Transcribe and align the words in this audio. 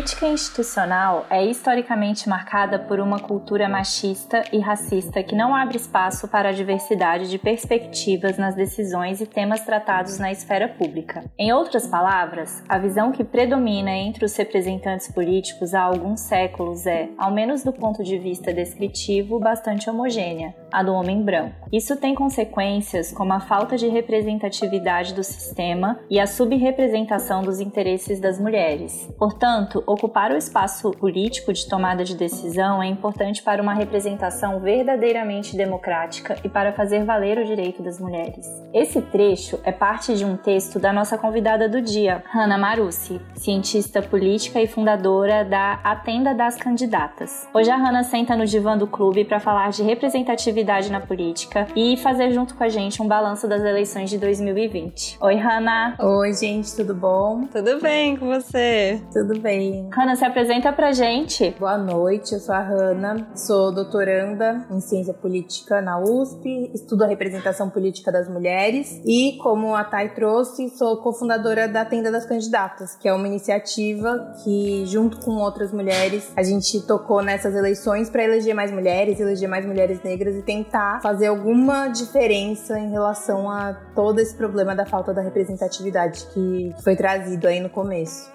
política 0.00 0.26
institucional 0.28 1.26
é 1.28 1.44
historicamente 1.44 2.28
marcada 2.28 2.78
por 2.78 3.00
uma 3.00 3.18
cultura 3.18 3.68
machista 3.68 4.42
e 4.52 4.58
racista 4.58 5.22
que 5.22 5.34
não 5.34 5.54
abre 5.54 5.76
espaço 5.76 6.28
para 6.28 6.50
a 6.50 6.52
diversidade 6.52 7.28
de 7.28 7.38
perspectivas 7.38 8.38
nas 8.38 8.54
decisões 8.54 9.20
e 9.20 9.26
temas 9.26 9.60
tratados 9.60 10.18
na 10.18 10.32
esfera 10.32 10.68
pública. 10.68 11.24
Em 11.38 11.52
outras 11.52 11.86
palavras, 11.86 12.62
a 12.68 12.78
visão 12.78 13.12
que 13.12 13.24
predomina 13.24 13.90
entre 13.90 14.24
os 14.24 14.36
representantes 14.36 15.10
políticos 15.12 15.74
há 15.74 15.82
alguns 15.82 16.20
séculos 16.20 16.86
é, 16.86 17.10
ao 17.18 17.30
menos 17.30 17.62
do 17.62 17.72
ponto 17.72 18.02
de 18.02 18.18
vista 18.18 18.54
descritivo, 18.54 19.38
bastante 19.38 19.90
homogênea, 19.90 20.54
a 20.72 20.82
do 20.82 20.92
homem 20.92 21.22
branco. 21.22 21.68
Isso 21.72 21.96
tem 21.96 22.14
consequências 22.14 23.12
como 23.12 23.32
a 23.32 23.40
falta 23.40 23.76
de 23.76 23.88
representatividade 23.88 25.14
do 25.14 25.22
sistema 25.22 25.98
e 26.08 26.18
a 26.18 26.26
subrepresentação 26.26 27.42
dos 27.42 27.60
interesses 27.60 28.20
das 28.20 28.38
mulheres. 28.38 29.08
Portanto, 29.18 29.82
ocupar 29.86 30.32
o 30.32 30.36
espaço 30.36 30.90
político 30.92 31.52
de 31.52 31.68
tomada 31.68 32.04
de 32.04 32.16
decisão 32.16 32.82
é 32.82 32.86
importante 32.86 33.42
para 33.42 33.62
uma 33.62 33.74
representação 33.74 34.60
verdadeiramente 34.60 35.56
democrática 35.56 36.36
e 36.44 36.48
para 36.48 36.72
fazer 36.72 37.04
valer 37.04 37.38
o 37.38 37.44
direito 37.44 37.82
das 37.82 38.00
mulheres. 38.00 38.46
Esse 38.72 39.00
trecho 39.00 39.58
é 39.64 39.72
parte 39.72 40.16
de 40.16 40.24
um 40.24 40.36
texto 40.36 40.78
da 40.78 40.92
nossa 40.92 41.16
convidada 41.16 41.68
do 41.68 41.80
dia, 41.80 42.22
Hannah 42.32 42.58
Marussi, 42.58 43.20
cientista 43.34 44.02
política 44.02 44.60
e 44.60 44.66
fundadora 44.66 45.44
da 45.44 45.74
Atenda 45.84 46.34
das 46.34 46.56
Candidatas. 46.56 47.48
Hoje 47.54 47.70
a 47.70 47.76
Hannah 47.76 48.04
senta 48.04 48.36
no 48.36 48.44
divã 48.44 48.76
do 48.76 48.86
clube 48.86 49.24
para 49.24 49.40
falar 49.40 49.70
de 49.70 49.82
representatividade 49.82 50.59
na 50.90 51.00
política 51.00 51.66
e 51.74 51.96
fazer 51.96 52.30
junto 52.32 52.54
com 52.54 52.62
a 52.62 52.68
gente 52.68 53.02
um 53.02 53.08
balanço 53.08 53.48
das 53.48 53.62
eleições 53.62 54.10
de 54.10 54.18
2020. 54.18 55.18
Oi, 55.20 55.34
Hannah! 55.36 55.96
Oi, 55.98 56.32
gente, 56.34 56.74
tudo 56.76 56.94
bom? 56.94 57.46
Tudo 57.46 57.80
bem 57.80 58.16
com 58.16 58.26
você? 58.26 59.00
Tudo 59.12 59.38
bem. 59.40 59.88
Hanna, 59.92 60.16
se 60.16 60.24
apresenta 60.24 60.72
pra 60.72 60.92
gente. 60.92 61.54
Boa 61.58 61.78
noite, 61.78 62.34
eu 62.34 62.40
sou 62.40 62.54
a 62.54 62.60
Hanna, 62.60 63.28
sou 63.34 63.72
doutoranda 63.72 64.66
em 64.70 64.80
ciência 64.80 65.14
política 65.14 65.80
na 65.80 65.98
USP, 65.98 66.70
estudo 66.74 67.04
a 67.04 67.06
representação 67.06 67.70
política 67.70 68.12
das 68.12 68.28
mulheres 68.28 69.00
e, 69.06 69.38
como 69.42 69.74
a 69.74 69.84
Thay 69.84 70.10
trouxe, 70.10 70.68
sou 70.70 70.98
cofundadora 70.98 71.66
da 71.66 71.84
Tenda 71.84 72.10
das 72.10 72.26
Candidatas, 72.26 72.94
que 72.96 73.08
é 73.08 73.12
uma 73.12 73.26
iniciativa 73.26 74.34
que, 74.44 74.84
junto 74.86 75.18
com 75.20 75.32
outras 75.36 75.72
mulheres, 75.72 76.32
a 76.36 76.42
gente 76.42 76.80
tocou 76.86 77.22
nessas 77.22 77.54
eleições 77.54 78.10
para 78.10 78.24
eleger 78.24 78.54
mais 78.54 78.70
mulheres, 78.70 79.18
eleger 79.18 79.48
mais 79.48 79.64
mulheres 79.64 80.02
negras 80.02 80.36
e 80.36 80.42
tentar 80.50 81.00
fazer 81.00 81.28
alguma 81.28 81.86
diferença 81.86 82.76
em 82.76 82.90
relação 82.90 83.48
a 83.48 83.72
todo 83.94 84.18
esse 84.18 84.34
problema 84.34 84.74
da 84.74 84.84
falta 84.84 85.14
da 85.14 85.22
representatividade 85.22 86.26
que 86.34 86.74
foi 86.82 86.96
trazido 86.96 87.46
aí 87.46 87.60
no 87.60 87.70
começo. 87.70 88.28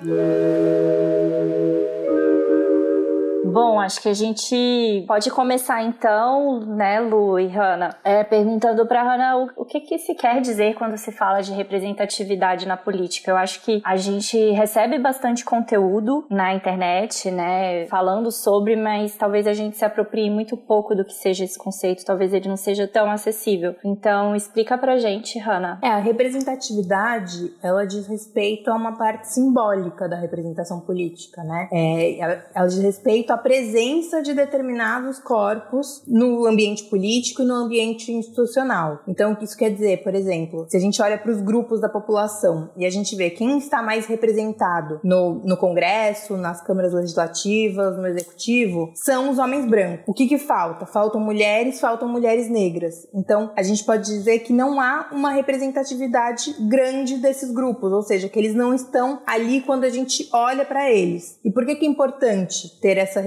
Bom, 3.56 3.80
acho 3.80 4.02
que 4.02 4.10
a 4.10 4.14
gente 4.14 5.06
pode 5.08 5.32
começar 5.32 5.82
então, 5.82 6.60
né, 6.60 7.00
Lu 7.00 7.40
e 7.40 7.48
Hanna, 7.48 7.96
é, 8.04 8.22
perguntando 8.22 8.86
para 8.86 9.02
Hanna 9.02 9.38
o, 9.38 9.62
o, 9.62 9.66
que, 9.66 9.80
que 9.80 9.98
se 9.98 10.14
quer 10.14 10.42
dizer 10.42 10.76
quando 10.76 10.98
se 10.98 11.10
fala 11.10 11.40
de 11.40 11.54
representatividade 11.54 12.68
na 12.68 12.76
política. 12.76 13.32
Eu 13.32 13.38
acho 13.38 13.64
que 13.64 13.82
a 13.86 13.96
gente 13.96 14.38
recebe 14.52 15.00
bastante 15.00 15.46
conteúdo 15.46 16.26
na 16.30 16.54
internet, 16.54 17.32
né, 17.32 17.86
falando 17.86 18.30
sobre, 18.30 18.76
mas 18.76 19.16
talvez 19.16 19.48
a 19.48 19.54
gente 19.54 19.78
se 19.78 19.86
aproprie 19.86 20.30
muito 20.30 20.58
pouco 20.58 20.94
do 20.94 21.06
que 21.06 21.14
seja 21.14 21.46
esse 21.46 21.58
conceito, 21.58 22.04
talvez 22.04 22.34
ele 22.34 22.50
não 22.50 22.58
seja 22.58 22.86
tão 22.86 23.10
acessível. 23.10 23.74
Então, 23.86 24.36
explica 24.36 24.78
pra 24.78 24.98
gente, 24.98 25.40
Hanna. 25.40 25.80
É, 25.82 25.88
a 25.88 26.00
representatividade, 26.00 27.56
ela 27.64 27.86
diz 27.86 28.06
respeito 28.06 28.70
a 28.70 28.76
uma 28.76 28.98
parte 28.98 29.30
simbólica 29.30 30.10
da 30.10 30.18
representação 30.18 30.82
política, 30.82 31.42
né? 31.42 31.70
É, 31.72 32.42
ela 32.54 32.68
diz 32.68 32.80
respeito 32.80 33.32
à 33.32 33.45
presença 33.46 34.24
de 34.24 34.34
determinados 34.34 35.20
corpos 35.20 36.02
no 36.08 36.48
ambiente 36.48 36.86
político 36.86 37.44
e 37.44 37.46
no 37.46 37.54
ambiente 37.54 38.12
institucional. 38.12 39.04
Então, 39.08 39.34
o 39.34 39.36
que 39.36 39.46
isso 39.46 39.56
quer 39.56 39.70
dizer? 39.70 40.02
Por 40.02 40.16
exemplo, 40.16 40.66
se 40.68 40.76
a 40.76 40.80
gente 40.80 41.00
olha 41.00 41.16
para 41.16 41.32
os 41.32 41.40
grupos 41.42 41.80
da 41.80 41.88
população 41.88 42.72
e 42.76 42.88
a 42.88 42.90
gente 42.90 43.16
vê 43.16 43.30
quem 43.30 43.60
está 43.60 43.84
mais 43.84 44.08
representado 44.08 45.00
no, 45.04 45.44
no 45.46 45.56
Congresso, 45.58 46.36
nas 46.36 46.60
câmaras 46.60 46.92
legislativas, 46.92 47.96
no 47.96 48.08
Executivo, 48.08 48.92
são 48.96 49.30
os 49.30 49.38
homens 49.38 49.70
brancos. 49.70 50.06
O 50.08 50.14
que, 50.14 50.26
que 50.26 50.40
falta? 50.40 50.88
Faltam 50.88 51.22
mulheres, 51.22 51.80
faltam 51.80 52.10
mulheres 52.10 52.50
negras. 52.50 53.08
Então, 53.14 53.52
a 53.56 53.62
gente 53.62 53.84
pode 53.84 54.06
dizer 54.06 54.40
que 54.40 54.52
não 54.52 54.82
há 54.82 55.10
uma 55.12 55.30
representatividade 55.30 56.56
grande 56.68 57.18
desses 57.18 57.52
grupos, 57.52 57.92
ou 57.92 58.02
seja, 58.02 58.28
que 58.28 58.40
eles 58.40 58.56
não 58.56 58.74
estão 58.74 59.22
ali 59.28 59.62
quando 59.62 59.84
a 59.84 59.90
gente 59.90 60.28
olha 60.34 60.66
para 60.66 60.92
eles. 60.92 61.40
E 61.46 61.52
por 61.52 61.64
que, 61.64 61.76
que 61.76 61.86
é 61.86 61.90
importante 61.90 62.80
ter 62.82 62.98
essa 62.98 63.22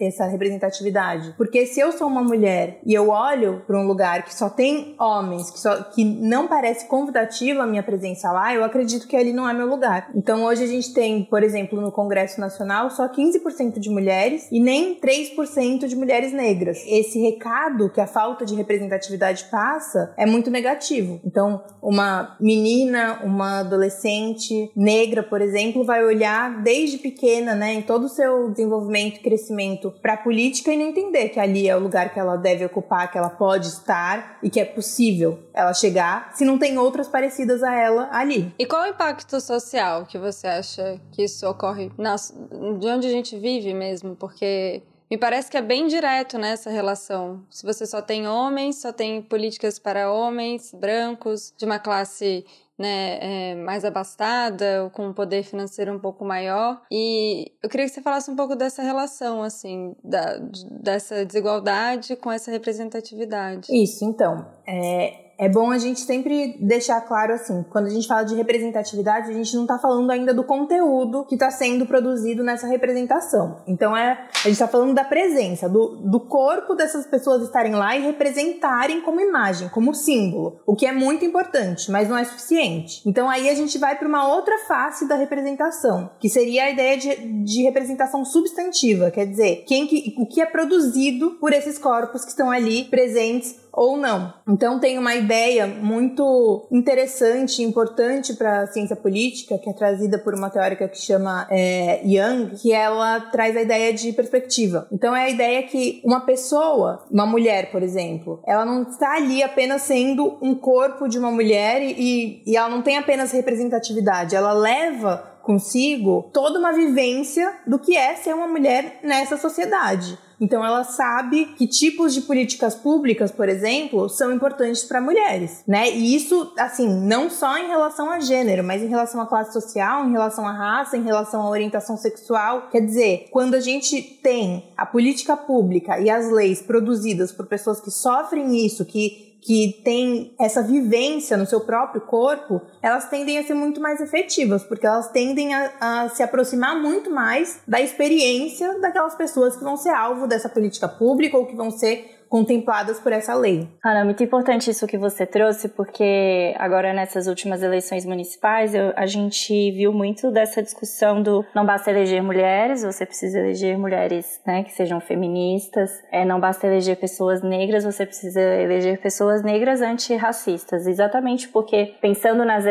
essa 0.00 0.26
representatividade. 0.26 1.34
Porque 1.36 1.66
se 1.66 1.80
eu 1.80 1.92
sou 1.92 2.08
uma 2.08 2.22
mulher 2.22 2.80
e 2.84 2.94
eu 2.94 3.10
olho 3.10 3.62
para 3.66 3.78
um 3.78 3.86
lugar 3.86 4.24
que 4.24 4.34
só 4.34 4.48
tem 4.48 4.94
homens, 4.98 5.50
que, 5.50 5.60
só, 5.60 5.82
que 5.84 6.04
não 6.04 6.48
parece 6.48 6.86
convidativo 6.86 7.60
a 7.60 7.66
minha 7.66 7.82
presença 7.82 8.30
lá, 8.32 8.54
eu 8.54 8.64
acredito 8.64 9.06
que 9.06 9.16
ali 9.16 9.32
não 9.32 9.48
é 9.48 9.52
meu 9.52 9.66
lugar. 9.66 10.10
Então 10.14 10.44
hoje 10.44 10.64
a 10.64 10.66
gente 10.66 10.92
tem, 10.94 11.24
por 11.24 11.42
exemplo, 11.42 11.80
no 11.80 11.92
Congresso 11.92 12.40
Nacional 12.40 12.90
só 12.90 13.08
15% 13.08 13.78
de 13.78 13.90
mulheres 13.90 14.48
e 14.50 14.60
nem 14.60 14.98
3% 14.98 15.86
de 15.86 15.96
mulheres 15.96 16.32
negras. 16.32 16.78
Esse 16.86 17.20
recado 17.20 17.90
que 17.90 18.00
a 18.00 18.06
falta 18.06 18.44
de 18.44 18.54
representatividade 18.54 19.44
passa 19.50 20.12
é 20.16 20.26
muito 20.26 20.50
negativo. 20.50 21.20
Então, 21.24 21.62
uma 21.82 22.36
menina, 22.40 23.20
uma 23.24 23.60
adolescente 23.60 24.70
negra, 24.74 25.22
por 25.22 25.40
exemplo, 25.40 25.84
vai 25.84 26.04
olhar 26.04 26.62
desde 26.62 26.98
pequena, 26.98 27.54
né, 27.54 27.74
em 27.74 27.82
todo 27.82 28.04
o 28.04 28.08
seu 28.08 28.50
desenvolvimento 28.50 29.16
e 29.16 29.20
crescimento 29.20 29.49
conhecimento 29.50 29.90
para 30.00 30.14
a 30.14 30.16
política 30.16 30.72
e 30.72 30.76
não 30.76 30.86
entender 30.86 31.28
que 31.30 31.40
ali 31.40 31.68
é 31.68 31.76
o 31.76 31.80
lugar 31.80 32.12
que 32.12 32.18
ela 32.18 32.36
deve 32.36 32.64
ocupar, 32.64 33.10
que 33.10 33.18
ela 33.18 33.28
pode 33.28 33.66
estar 33.66 34.38
e 34.42 34.48
que 34.48 34.60
é 34.60 34.64
possível 34.64 35.40
ela 35.52 35.74
chegar 35.74 36.30
se 36.34 36.44
não 36.44 36.58
tem 36.58 36.78
outras 36.78 37.08
parecidas 37.08 37.62
a 37.62 37.74
ela 37.74 38.08
ali. 38.12 38.52
E 38.58 38.64
qual 38.64 38.84
o 38.84 38.88
impacto 38.88 39.40
social 39.40 40.06
que 40.06 40.18
você 40.18 40.46
acha 40.46 41.00
que 41.12 41.24
isso 41.24 41.46
ocorre 41.46 41.90
na, 41.98 42.14
de 42.16 42.86
onde 42.86 43.06
a 43.06 43.10
gente 43.10 43.36
vive 43.38 43.74
mesmo? 43.74 44.14
Porque 44.14 44.82
me 45.10 45.18
parece 45.18 45.50
que 45.50 45.56
é 45.56 45.62
bem 45.62 45.88
direto 45.88 46.38
nessa 46.38 46.70
relação. 46.70 47.42
Se 47.50 47.64
você 47.66 47.84
só 47.84 48.00
tem 48.00 48.28
homens, 48.28 48.76
só 48.80 48.92
tem 48.92 49.20
políticas 49.20 49.78
para 49.78 50.12
homens 50.12 50.72
brancos 50.72 51.52
de 51.58 51.64
uma 51.64 51.80
classe 51.80 52.46
né, 52.80 53.18
é, 53.20 53.54
mais 53.56 53.84
abastada, 53.84 54.90
com 54.94 55.08
um 55.08 55.12
poder 55.12 55.42
financeiro 55.42 55.94
um 55.94 55.98
pouco 55.98 56.24
maior. 56.24 56.80
E 56.90 57.52
eu 57.62 57.68
queria 57.68 57.84
que 57.84 57.92
você 57.92 58.00
falasse 58.00 58.30
um 58.30 58.36
pouco 58.36 58.56
dessa 58.56 58.82
relação, 58.82 59.42
assim, 59.42 59.94
da, 60.02 60.38
dessa 60.82 61.26
desigualdade 61.26 62.16
com 62.16 62.32
essa 62.32 62.50
representatividade. 62.50 63.68
Isso, 63.70 64.02
então. 64.06 64.46
É, 64.66 65.29
é 65.40 65.48
bom 65.48 65.70
a 65.70 65.78
gente 65.78 66.00
sempre 66.00 66.58
deixar 66.60 67.00
claro 67.00 67.32
assim, 67.32 67.64
quando 67.70 67.86
a 67.86 67.90
gente 67.90 68.06
fala 68.06 68.24
de 68.24 68.34
representatividade, 68.34 69.30
a 69.30 69.32
gente 69.32 69.56
não 69.56 69.62
está 69.62 69.78
falando 69.78 70.10
ainda 70.10 70.34
do 70.34 70.44
conteúdo 70.44 71.24
que 71.24 71.34
está 71.34 71.50
sendo 71.50 71.86
produzido 71.86 72.44
nessa 72.44 72.66
representação. 72.66 73.62
Então 73.66 73.96
é, 73.96 74.28
a 74.34 74.42
gente 74.42 74.52
está 74.52 74.68
falando 74.68 74.92
da 74.92 75.02
presença, 75.02 75.66
do, 75.66 75.96
do 75.96 76.20
corpo 76.20 76.74
dessas 76.74 77.06
pessoas 77.06 77.42
estarem 77.42 77.74
lá 77.74 77.96
e 77.96 78.02
representarem 78.02 79.00
como 79.00 79.18
imagem, 79.18 79.70
como 79.70 79.94
símbolo, 79.94 80.60
o 80.66 80.76
que 80.76 80.84
é 80.84 80.92
muito 80.92 81.24
importante, 81.24 81.90
mas 81.90 82.06
não 82.06 82.18
é 82.18 82.24
suficiente. 82.24 83.00
Então 83.06 83.30
aí 83.30 83.48
a 83.48 83.54
gente 83.54 83.78
vai 83.78 83.96
para 83.96 84.06
uma 84.06 84.28
outra 84.28 84.58
face 84.68 85.08
da 85.08 85.14
representação, 85.14 86.10
que 86.20 86.28
seria 86.28 86.64
a 86.64 86.70
ideia 86.70 86.98
de, 86.98 87.16
de 87.44 87.62
representação 87.62 88.26
substantiva, 88.26 89.10
quer 89.10 89.24
dizer, 89.24 89.64
quem 89.66 89.86
que, 89.86 90.14
o 90.18 90.26
que 90.26 90.42
é 90.42 90.46
produzido 90.46 91.38
por 91.40 91.54
esses 91.54 91.78
corpos 91.78 92.24
que 92.24 92.30
estão 92.30 92.50
ali 92.50 92.84
presentes 92.84 93.69
ou 93.72 93.96
não. 93.96 94.32
Então 94.48 94.78
tem 94.78 94.98
uma 94.98 95.14
ideia 95.14 95.66
muito 95.66 96.66
interessante 96.70 97.62
e 97.62 97.64
importante 97.64 98.34
para 98.34 98.62
a 98.62 98.66
ciência 98.66 98.96
política, 98.96 99.58
que 99.58 99.70
é 99.70 99.72
trazida 99.72 100.18
por 100.18 100.34
uma 100.34 100.50
teórica 100.50 100.88
que 100.88 100.98
chama 100.98 101.46
é, 101.50 102.02
Young, 102.04 102.56
que 102.56 102.72
ela 102.72 103.20
traz 103.20 103.56
a 103.56 103.62
ideia 103.62 103.92
de 103.92 104.12
perspectiva. 104.12 104.88
Então 104.92 105.14
é 105.14 105.24
a 105.24 105.30
ideia 105.30 105.62
que 105.62 106.00
uma 106.04 106.20
pessoa, 106.20 107.04
uma 107.10 107.26
mulher, 107.26 107.70
por 107.70 107.82
exemplo, 107.82 108.42
ela 108.46 108.64
não 108.64 108.82
está 108.82 109.14
ali 109.16 109.42
apenas 109.42 109.82
sendo 109.82 110.38
um 110.42 110.54
corpo 110.54 111.08
de 111.08 111.18
uma 111.18 111.30
mulher 111.30 111.82
e, 111.82 112.42
e 112.46 112.56
ela 112.56 112.68
não 112.68 112.82
tem 112.82 112.98
apenas 112.98 113.32
representatividade, 113.32 114.34
ela 114.34 114.52
leva 114.52 115.28
consigo 115.42 116.30
toda 116.32 116.58
uma 116.58 116.72
vivência 116.72 117.58
do 117.66 117.78
que 117.78 117.96
é 117.96 118.14
ser 118.14 118.34
uma 118.34 118.46
mulher 118.46 119.00
nessa 119.02 119.36
sociedade 119.36 120.18
Então 120.40 120.64
ela 120.64 120.84
sabe 120.84 121.46
que 121.56 121.66
tipos 121.66 122.14
de 122.14 122.22
políticas 122.22 122.74
públicas, 122.74 123.30
por 123.30 123.48
exemplo, 123.48 124.08
são 124.08 124.32
importantes 124.32 124.82
para 124.84 125.00
mulheres, 125.00 125.62
né? 125.66 125.90
E 125.90 126.14
isso, 126.14 126.52
assim, 126.58 126.88
não 126.88 127.28
só 127.28 127.58
em 127.58 127.66
relação 127.66 128.10
a 128.10 128.20
gênero, 128.20 128.64
mas 128.64 128.82
em 128.82 128.88
relação 128.88 129.20
à 129.20 129.26
classe 129.26 129.52
social, 129.52 130.06
em 130.06 130.12
relação 130.12 130.46
à 130.46 130.52
raça, 130.52 130.96
em 130.96 131.02
relação 131.02 131.42
à 131.42 131.50
orientação 131.50 131.96
sexual. 131.96 132.68
Quer 132.70 132.80
dizer, 132.80 133.28
quando 133.30 133.54
a 133.54 133.60
gente 133.60 134.00
tem 134.00 134.64
a 134.76 134.86
política 134.86 135.36
pública 135.36 136.00
e 136.00 136.08
as 136.08 136.30
leis 136.30 136.62
produzidas 136.62 137.32
por 137.32 137.46
pessoas 137.46 137.80
que 137.80 137.90
sofrem 137.90 138.64
isso, 138.64 138.84
que 138.84 139.29
que 139.40 139.80
têm 139.84 140.34
essa 140.38 140.62
vivência 140.62 141.36
no 141.36 141.46
seu 141.46 141.60
próprio 141.60 142.02
corpo, 142.02 142.60
elas 142.82 143.08
tendem 143.08 143.38
a 143.38 143.44
ser 143.44 143.54
muito 143.54 143.80
mais 143.80 144.00
efetivas, 144.00 144.62
porque 144.62 144.86
elas 144.86 145.10
tendem 145.10 145.54
a, 145.54 145.72
a, 145.80 146.08
se 146.10 146.22
aproximar 146.22 146.80
muito 146.80 147.10
mais 147.10 147.60
da 147.66 147.80
experiência 147.80 148.78
daquelas 148.80 149.14
pessoas 149.14 149.56
que 149.56 149.64
vão 149.64 149.76
ser 149.76 149.90
alvo 149.90 150.26
dessa 150.26 150.48
política 150.48 150.88
pública 150.88 151.38
ou 151.38 151.46
que 151.46 151.56
vão 151.56 151.70
ser 151.70 152.19
contempladas 152.30 153.00
por 153.00 153.12
essa 153.12 153.34
lei. 153.34 153.68
Ana, 153.84 154.04
muito 154.04 154.22
importante 154.22 154.70
isso 154.70 154.86
que 154.86 154.96
você 154.96 155.26
trouxe, 155.26 155.68
porque 155.68 156.54
agora 156.58 156.92
nessas 156.92 157.26
últimas 157.26 157.60
eleições 157.60 158.06
municipais 158.06 158.72
eu, 158.72 158.92
a 158.94 159.04
gente 159.04 159.72
viu 159.72 159.92
muito 159.92 160.30
dessa 160.30 160.62
discussão 160.62 161.20
do 161.20 161.44
não 161.52 161.66
basta 161.66 161.90
eleger 161.90 162.22
mulheres, 162.22 162.84
você 162.84 163.04
precisa 163.04 163.40
eleger 163.40 163.76
mulheres 163.76 164.40
né, 164.46 164.62
que 164.62 164.72
sejam 164.72 165.00
feministas, 165.00 165.90
é, 166.12 166.24
não 166.24 166.38
basta 166.38 166.68
eleger 166.68 166.96
pessoas 166.96 167.42
negras, 167.42 167.82
você 167.82 168.06
precisa 168.06 168.40
eleger 168.40 169.00
pessoas 169.00 169.42
negras 169.42 169.82
antirracistas, 169.82 170.86
exatamente 170.86 171.48
porque 171.48 171.94
pensando 172.00 172.44
nas 172.44 172.64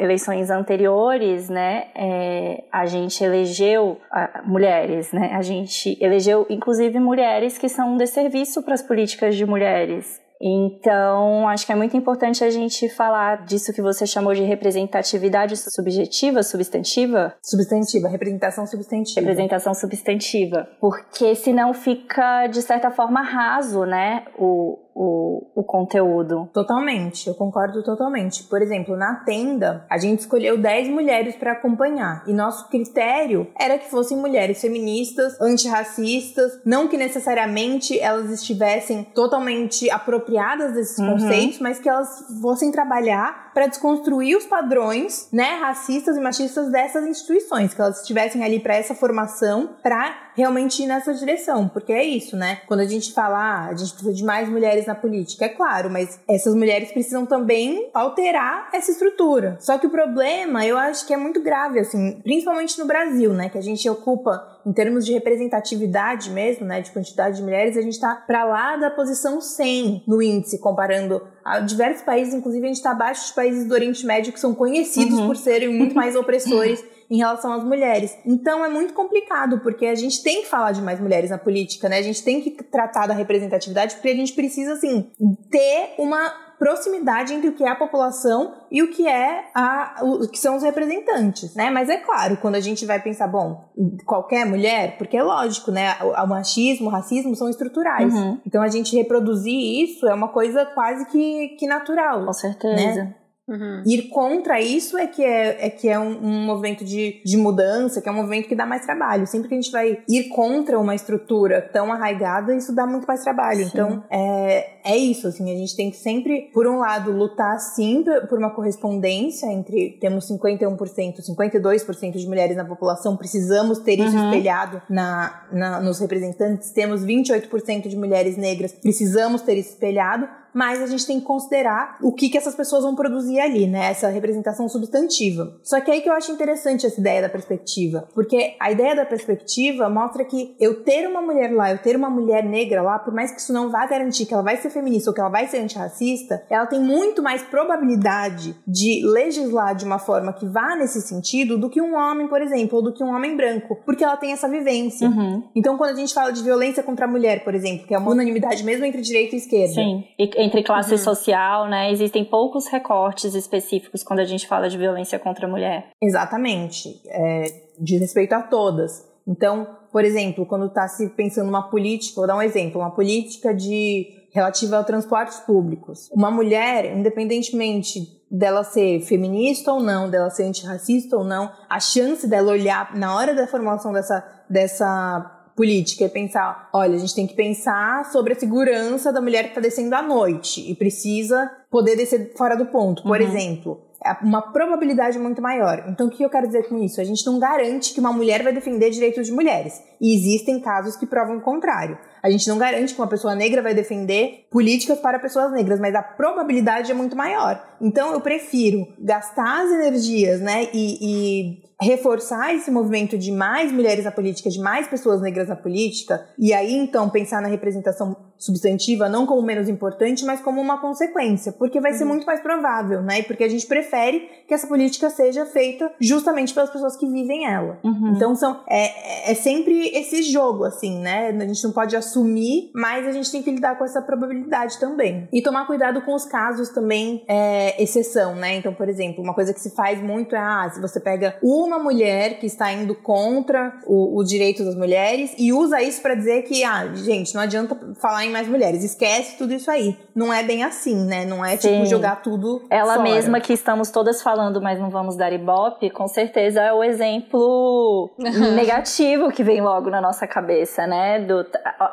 eleições 0.00 0.50
anteriores, 0.50 1.48
né, 1.48 1.86
é, 1.94 2.64
a 2.72 2.84
gente 2.84 3.22
elegeu 3.22 4.00
a, 4.10 4.42
mulheres, 4.44 5.12
né, 5.12 5.30
a 5.34 5.42
gente 5.42 5.96
elegeu 6.00 6.44
inclusive 6.50 6.98
mulheres 6.98 7.56
que 7.56 7.68
são 7.68 7.94
um 7.94 7.96
desserviço 7.96 8.60
para 8.60 8.74
as 8.74 8.82
políticas 8.82 9.03
políticas 9.04 9.36
de 9.36 9.44
mulheres. 9.44 10.22
Então, 10.40 11.48
acho 11.48 11.64
que 11.64 11.72
é 11.72 11.74
muito 11.74 11.96
importante 11.96 12.42
a 12.42 12.50
gente 12.50 12.88
falar 12.88 13.44
disso 13.44 13.72
que 13.72 13.80
você 13.80 14.06
chamou 14.06 14.34
de 14.34 14.42
representatividade 14.42 15.56
subjetiva, 15.56 16.42
substantiva? 16.42 17.34
Substantiva, 17.42 18.08
representação 18.08 18.66
substantiva. 18.66 19.20
Representação 19.20 19.72
substantiva. 19.74 20.68
Porque 20.80 21.34
senão 21.34 21.72
fica, 21.72 22.46
de 22.48 22.60
certa 22.60 22.90
forma, 22.90 23.22
raso, 23.22 23.84
né? 23.84 24.24
O, 24.36 24.78
o, 24.94 25.46
o 25.54 25.64
conteúdo. 25.64 26.48
Totalmente, 26.52 27.28
eu 27.28 27.34
concordo 27.34 27.82
totalmente. 27.82 28.44
Por 28.44 28.62
exemplo, 28.62 28.96
na 28.96 29.16
tenda, 29.16 29.84
a 29.90 29.98
gente 29.98 30.20
escolheu 30.20 30.56
10 30.56 30.88
mulheres 30.88 31.34
para 31.34 31.52
acompanhar 31.52 32.22
e 32.26 32.32
nosso 32.32 32.68
critério 32.68 33.46
era 33.58 33.78
que 33.78 33.90
fossem 33.90 34.16
mulheres 34.16 34.60
feministas, 34.60 35.40
antirracistas, 35.40 36.60
não 36.64 36.86
que 36.88 36.96
necessariamente 36.96 37.98
elas 37.98 38.30
estivessem 38.30 39.02
totalmente 39.02 39.90
apropriadas 39.90 40.74
desses 40.74 40.98
uhum. 40.98 41.12
conceitos, 41.12 41.58
mas 41.58 41.78
que 41.78 41.88
elas 41.88 42.24
fossem 42.40 42.70
trabalhar 42.70 43.43
para 43.54 43.68
desconstruir 43.68 44.36
os 44.36 44.44
padrões, 44.44 45.28
né, 45.32 45.58
racistas 45.60 46.16
e 46.16 46.20
machistas 46.20 46.70
dessas 46.70 47.06
instituições, 47.06 47.72
que 47.72 47.80
elas 47.80 48.00
estivessem 48.00 48.42
ali 48.42 48.58
para 48.58 48.74
essa 48.74 48.94
formação, 48.94 49.70
para 49.82 50.24
realmente 50.34 50.82
ir 50.82 50.86
nessa 50.86 51.14
direção, 51.14 51.68
porque 51.68 51.92
é 51.92 52.02
isso, 52.02 52.36
né? 52.36 52.60
Quando 52.66 52.80
a 52.80 52.86
gente 52.86 53.12
fala, 53.12 53.38
ah, 53.38 53.66
a 53.66 53.74
gente 53.74 53.92
precisa 53.92 54.12
de 54.12 54.24
mais 54.24 54.48
mulheres 54.48 54.84
na 54.86 54.94
política, 54.94 55.44
é 55.44 55.48
claro, 55.48 55.88
mas 55.88 56.18
essas 56.28 56.54
mulheres 56.54 56.90
precisam 56.90 57.24
também 57.24 57.88
alterar 57.94 58.68
essa 58.72 58.90
estrutura. 58.90 59.56
Só 59.60 59.78
que 59.78 59.86
o 59.86 59.90
problema, 59.90 60.66
eu 60.66 60.76
acho 60.76 61.06
que 61.06 61.14
é 61.14 61.16
muito 61.16 61.40
grave, 61.40 61.78
assim, 61.78 62.20
principalmente 62.22 62.78
no 62.78 62.86
Brasil, 62.86 63.32
né, 63.32 63.48
que 63.48 63.58
a 63.58 63.62
gente 63.62 63.88
ocupa 63.88 64.53
em 64.66 64.72
termos 64.72 65.04
de 65.04 65.12
representatividade 65.12 66.30
mesmo, 66.30 66.64
né, 66.66 66.80
de 66.80 66.90
quantidade 66.90 67.36
de 67.36 67.42
mulheres, 67.42 67.76
a 67.76 67.82
gente 67.82 67.94
está 67.94 68.14
para 68.14 68.44
lá 68.44 68.76
da 68.76 68.90
posição 68.90 69.40
100 69.40 70.04
no 70.06 70.22
índice, 70.22 70.58
comparando 70.58 71.22
a 71.44 71.60
diversos 71.60 72.02
países, 72.02 72.34
inclusive 72.34 72.64
a 72.64 72.68
gente 72.68 72.76
está 72.76 72.92
abaixo 72.92 73.28
de 73.28 73.34
países 73.34 73.66
do 73.66 73.74
Oriente 73.74 74.06
Médio 74.06 74.32
que 74.32 74.40
são 74.40 74.54
conhecidos 74.54 75.18
uhum. 75.18 75.26
por 75.26 75.36
serem 75.36 75.68
muito 75.68 75.94
mais 75.94 76.16
opressores 76.16 76.82
em 77.10 77.18
relação 77.18 77.52
às 77.52 77.62
mulheres. 77.62 78.16
Então 78.24 78.64
é 78.64 78.68
muito 78.68 78.94
complicado, 78.94 79.60
porque 79.60 79.86
a 79.86 79.94
gente 79.94 80.22
tem 80.22 80.42
que 80.42 80.48
falar 80.48 80.72
de 80.72 80.80
mais 80.80 81.00
mulheres 81.00 81.30
na 81.30 81.38
política, 81.38 81.88
né? 81.88 81.98
A 81.98 82.02
gente 82.02 82.22
tem 82.22 82.40
que 82.40 82.50
tratar 82.50 83.06
da 83.06 83.14
representatividade, 83.14 83.94
porque 83.94 84.08
a 84.08 84.16
gente 84.16 84.32
precisa, 84.32 84.72
assim, 84.72 85.10
ter 85.50 85.94
uma 85.98 86.43
proximidade 86.58 87.32
entre 87.32 87.48
o 87.48 87.52
que 87.52 87.64
é 87.64 87.68
a 87.68 87.74
população 87.74 88.54
e 88.70 88.82
o 88.82 88.90
que 88.90 89.06
é 89.06 89.44
a, 89.54 90.00
o 90.02 90.28
que 90.28 90.38
são 90.38 90.56
os 90.56 90.62
representantes, 90.62 91.54
né? 91.54 91.70
Mas 91.70 91.88
é 91.88 91.96
claro, 91.96 92.36
quando 92.38 92.54
a 92.54 92.60
gente 92.60 92.84
vai 92.86 93.00
pensar, 93.00 93.28
bom, 93.28 93.70
qualquer 94.04 94.46
mulher, 94.46 94.96
porque 94.98 95.16
é 95.16 95.22
lógico, 95.22 95.70
né? 95.70 95.96
O, 96.02 96.10
o 96.10 96.26
machismo, 96.26 96.86
o 96.86 96.90
racismo 96.90 97.34
são 97.34 97.48
estruturais. 97.48 98.12
Uhum. 98.12 98.40
Então 98.46 98.62
a 98.62 98.68
gente 98.68 98.96
reproduzir 98.96 99.82
isso 99.82 100.06
é 100.06 100.14
uma 100.14 100.28
coisa 100.28 100.64
quase 100.66 101.06
que, 101.06 101.48
que 101.58 101.66
natural. 101.66 102.24
Com 102.24 102.32
certeza. 102.32 103.04
Né? 103.04 103.14
Uhum. 103.46 103.82
Ir 103.86 104.08
contra 104.08 104.58
isso 104.58 104.96
é 104.96 105.06
que 105.06 105.22
é, 105.22 105.66
é, 105.66 105.70
que 105.70 105.86
é 105.86 105.98
um, 105.98 106.12
um, 106.24 106.46
movimento 106.46 106.82
de, 106.82 107.22
de 107.24 107.36
mudança, 107.36 108.00
que 108.00 108.08
é 108.08 108.12
um 108.12 108.14
movimento 108.14 108.48
que 108.48 108.54
dá 108.54 108.64
mais 108.64 108.86
trabalho. 108.86 109.26
Sempre 109.26 109.48
que 109.48 109.54
a 109.54 109.60
gente 109.60 109.70
vai 109.70 110.02
ir 110.08 110.28
contra 110.30 110.78
uma 110.78 110.94
estrutura 110.94 111.60
tão 111.60 111.92
arraigada, 111.92 112.54
isso 112.54 112.74
dá 112.74 112.86
muito 112.86 113.06
mais 113.06 113.22
trabalho. 113.22 113.64
Sim. 113.64 113.70
Então, 113.72 114.04
é, 114.10 114.73
é 114.84 114.96
isso, 114.96 115.26
assim, 115.26 115.50
a 115.50 115.56
gente 115.56 115.74
tem 115.74 115.90
que 115.90 115.96
sempre, 115.96 116.50
por 116.52 116.66
um 116.66 116.78
lado, 116.78 117.10
lutar 117.10 117.58
sim 117.58 118.04
por 118.28 118.38
uma 118.38 118.50
correspondência 118.50 119.46
entre 119.46 119.96
temos 120.00 120.28
51%, 120.30 120.76
52% 121.20 122.12
de 122.12 122.26
mulheres 122.26 122.56
na 122.56 122.64
população, 122.64 123.16
precisamos 123.16 123.78
ter 123.78 123.98
isso 123.98 124.14
uhum. 124.14 124.26
espelhado 124.26 124.82
na, 124.90 125.46
na, 125.50 125.80
nos 125.80 125.98
representantes, 125.98 126.70
temos 126.70 127.02
28% 127.02 127.88
de 127.88 127.96
mulheres 127.96 128.36
negras, 128.36 128.72
precisamos 128.72 129.40
ter 129.40 129.56
isso 129.56 129.70
espelhado, 129.70 130.28
mas 130.54 130.80
a 130.80 130.86
gente 130.86 131.04
tem 131.04 131.18
que 131.18 131.26
considerar 131.26 131.98
o 132.00 132.12
que, 132.12 132.28
que 132.28 132.38
essas 132.38 132.54
pessoas 132.54 132.84
vão 132.84 132.94
produzir 132.94 133.40
ali, 133.40 133.66
né? 133.66 133.90
Essa 133.90 134.08
representação 134.08 134.68
substantiva. 134.68 135.58
Só 135.64 135.80
que 135.80 135.90
aí 135.90 136.00
que 136.00 136.08
eu 136.08 136.12
acho 136.12 136.30
interessante 136.30 136.86
essa 136.86 137.00
ideia 137.00 137.20
da 137.22 137.28
perspectiva, 137.28 138.08
porque 138.14 138.54
a 138.60 138.70
ideia 138.70 138.94
da 138.94 139.04
perspectiva 139.04 139.90
mostra 139.90 140.24
que 140.24 140.54
eu 140.60 140.84
ter 140.84 141.08
uma 141.08 141.20
mulher 141.20 141.52
lá, 141.52 141.72
eu 141.72 141.78
ter 141.78 141.96
uma 141.96 142.08
mulher 142.08 142.44
negra 142.44 142.82
lá, 142.82 143.00
por 143.00 143.12
mais 143.12 143.32
que 143.32 143.40
isso 143.40 143.52
não 143.52 143.68
vá 143.68 143.84
garantir 143.86 144.26
que 144.26 144.32
ela 144.32 144.44
vai 144.44 144.56
ser 144.56 144.70
feminista 144.74 145.08
ou 145.08 145.14
que 145.14 145.20
ela 145.20 145.30
vai 145.30 145.46
ser 145.46 145.58
antirracista, 145.58 146.44
ela 146.50 146.66
tem 146.66 146.80
muito 146.80 147.22
mais 147.22 147.42
probabilidade 147.42 148.54
de 148.66 149.02
legislar 149.06 149.74
de 149.74 149.84
uma 149.84 149.98
forma 149.98 150.32
que 150.32 150.44
vá 150.46 150.76
nesse 150.76 151.00
sentido 151.00 151.56
do 151.56 151.70
que 151.70 151.80
um 151.80 151.96
homem, 151.96 152.28
por 152.28 152.42
exemplo, 152.42 152.76
ou 152.76 152.84
do 152.84 152.92
que 152.92 153.02
um 153.02 153.14
homem 153.14 153.36
branco, 153.36 153.78
porque 153.86 154.04
ela 154.04 154.16
tem 154.16 154.32
essa 154.32 154.48
vivência. 154.48 155.08
Uhum. 155.08 155.42
Então, 155.54 155.78
quando 155.78 155.90
a 155.90 155.96
gente 155.96 156.12
fala 156.12 156.32
de 156.32 156.42
violência 156.42 156.82
contra 156.82 157.06
a 157.06 157.08
mulher, 157.08 157.44
por 157.44 157.54
exemplo, 157.54 157.86
que 157.86 157.94
é 157.94 157.98
uma 157.98 158.10
unanimidade 158.10 158.62
mesmo 158.62 158.84
entre 158.84 159.00
direita 159.00 159.34
e 159.34 159.38
esquerda. 159.38 159.74
Sim. 159.74 160.04
E 160.18 160.30
entre 160.42 160.62
classe 160.62 160.92
uhum. 160.92 160.98
social, 160.98 161.68
né? 161.68 161.90
Existem 161.90 162.24
poucos 162.24 162.66
recortes 162.66 163.34
específicos 163.34 164.02
quando 164.02 164.20
a 164.20 164.24
gente 164.24 164.46
fala 164.46 164.68
de 164.68 164.76
violência 164.76 165.18
contra 165.18 165.46
a 165.46 165.50
mulher. 165.50 165.90
Exatamente. 166.02 167.00
É, 167.06 167.44
diz 167.78 168.00
respeito 168.00 168.32
a 168.32 168.42
todas. 168.42 169.14
Então, 169.26 169.66
por 169.90 170.04
exemplo, 170.04 170.44
quando 170.44 170.66
está 170.66 170.86
se 170.88 171.08
pensando 171.10 171.46
numa 171.46 171.70
política, 171.70 172.16
vou 172.16 172.26
dar 172.26 172.36
um 172.36 172.42
exemplo, 172.42 172.80
uma 172.80 172.90
política 172.90 173.54
de 173.54 174.23
relativa 174.34 174.80
a 174.80 174.84
transportes 174.84 175.38
públicos. 175.38 176.10
Uma 176.12 176.28
mulher, 176.28 176.96
independentemente 176.96 178.20
dela 178.28 178.64
ser 178.64 179.00
feminista 179.02 179.72
ou 179.72 179.80
não, 179.80 180.10
dela 180.10 180.28
ser 180.28 180.42
antirracista 180.42 181.16
ou 181.16 181.22
não, 181.22 181.52
a 181.70 181.78
chance 181.78 182.26
dela 182.26 182.50
olhar 182.50 182.96
na 182.96 183.14
hora 183.14 183.32
da 183.32 183.46
formulação 183.46 183.92
dessa, 183.92 184.26
dessa 184.50 185.30
política 185.54 186.06
é 186.06 186.08
pensar, 186.08 186.68
olha, 186.72 186.96
a 186.96 186.98
gente 186.98 187.14
tem 187.14 187.28
que 187.28 187.34
pensar 187.34 188.04
sobre 188.06 188.32
a 188.32 188.36
segurança 188.36 189.12
da 189.12 189.20
mulher 189.20 189.44
que 189.44 189.48
está 189.50 189.60
descendo 189.60 189.94
à 189.94 190.02
noite 190.02 190.68
e 190.68 190.74
precisa 190.74 191.48
poder 191.70 191.94
descer 191.94 192.32
fora 192.36 192.56
do 192.56 192.66
ponto, 192.66 193.04
por 193.04 193.20
uhum. 193.20 193.26
exemplo. 193.26 193.83
É 194.04 194.12
uma 194.22 194.42
probabilidade 194.52 195.18
muito 195.18 195.40
maior. 195.40 195.84
Então, 195.88 196.08
o 196.08 196.10
que 196.10 196.22
eu 196.22 196.28
quero 196.28 196.46
dizer 196.46 196.68
com 196.68 196.76
isso? 196.76 197.00
A 197.00 197.04
gente 197.04 197.24
não 197.24 197.38
garante 197.38 197.94
que 197.94 198.00
uma 198.00 198.12
mulher 198.12 198.42
vai 198.42 198.52
defender 198.52 198.90
direitos 198.90 199.26
de 199.26 199.32
mulheres. 199.32 199.82
E 200.00 200.14
existem 200.14 200.60
casos 200.60 200.94
que 200.96 201.06
provam 201.06 201.38
o 201.38 201.40
contrário. 201.40 201.98
A 202.22 202.30
gente 202.30 202.46
não 202.48 202.58
garante 202.58 202.94
que 202.94 203.00
uma 203.00 203.08
pessoa 203.08 203.34
negra 203.34 203.62
vai 203.62 203.74
defender 203.74 204.46
políticas 204.50 204.98
para 204.98 205.18
pessoas 205.18 205.52
negras, 205.52 205.80
mas 205.80 205.94
a 205.94 206.02
probabilidade 206.02 206.90
é 206.90 206.94
muito 206.94 207.16
maior. 207.16 207.62
Então 207.80 208.12
eu 208.12 208.20
prefiro 208.20 208.86
gastar 208.98 209.64
as 209.64 209.70
energias, 209.70 210.40
né, 210.40 210.68
e, 210.72 210.98
e 211.00 211.62
reforçar 211.80 212.54
esse 212.54 212.70
movimento 212.70 213.18
de 213.18 213.32
mais 213.32 213.72
mulheres 213.72 214.04
na 214.04 214.10
política, 214.10 214.48
de 214.48 214.58
mais 214.60 214.86
pessoas 214.86 215.20
negras 215.20 215.48
na 215.48 215.56
política, 215.56 216.26
e 216.38 216.52
aí 216.52 216.72
então 216.74 217.10
pensar 217.10 217.42
na 217.42 217.48
representação 217.48 218.16
substantiva, 218.44 219.08
não 219.08 219.24
como 219.24 219.40
menos 219.40 219.68
importante, 219.68 220.24
mas 220.24 220.40
como 220.40 220.60
uma 220.60 220.78
consequência, 220.78 221.50
porque 221.52 221.80
vai 221.80 221.92
uhum. 221.92 221.98
ser 221.98 222.04
muito 222.04 222.26
mais 222.26 222.40
provável, 222.40 223.02
né? 223.02 223.20
E 223.20 223.22
porque 223.22 223.42
a 223.42 223.48
gente 223.48 223.66
prefere 223.66 224.28
que 224.46 224.52
essa 224.52 224.66
política 224.66 225.08
seja 225.08 225.46
feita 225.46 225.90
justamente 225.98 226.52
pelas 226.52 226.68
pessoas 226.68 226.94
que 226.94 227.06
vivem 227.06 227.46
ela. 227.46 227.78
Uhum. 227.82 228.12
Então 228.14 228.34
são 228.34 228.60
é, 228.68 229.30
é 229.30 229.34
sempre 229.34 229.88
esse 229.88 230.22
jogo, 230.22 230.64
assim, 230.64 230.98
né? 230.98 231.28
A 231.28 231.46
gente 231.46 231.64
não 231.64 231.72
pode 231.72 231.96
assumir, 231.96 232.70
mas 232.74 233.06
a 233.06 233.12
gente 233.12 233.30
tem 233.32 233.42
que 233.42 233.50
lidar 233.50 233.78
com 233.78 233.84
essa 233.84 234.02
probabilidade 234.02 234.78
também. 234.78 235.26
E 235.32 235.40
tomar 235.40 235.66
cuidado 235.66 236.02
com 236.02 236.14
os 236.14 236.26
casos 236.26 236.68
também 236.68 237.24
é, 237.26 237.82
exceção, 237.82 238.34
né? 238.34 238.56
Então, 238.56 238.74
por 238.74 238.90
exemplo, 238.90 239.24
uma 239.24 239.32
coisa 239.32 239.54
que 239.54 239.60
se 239.60 239.74
faz 239.74 240.02
muito 240.02 240.36
é, 240.36 240.38
ah, 240.38 240.70
se 240.70 240.80
você 240.82 241.00
pega 241.00 241.38
uma 241.42 241.78
mulher 241.78 242.38
que 242.38 242.46
está 242.46 242.70
indo 242.70 242.94
contra 242.94 243.80
o, 243.86 244.18
o 244.18 244.24
direito 244.24 244.62
das 244.64 244.74
mulheres 244.74 245.34
e 245.38 245.50
usa 245.50 245.80
isso 245.80 246.02
para 246.02 246.14
dizer 246.14 246.42
que, 246.42 246.62
ah, 246.62 246.92
gente, 246.94 247.34
não 247.34 247.40
adianta 247.40 247.74
falar 248.00 248.26
em 248.26 248.33
mais 248.34 248.48
mulheres, 248.48 248.82
esquece 248.82 249.38
tudo 249.38 249.54
isso 249.54 249.70
aí. 249.70 249.96
Não 250.12 250.34
é 250.34 250.42
bem 250.42 250.64
assim, 250.64 251.06
né? 251.06 251.24
Não 251.24 251.44
é 251.44 251.56
tipo 251.56 251.72
Sim. 251.72 251.86
jogar 251.86 252.16
tudo. 252.16 252.66
Ela 252.68 252.96
fora. 252.96 253.02
mesma 253.02 253.40
que 253.40 253.52
estamos 253.52 253.90
todas 253.90 254.20
falando, 254.20 254.60
mas 254.60 254.80
não 254.80 254.90
vamos 254.90 255.16
dar 255.16 255.32
ibope, 255.32 255.88
com 255.90 256.08
certeza 256.08 256.60
é 256.60 256.72
o 256.72 256.82
exemplo 256.82 258.10
negativo 258.56 259.30
que 259.30 259.44
vem 259.44 259.60
logo 259.60 259.88
na 259.88 260.00
nossa 260.00 260.26
cabeça, 260.26 260.84
né? 260.84 261.20
Do, 261.20 261.46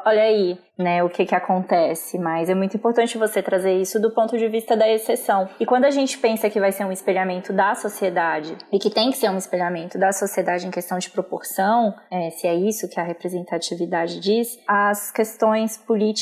olha 0.03 0.23
aí, 0.23 0.57
né, 0.81 1.03
o 1.03 1.09
que 1.09 1.25
que 1.25 1.35
acontece, 1.35 2.17
mas 2.17 2.49
é 2.49 2.55
muito 2.55 2.75
importante 2.75 3.17
você 3.17 3.41
trazer 3.41 3.73
isso 3.73 3.99
do 3.99 4.11
ponto 4.11 4.37
de 4.37 4.47
vista 4.47 4.75
da 4.75 4.89
exceção. 4.89 5.47
E 5.59 5.65
quando 5.65 5.85
a 5.85 5.91
gente 5.91 6.17
pensa 6.17 6.49
que 6.49 6.59
vai 6.59 6.71
ser 6.71 6.85
um 6.85 6.91
espelhamento 6.91 7.53
da 7.53 7.75
sociedade 7.75 8.57
e 8.71 8.79
que 8.79 8.89
tem 8.89 9.11
que 9.11 9.17
ser 9.17 9.29
um 9.29 9.37
espelhamento 9.37 9.99
da 9.99 10.11
sociedade 10.11 10.65
em 10.65 10.71
questão 10.71 10.97
de 10.97 11.09
proporção, 11.09 11.93
é, 12.09 12.31
se 12.31 12.47
é 12.47 12.55
isso 12.55 12.89
que 12.89 12.99
a 12.99 13.03
representatividade 13.03 14.19
diz, 14.19 14.59
as 14.67 15.11
questões 15.11 15.77
políticas 15.77 16.20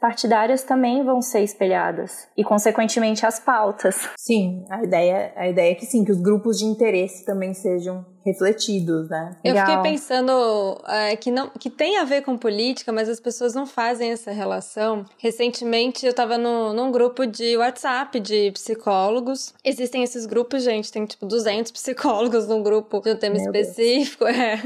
partidárias 0.00 0.62
também 0.62 1.04
vão 1.04 1.20
ser 1.20 1.40
espelhadas 1.40 2.28
e 2.36 2.44
consequentemente 2.44 3.26
as 3.26 3.38
pautas. 3.38 4.08
Sim, 4.18 4.64
a 4.70 4.82
ideia, 4.82 5.32
a 5.36 5.48
ideia 5.48 5.72
é 5.72 5.74
que 5.74 5.86
sim, 5.86 6.04
que 6.04 6.12
os 6.12 6.20
grupos 6.20 6.58
de 6.58 6.64
interesse 6.64 7.24
também 7.24 7.54
sejam 7.54 8.13
refletidos, 8.24 9.08
né? 9.08 9.36
Eu 9.44 9.54
fiquei 9.54 9.76
pensando 9.82 10.80
é, 10.88 11.14
que 11.14 11.30
não 11.30 11.50
que 11.50 11.68
tem 11.68 11.98
a 11.98 12.04
ver 12.04 12.22
com 12.22 12.38
política, 12.38 12.90
mas 12.90 13.08
as 13.08 13.20
pessoas 13.20 13.54
não 13.54 13.66
fazem 13.66 14.10
essa 14.10 14.32
relação. 14.32 15.04
Recentemente 15.18 16.06
eu 16.06 16.10
estava 16.10 16.38
no, 16.38 16.72
num 16.72 16.90
grupo 16.90 17.26
de 17.26 17.56
WhatsApp 17.56 18.18
de 18.18 18.50
psicólogos. 18.52 19.52
Existem 19.62 20.02
esses 20.02 20.24
grupos, 20.24 20.62
gente, 20.62 20.90
tem 20.90 21.04
tipo 21.04 21.26
200 21.26 21.70
psicólogos 21.72 22.48
num 22.48 22.62
grupo 22.62 23.00
de 23.00 23.12
um 23.12 23.16
tema 23.16 23.36
Meu 23.36 23.44
específico, 23.44 24.24
é, 24.26 24.58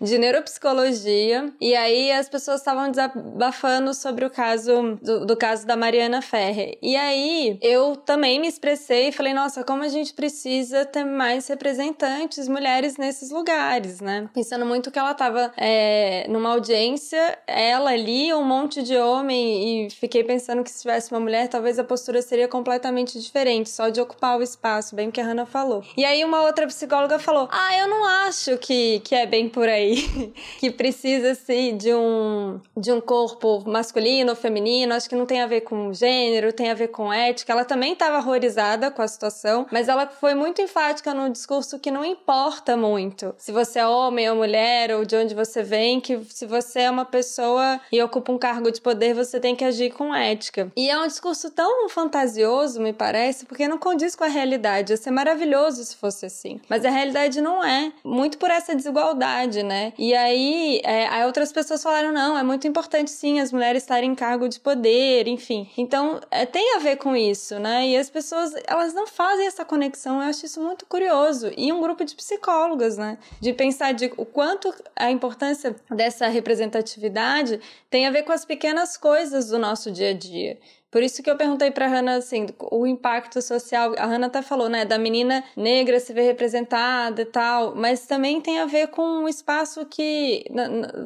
de 0.00 0.16
neuropsicologia. 0.16 1.52
E 1.60 1.74
aí 1.74 2.12
as 2.12 2.28
pessoas 2.28 2.60
estavam 2.60 2.90
desabafando 2.90 3.92
sobre 3.92 4.24
o 4.24 4.30
caso 4.30 4.98
do, 5.02 5.26
do 5.26 5.36
caso 5.36 5.66
da 5.66 5.76
Mariana 5.76 6.22
Ferrer. 6.22 6.78
E 6.80 6.94
aí 6.94 7.58
eu 7.60 7.96
também 7.96 8.40
me 8.40 8.46
expressei 8.46 9.08
e 9.08 9.12
falei, 9.12 9.34
nossa, 9.34 9.64
como 9.64 9.82
a 9.82 9.88
gente 9.88 10.14
precisa 10.14 10.84
ter 10.84 11.04
mais 11.04 11.48
representantes 11.48 12.46
mulheres 12.46 12.99
nesses 13.00 13.30
lugares, 13.30 14.00
né? 14.00 14.28
Pensando 14.32 14.64
muito 14.64 14.90
que 14.90 14.98
ela 14.98 15.14
tava 15.14 15.52
é, 15.56 16.26
numa 16.28 16.50
audiência, 16.50 17.38
ela 17.46 17.90
ali, 17.90 18.32
um 18.32 18.44
monte 18.44 18.82
de 18.82 18.96
homem, 18.96 19.86
e 19.86 19.90
fiquei 19.90 20.22
pensando 20.22 20.62
que 20.62 20.70
se 20.70 20.82
tivesse 20.82 21.10
uma 21.10 21.18
mulher, 21.18 21.48
talvez 21.48 21.78
a 21.78 21.84
postura 21.84 22.22
seria 22.22 22.46
completamente 22.46 23.18
diferente, 23.18 23.70
só 23.70 23.88
de 23.88 24.00
ocupar 24.00 24.38
o 24.38 24.42
espaço, 24.42 24.94
bem 24.94 25.08
o 25.08 25.12
que 25.12 25.20
a 25.20 25.24
Hannah 25.24 25.46
falou. 25.46 25.82
E 25.96 26.04
aí 26.04 26.24
uma 26.24 26.42
outra 26.42 26.66
psicóloga 26.66 27.18
falou: 27.18 27.48
Ah, 27.50 27.76
eu 27.78 27.88
não 27.88 28.04
acho 28.04 28.58
que, 28.58 29.00
que 29.00 29.14
é 29.14 29.26
bem 29.26 29.48
por 29.48 29.68
aí, 29.68 30.32
que 30.60 30.70
precisa-se 30.70 31.72
de 31.72 31.94
um, 31.94 32.60
de 32.76 32.92
um 32.92 33.00
corpo 33.00 33.64
masculino 33.66 34.30
ou 34.30 34.36
feminino, 34.36 34.94
acho 34.94 35.08
que 35.08 35.16
não 35.16 35.26
tem 35.26 35.40
a 35.40 35.46
ver 35.46 35.62
com 35.62 35.92
gênero, 35.92 36.52
tem 36.52 36.70
a 36.70 36.74
ver 36.74 36.88
com 36.88 37.12
ética. 37.12 37.52
Ela 37.52 37.64
também 37.64 37.94
estava 37.94 38.18
horrorizada 38.18 38.90
com 38.90 39.00
a 39.00 39.08
situação, 39.08 39.66
mas 39.72 39.88
ela 39.88 40.06
foi 40.06 40.34
muito 40.34 40.60
enfática 40.60 41.14
no 41.14 41.30
discurso 41.30 41.78
que 41.78 41.90
não 41.90 42.04
importa 42.04 42.76
muito 42.76 42.89
muito. 42.90 43.32
Se 43.38 43.52
você 43.52 43.78
é 43.78 43.86
homem 43.86 44.28
ou 44.28 44.36
mulher, 44.36 44.92
ou 44.92 45.04
de 45.04 45.14
onde 45.14 45.32
você 45.32 45.62
vem, 45.62 46.00
que 46.00 46.18
se 46.28 46.44
você 46.44 46.80
é 46.80 46.90
uma 46.90 47.04
pessoa 47.04 47.80
e 47.92 48.02
ocupa 48.02 48.32
um 48.32 48.38
cargo 48.38 48.70
de 48.70 48.80
poder, 48.80 49.14
você 49.14 49.38
tem 49.38 49.54
que 49.54 49.64
agir 49.64 49.92
com 49.92 50.12
ética. 50.14 50.72
E 50.76 50.90
é 50.90 50.98
um 50.98 51.06
discurso 51.06 51.50
tão 51.50 51.88
fantasioso, 51.88 52.80
me 52.80 52.92
parece, 52.92 53.46
porque 53.46 53.68
não 53.68 53.78
condiz 53.78 54.16
com 54.16 54.24
a 54.24 54.28
realidade. 54.28 54.92
Ia 54.92 54.96
ser 54.96 55.12
maravilhoso 55.12 55.84
se 55.84 55.94
fosse 55.96 56.26
assim. 56.26 56.60
Mas 56.68 56.84
a 56.84 56.90
realidade 56.90 57.40
não 57.40 57.64
é. 57.64 57.92
Muito 58.04 58.38
por 58.38 58.50
essa 58.50 58.74
desigualdade, 58.74 59.62
né? 59.62 59.92
E 59.96 60.14
aí, 60.14 60.80
é, 60.82 61.06
aí 61.08 61.24
outras 61.24 61.52
pessoas 61.52 61.82
falaram: 61.82 62.12
não, 62.12 62.36
é 62.36 62.42
muito 62.42 62.66
importante 62.66 63.10
sim 63.10 63.38
as 63.38 63.52
mulheres 63.52 63.84
estarem 63.84 64.10
em 64.10 64.14
cargo 64.14 64.48
de 64.48 64.58
poder, 64.58 65.28
enfim. 65.28 65.70
Então, 65.78 66.20
é, 66.30 66.44
tem 66.44 66.76
a 66.76 66.78
ver 66.78 66.96
com 66.96 67.14
isso, 67.14 67.58
né? 67.58 67.86
E 67.86 67.96
as 67.96 68.10
pessoas, 68.10 68.52
elas 68.66 68.92
não 68.92 69.06
fazem 69.06 69.46
essa 69.46 69.64
conexão. 69.64 70.16
Eu 70.16 70.28
acho 70.28 70.44
isso 70.44 70.60
muito 70.60 70.86
curioso. 70.86 71.52
E 71.56 71.72
um 71.72 71.80
grupo 71.80 72.04
de 72.04 72.14
psicólogos 72.14 72.79
psicólogas, 72.80 72.96
né? 72.96 73.18
De 73.40 73.52
pensar 73.52 73.92
de 73.92 74.10
o 74.16 74.24
quanto 74.24 74.72
a 74.96 75.10
importância 75.10 75.76
dessa 75.90 76.26
representatividade 76.28 77.60
tem 77.90 78.06
a 78.06 78.10
ver 78.10 78.22
com 78.22 78.32
as 78.32 78.44
pequenas 78.44 78.96
coisas 78.96 79.48
do 79.48 79.58
nosso 79.58 79.90
dia 79.90 80.10
a 80.10 80.14
dia. 80.14 80.58
Por 80.90 81.02
isso 81.02 81.22
que 81.22 81.30
eu 81.30 81.36
perguntei 81.36 81.70
para 81.70 81.86
Hannah 81.86 82.16
assim, 82.16 82.46
o 82.70 82.86
impacto 82.86 83.40
social. 83.40 83.94
A 83.96 84.06
Hannah 84.06 84.26
até 84.26 84.42
falou, 84.42 84.68
né, 84.68 84.84
da 84.84 84.98
menina 84.98 85.44
negra 85.56 86.00
se 86.00 86.12
ver 86.12 86.22
representada 86.22 87.22
e 87.22 87.26
tal, 87.26 87.74
mas 87.76 88.06
também 88.06 88.40
tem 88.40 88.58
a 88.58 88.66
ver 88.66 88.88
com 88.88 89.24
o 89.24 89.28
espaço 89.28 89.86
que 89.86 90.44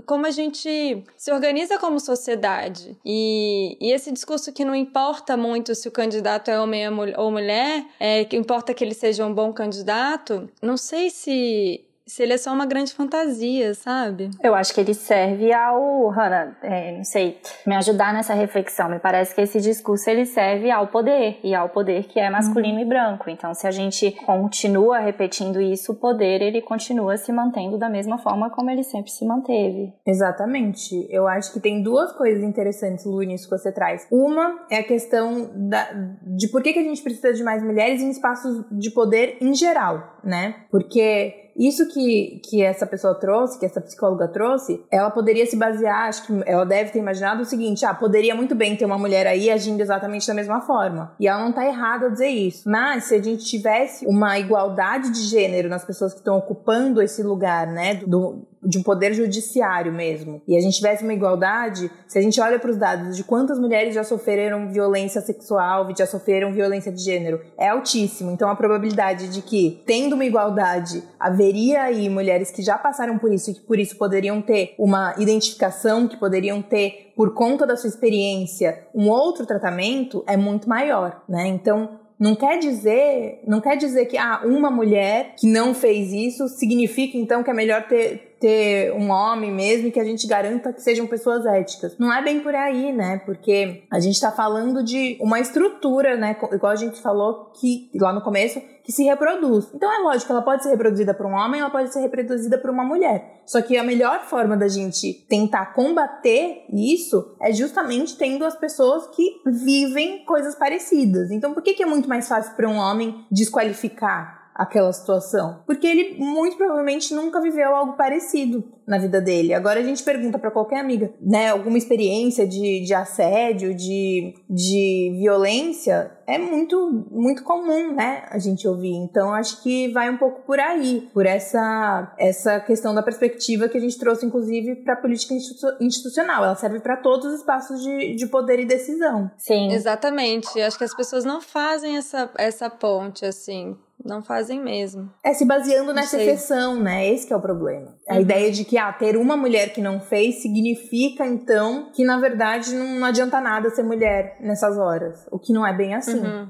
como 0.06 0.26
a 0.26 0.30
gente 0.30 1.04
se 1.16 1.32
organiza 1.32 1.78
como 1.78 2.00
sociedade. 2.00 2.96
E, 3.04 3.76
e 3.80 3.92
esse 3.92 4.10
discurso 4.10 4.52
que 4.52 4.64
não 4.64 4.74
importa 4.74 5.36
muito 5.36 5.74
se 5.74 5.86
o 5.88 5.92
candidato 5.92 6.50
é 6.50 6.58
homem 6.58 6.84
ou 7.16 7.30
mulher, 7.30 7.84
é 8.00 8.24
que 8.24 8.36
importa 8.36 8.72
que 8.72 8.82
ele 8.82 8.94
seja 8.94 9.26
um 9.26 9.34
bom 9.34 9.52
candidato. 9.52 10.48
Não 10.62 10.76
sei 10.76 11.10
se 11.10 11.84
se 12.06 12.22
ele 12.22 12.34
é 12.34 12.38
só 12.38 12.52
uma 12.52 12.66
grande 12.66 12.92
fantasia, 12.92 13.72
sabe? 13.74 14.30
Eu 14.42 14.54
acho 14.54 14.74
que 14.74 14.80
ele 14.80 14.92
serve 14.92 15.52
ao, 15.52 16.08
Hannah, 16.08 16.56
é, 16.62 16.96
não 16.96 17.04
sei, 17.04 17.38
me 17.66 17.74
ajudar 17.76 18.12
nessa 18.12 18.34
reflexão. 18.34 18.90
Me 18.90 18.98
parece 18.98 19.34
que 19.34 19.40
esse 19.40 19.60
discurso 19.60 20.08
ele 20.10 20.26
serve 20.26 20.70
ao 20.70 20.88
poder 20.88 21.40
e 21.42 21.54
ao 21.54 21.68
poder 21.68 22.04
que 22.04 22.20
é 22.20 22.28
masculino 22.28 22.76
uhum. 22.76 22.82
e 22.82 22.84
branco. 22.84 23.30
Então, 23.30 23.54
se 23.54 23.66
a 23.66 23.70
gente 23.70 24.10
continua 24.12 24.98
repetindo 24.98 25.60
isso, 25.60 25.92
o 25.92 25.94
poder 25.94 26.42
ele 26.42 26.60
continua 26.60 27.16
se 27.16 27.32
mantendo 27.32 27.78
da 27.78 27.88
mesma 27.88 28.18
forma 28.18 28.50
como 28.50 28.70
ele 28.70 28.82
sempre 28.82 29.10
se 29.10 29.24
manteve. 29.24 29.92
Exatamente. 30.06 31.06
Eu 31.10 31.26
acho 31.26 31.52
que 31.52 31.60
tem 31.60 31.82
duas 31.82 32.12
coisas 32.12 32.42
interessantes, 32.42 33.04
Lu, 33.06 33.22
nisso 33.22 33.48
que 33.48 33.56
você 33.56 33.72
traz. 33.72 34.06
Uma 34.10 34.66
é 34.70 34.78
a 34.78 34.84
questão 34.84 35.50
da, 35.68 35.90
de 36.22 36.48
por 36.48 36.62
que, 36.62 36.72
que 36.72 36.78
a 36.80 36.84
gente 36.84 37.02
precisa 37.02 37.32
de 37.32 37.42
mais 37.42 37.62
mulheres 37.62 38.02
em 38.02 38.10
espaços 38.10 38.64
de 38.70 38.90
poder 38.90 39.38
em 39.40 39.54
geral, 39.54 40.18
né? 40.22 40.54
Porque 40.70 41.43
isso 41.56 41.86
que, 41.88 42.40
que 42.44 42.62
essa 42.62 42.86
pessoa 42.86 43.14
trouxe, 43.14 43.58
que 43.58 43.66
essa 43.66 43.80
psicóloga 43.80 44.26
trouxe, 44.28 44.82
ela 44.90 45.10
poderia 45.10 45.46
se 45.46 45.56
basear, 45.56 46.08
acho 46.08 46.26
que 46.26 46.42
ela 46.46 46.64
deve 46.64 46.90
ter 46.90 46.98
imaginado 46.98 47.42
o 47.42 47.44
seguinte: 47.44 47.84
ah, 47.84 47.94
poderia 47.94 48.34
muito 48.34 48.54
bem 48.54 48.76
ter 48.76 48.84
uma 48.84 48.98
mulher 48.98 49.26
aí 49.26 49.50
agindo 49.50 49.80
exatamente 49.80 50.26
da 50.26 50.34
mesma 50.34 50.60
forma. 50.60 51.14
E 51.18 51.28
ela 51.28 51.42
não 51.44 51.52
tá 51.52 51.64
errada 51.64 52.06
a 52.06 52.10
dizer 52.10 52.28
isso. 52.28 52.68
Mas 52.68 53.04
se 53.04 53.14
a 53.14 53.22
gente 53.22 53.44
tivesse 53.44 54.06
uma 54.06 54.38
igualdade 54.38 55.10
de 55.10 55.20
gênero 55.22 55.68
nas 55.68 55.84
pessoas 55.84 56.12
que 56.12 56.18
estão 56.18 56.36
ocupando 56.36 57.00
esse 57.00 57.22
lugar, 57.22 57.66
né, 57.66 57.94
do, 58.06 58.46
de 58.64 58.78
um 58.78 58.82
poder 58.82 59.14
judiciário 59.14 59.92
mesmo, 59.92 60.42
e 60.46 60.56
a 60.56 60.60
gente 60.60 60.76
tivesse 60.76 61.02
uma 61.02 61.12
igualdade, 61.12 61.90
se 62.06 62.18
a 62.18 62.22
gente 62.22 62.40
olha 62.40 62.58
para 62.58 62.70
os 62.70 62.76
dados 62.76 63.16
de 63.16 63.24
quantas 63.24 63.58
mulheres 63.58 63.94
já 63.94 64.04
sofreram 64.04 64.68
violência 64.68 65.20
sexual, 65.20 65.88
já 65.96 66.06
sofreram 66.06 66.52
violência 66.52 66.90
de 66.90 67.02
gênero, 67.02 67.40
é 67.58 67.68
altíssimo. 67.68 68.30
Então 68.30 68.48
a 68.48 68.56
probabilidade 68.56 69.28
de 69.28 69.42
que, 69.42 69.82
tendo 69.86 70.14
uma 70.14 70.24
igualdade, 70.24 71.02
haveria 71.18 71.82
aí 71.82 72.08
mulheres 72.08 72.50
que 72.50 72.62
já 72.62 72.78
passaram 72.78 73.18
por 73.18 73.32
isso 73.32 73.50
e 73.50 73.54
que 73.54 73.60
por 73.60 73.78
isso 73.78 73.96
poderiam 73.96 74.40
ter 74.40 74.74
uma 74.78 75.14
identificação, 75.18 76.08
que 76.08 76.16
poderiam 76.16 76.62
ter, 76.62 77.12
por 77.16 77.34
conta 77.34 77.66
da 77.66 77.76
sua 77.76 77.88
experiência, 77.88 78.86
um 78.94 79.08
outro 79.08 79.46
tratamento, 79.46 80.24
é 80.26 80.36
muito 80.36 80.68
maior, 80.68 81.22
né? 81.28 81.46
Então, 81.46 82.00
não 82.18 82.34
quer 82.34 82.58
dizer, 82.58 83.42
não 83.46 83.60
quer 83.60 83.76
dizer 83.76 84.06
que 84.06 84.16
ah, 84.16 84.42
uma 84.44 84.70
mulher 84.70 85.34
que 85.36 85.46
não 85.46 85.74
fez 85.74 86.12
isso 86.12 86.48
significa 86.48 87.18
então 87.18 87.42
que 87.42 87.50
é 87.50 87.54
melhor 87.54 87.86
ter 87.88 88.23
ter 88.40 88.92
um 88.92 89.10
homem 89.10 89.52
mesmo 89.52 89.90
que 89.90 90.00
a 90.00 90.04
gente 90.04 90.26
garanta 90.26 90.72
que 90.72 90.82
sejam 90.82 91.06
pessoas 91.06 91.46
éticas. 91.46 91.96
Não 91.98 92.12
é 92.12 92.22
bem 92.22 92.40
por 92.40 92.54
aí, 92.54 92.92
né? 92.92 93.20
Porque 93.24 93.84
a 93.90 94.00
gente 94.00 94.20
tá 94.20 94.30
falando 94.30 94.82
de 94.82 95.16
uma 95.20 95.40
estrutura, 95.40 96.16
né? 96.16 96.36
Igual 96.52 96.72
a 96.72 96.76
gente 96.76 97.00
falou 97.00 97.52
que 97.58 97.90
lá 97.94 98.12
no 98.12 98.20
começo, 98.20 98.60
que 98.84 98.92
se 98.92 99.02
reproduz. 99.02 99.70
Então 99.74 99.90
é 99.90 99.98
lógico, 99.98 100.30
ela 100.30 100.42
pode 100.42 100.62
ser 100.62 100.70
reproduzida 100.70 101.14
por 101.14 101.24
um 101.24 101.32
homem, 101.32 101.60
ela 101.60 101.70
pode 101.70 101.92
ser 101.92 102.00
reproduzida 102.00 102.58
por 102.58 102.68
uma 102.68 102.84
mulher. 102.84 103.42
Só 103.46 103.62
que 103.62 103.76
a 103.78 103.82
melhor 103.82 104.24
forma 104.24 104.56
da 104.56 104.68
gente 104.68 105.24
tentar 105.28 105.72
combater 105.72 106.66
isso 106.70 107.34
é 107.40 107.52
justamente 107.52 108.16
tendo 108.16 108.44
as 108.44 108.54
pessoas 108.54 109.06
que 109.08 109.40
vivem 109.46 110.24
coisas 110.26 110.54
parecidas. 110.54 111.30
Então 111.30 111.54
por 111.54 111.62
que, 111.62 111.72
que 111.72 111.82
é 111.82 111.86
muito 111.86 112.08
mais 112.08 112.28
fácil 112.28 112.54
para 112.54 112.68
um 112.68 112.76
homem 112.76 113.24
desqualificar 113.30 114.43
aquela 114.54 114.92
situação, 114.92 115.62
porque 115.66 115.86
ele 115.86 116.16
muito 116.18 116.56
provavelmente 116.56 117.12
nunca 117.12 117.40
viveu 117.40 117.74
algo 117.74 117.94
parecido 117.94 118.64
na 118.86 118.98
vida 118.98 119.20
dele. 119.20 119.52
Agora 119.52 119.80
a 119.80 119.82
gente 119.82 120.02
pergunta 120.02 120.38
para 120.38 120.50
qualquer 120.50 120.78
amiga, 120.78 121.12
né, 121.20 121.50
alguma 121.50 121.78
experiência 121.78 122.46
de, 122.46 122.84
de 122.84 122.94
assédio, 122.94 123.74
de, 123.74 124.34
de 124.48 125.16
violência, 125.18 126.12
é 126.26 126.38
muito 126.38 127.06
muito 127.10 127.42
comum, 127.42 127.94
né, 127.94 128.24
a 128.30 128.38
gente 128.38 128.68
ouvir. 128.68 128.94
Então 128.94 129.34
acho 129.34 129.62
que 129.62 129.88
vai 129.88 130.08
um 130.10 130.18
pouco 130.18 130.42
por 130.42 130.60
aí, 130.60 131.08
por 131.12 131.26
essa 131.26 132.14
essa 132.18 132.60
questão 132.60 132.94
da 132.94 133.02
perspectiva 133.02 133.68
que 133.68 133.76
a 133.76 133.80
gente 133.80 133.98
trouxe 133.98 134.24
inclusive 134.24 134.76
para 134.76 134.94
a 134.94 134.98
política 134.98 135.34
institucional. 135.80 136.44
Ela 136.44 136.54
serve 136.54 136.78
para 136.80 136.96
todos 136.96 137.26
os 137.26 137.40
espaços 137.40 137.82
de, 137.82 138.14
de 138.14 138.26
poder 138.26 138.60
e 138.60 138.64
decisão. 138.64 139.30
Sim. 139.36 139.72
Exatamente. 139.72 140.60
Acho 140.60 140.78
que 140.78 140.84
as 140.84 140.94
pessoas 140.94 141.24
não 141.24 141.40
fazem 141.40 141.96
essa 141.96 142.30
essa 142.36 142.70
ponte 142.70 143.24
assim. 143.24 143.76
Não 144.04 144.22
fazem 144.22 144.62
mesmo. 144.62 145.10
É 145.24 145.32
se 145.32 145.46
baseando 145.46 145.86
não 145.86 145.94
nessa 145.94 146.16
sei. 146.16 146.28
exceção, 146.28 146.78
né? 146.78 147.08
Esse 147.08 147.32
é 147.32 147.36
o 147.36 147.40
problema. 147.40 147.96
A 148.08 148.14
uhum. 148.14 148.20
ideia 148.20 148.52
de 148.52 148.64
que 148.64 148.76
ah, 148.76 148.92
ter 148.92 149.16
uma 149.16 149.36
mulher 149.36 149.72
que 149.72 149.80
não 149.80 149.98
fez 149.98 150.42
significa 150.42 151.26
então 151.26 151.90
que 151.94 152.04
na 152.04 152.18
verdade 152.18 152.74
não, 152.74 153.00
não 153.00 153.06
adianta 153.06 153.40
nada 153.40 153.70
ser 153.70 153.82
mulher 153.82 154.36
nessas 154.40 154.76
horas. 154.76 155.26
O 155.30 155.38
que 155.38 155.52
não 155.52 155.66
é 155.66 155.72
bem 155.72 155.94
assim. 155.94 156.20
Uhum. 156.20 156.48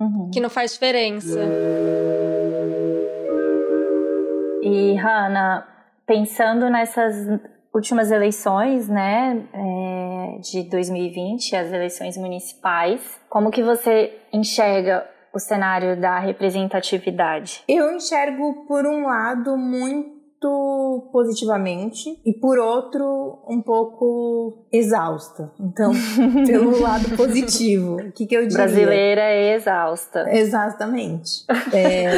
Uhum. 0.00 0.30
Que 0.32 0.40
não 0.40 0.50
faz 0.50 0.72
diferença. 0.72 1.38
E 4.62 4.94
Hannah, 4.96 5.66
pensando 6.06 6.68
nessas 6.68 7.14
últimas 7.72 8.10
eleições, 8.10 8.88
né, 8.88 9.46
é, 9.52 10.38
de 10.40 10.68
2020, 10.68 11.54
as 11.54 11.72
eleições 11.72 12.16
municipais, 12.16 13.00
como 13.28 13.50
que 13.50 13.62
você 13.62 14.12
enxerga 14.32 15.06
o 15.36 15.38
cenário 15.38 16.00
da 16.00 16.18
representatividade? 16.18 17.62
Eu 17.68 17.94
enxergo, 17.94 18.64
por 18.66 18.86
um 18.86 19.04
lado, 19.04 19.56
muito 19.56 20.16
positivamente 21.12 22.20
e 22.24 22.32
por 22.32 22.58
outro 22.58 23.42
um 23.46 23.60
pouco 23.60 24.66
exausta. 24.72 25.52
Então, 25.60 25.92
pelo 26.46 26.80
lado 26.80 27.16
positivo, 27.16 27.96
o 27.96 28.12
que, 28.12 28.26
que 28.26 28.34
eu 28.34 28.46
diria? 28.46 28.64
Brasileira 28.64 29.22
é 29.22 29.54
exausta. 29.54 30.24
Exatamente. 30.34 31.44
É, 31.72 32.12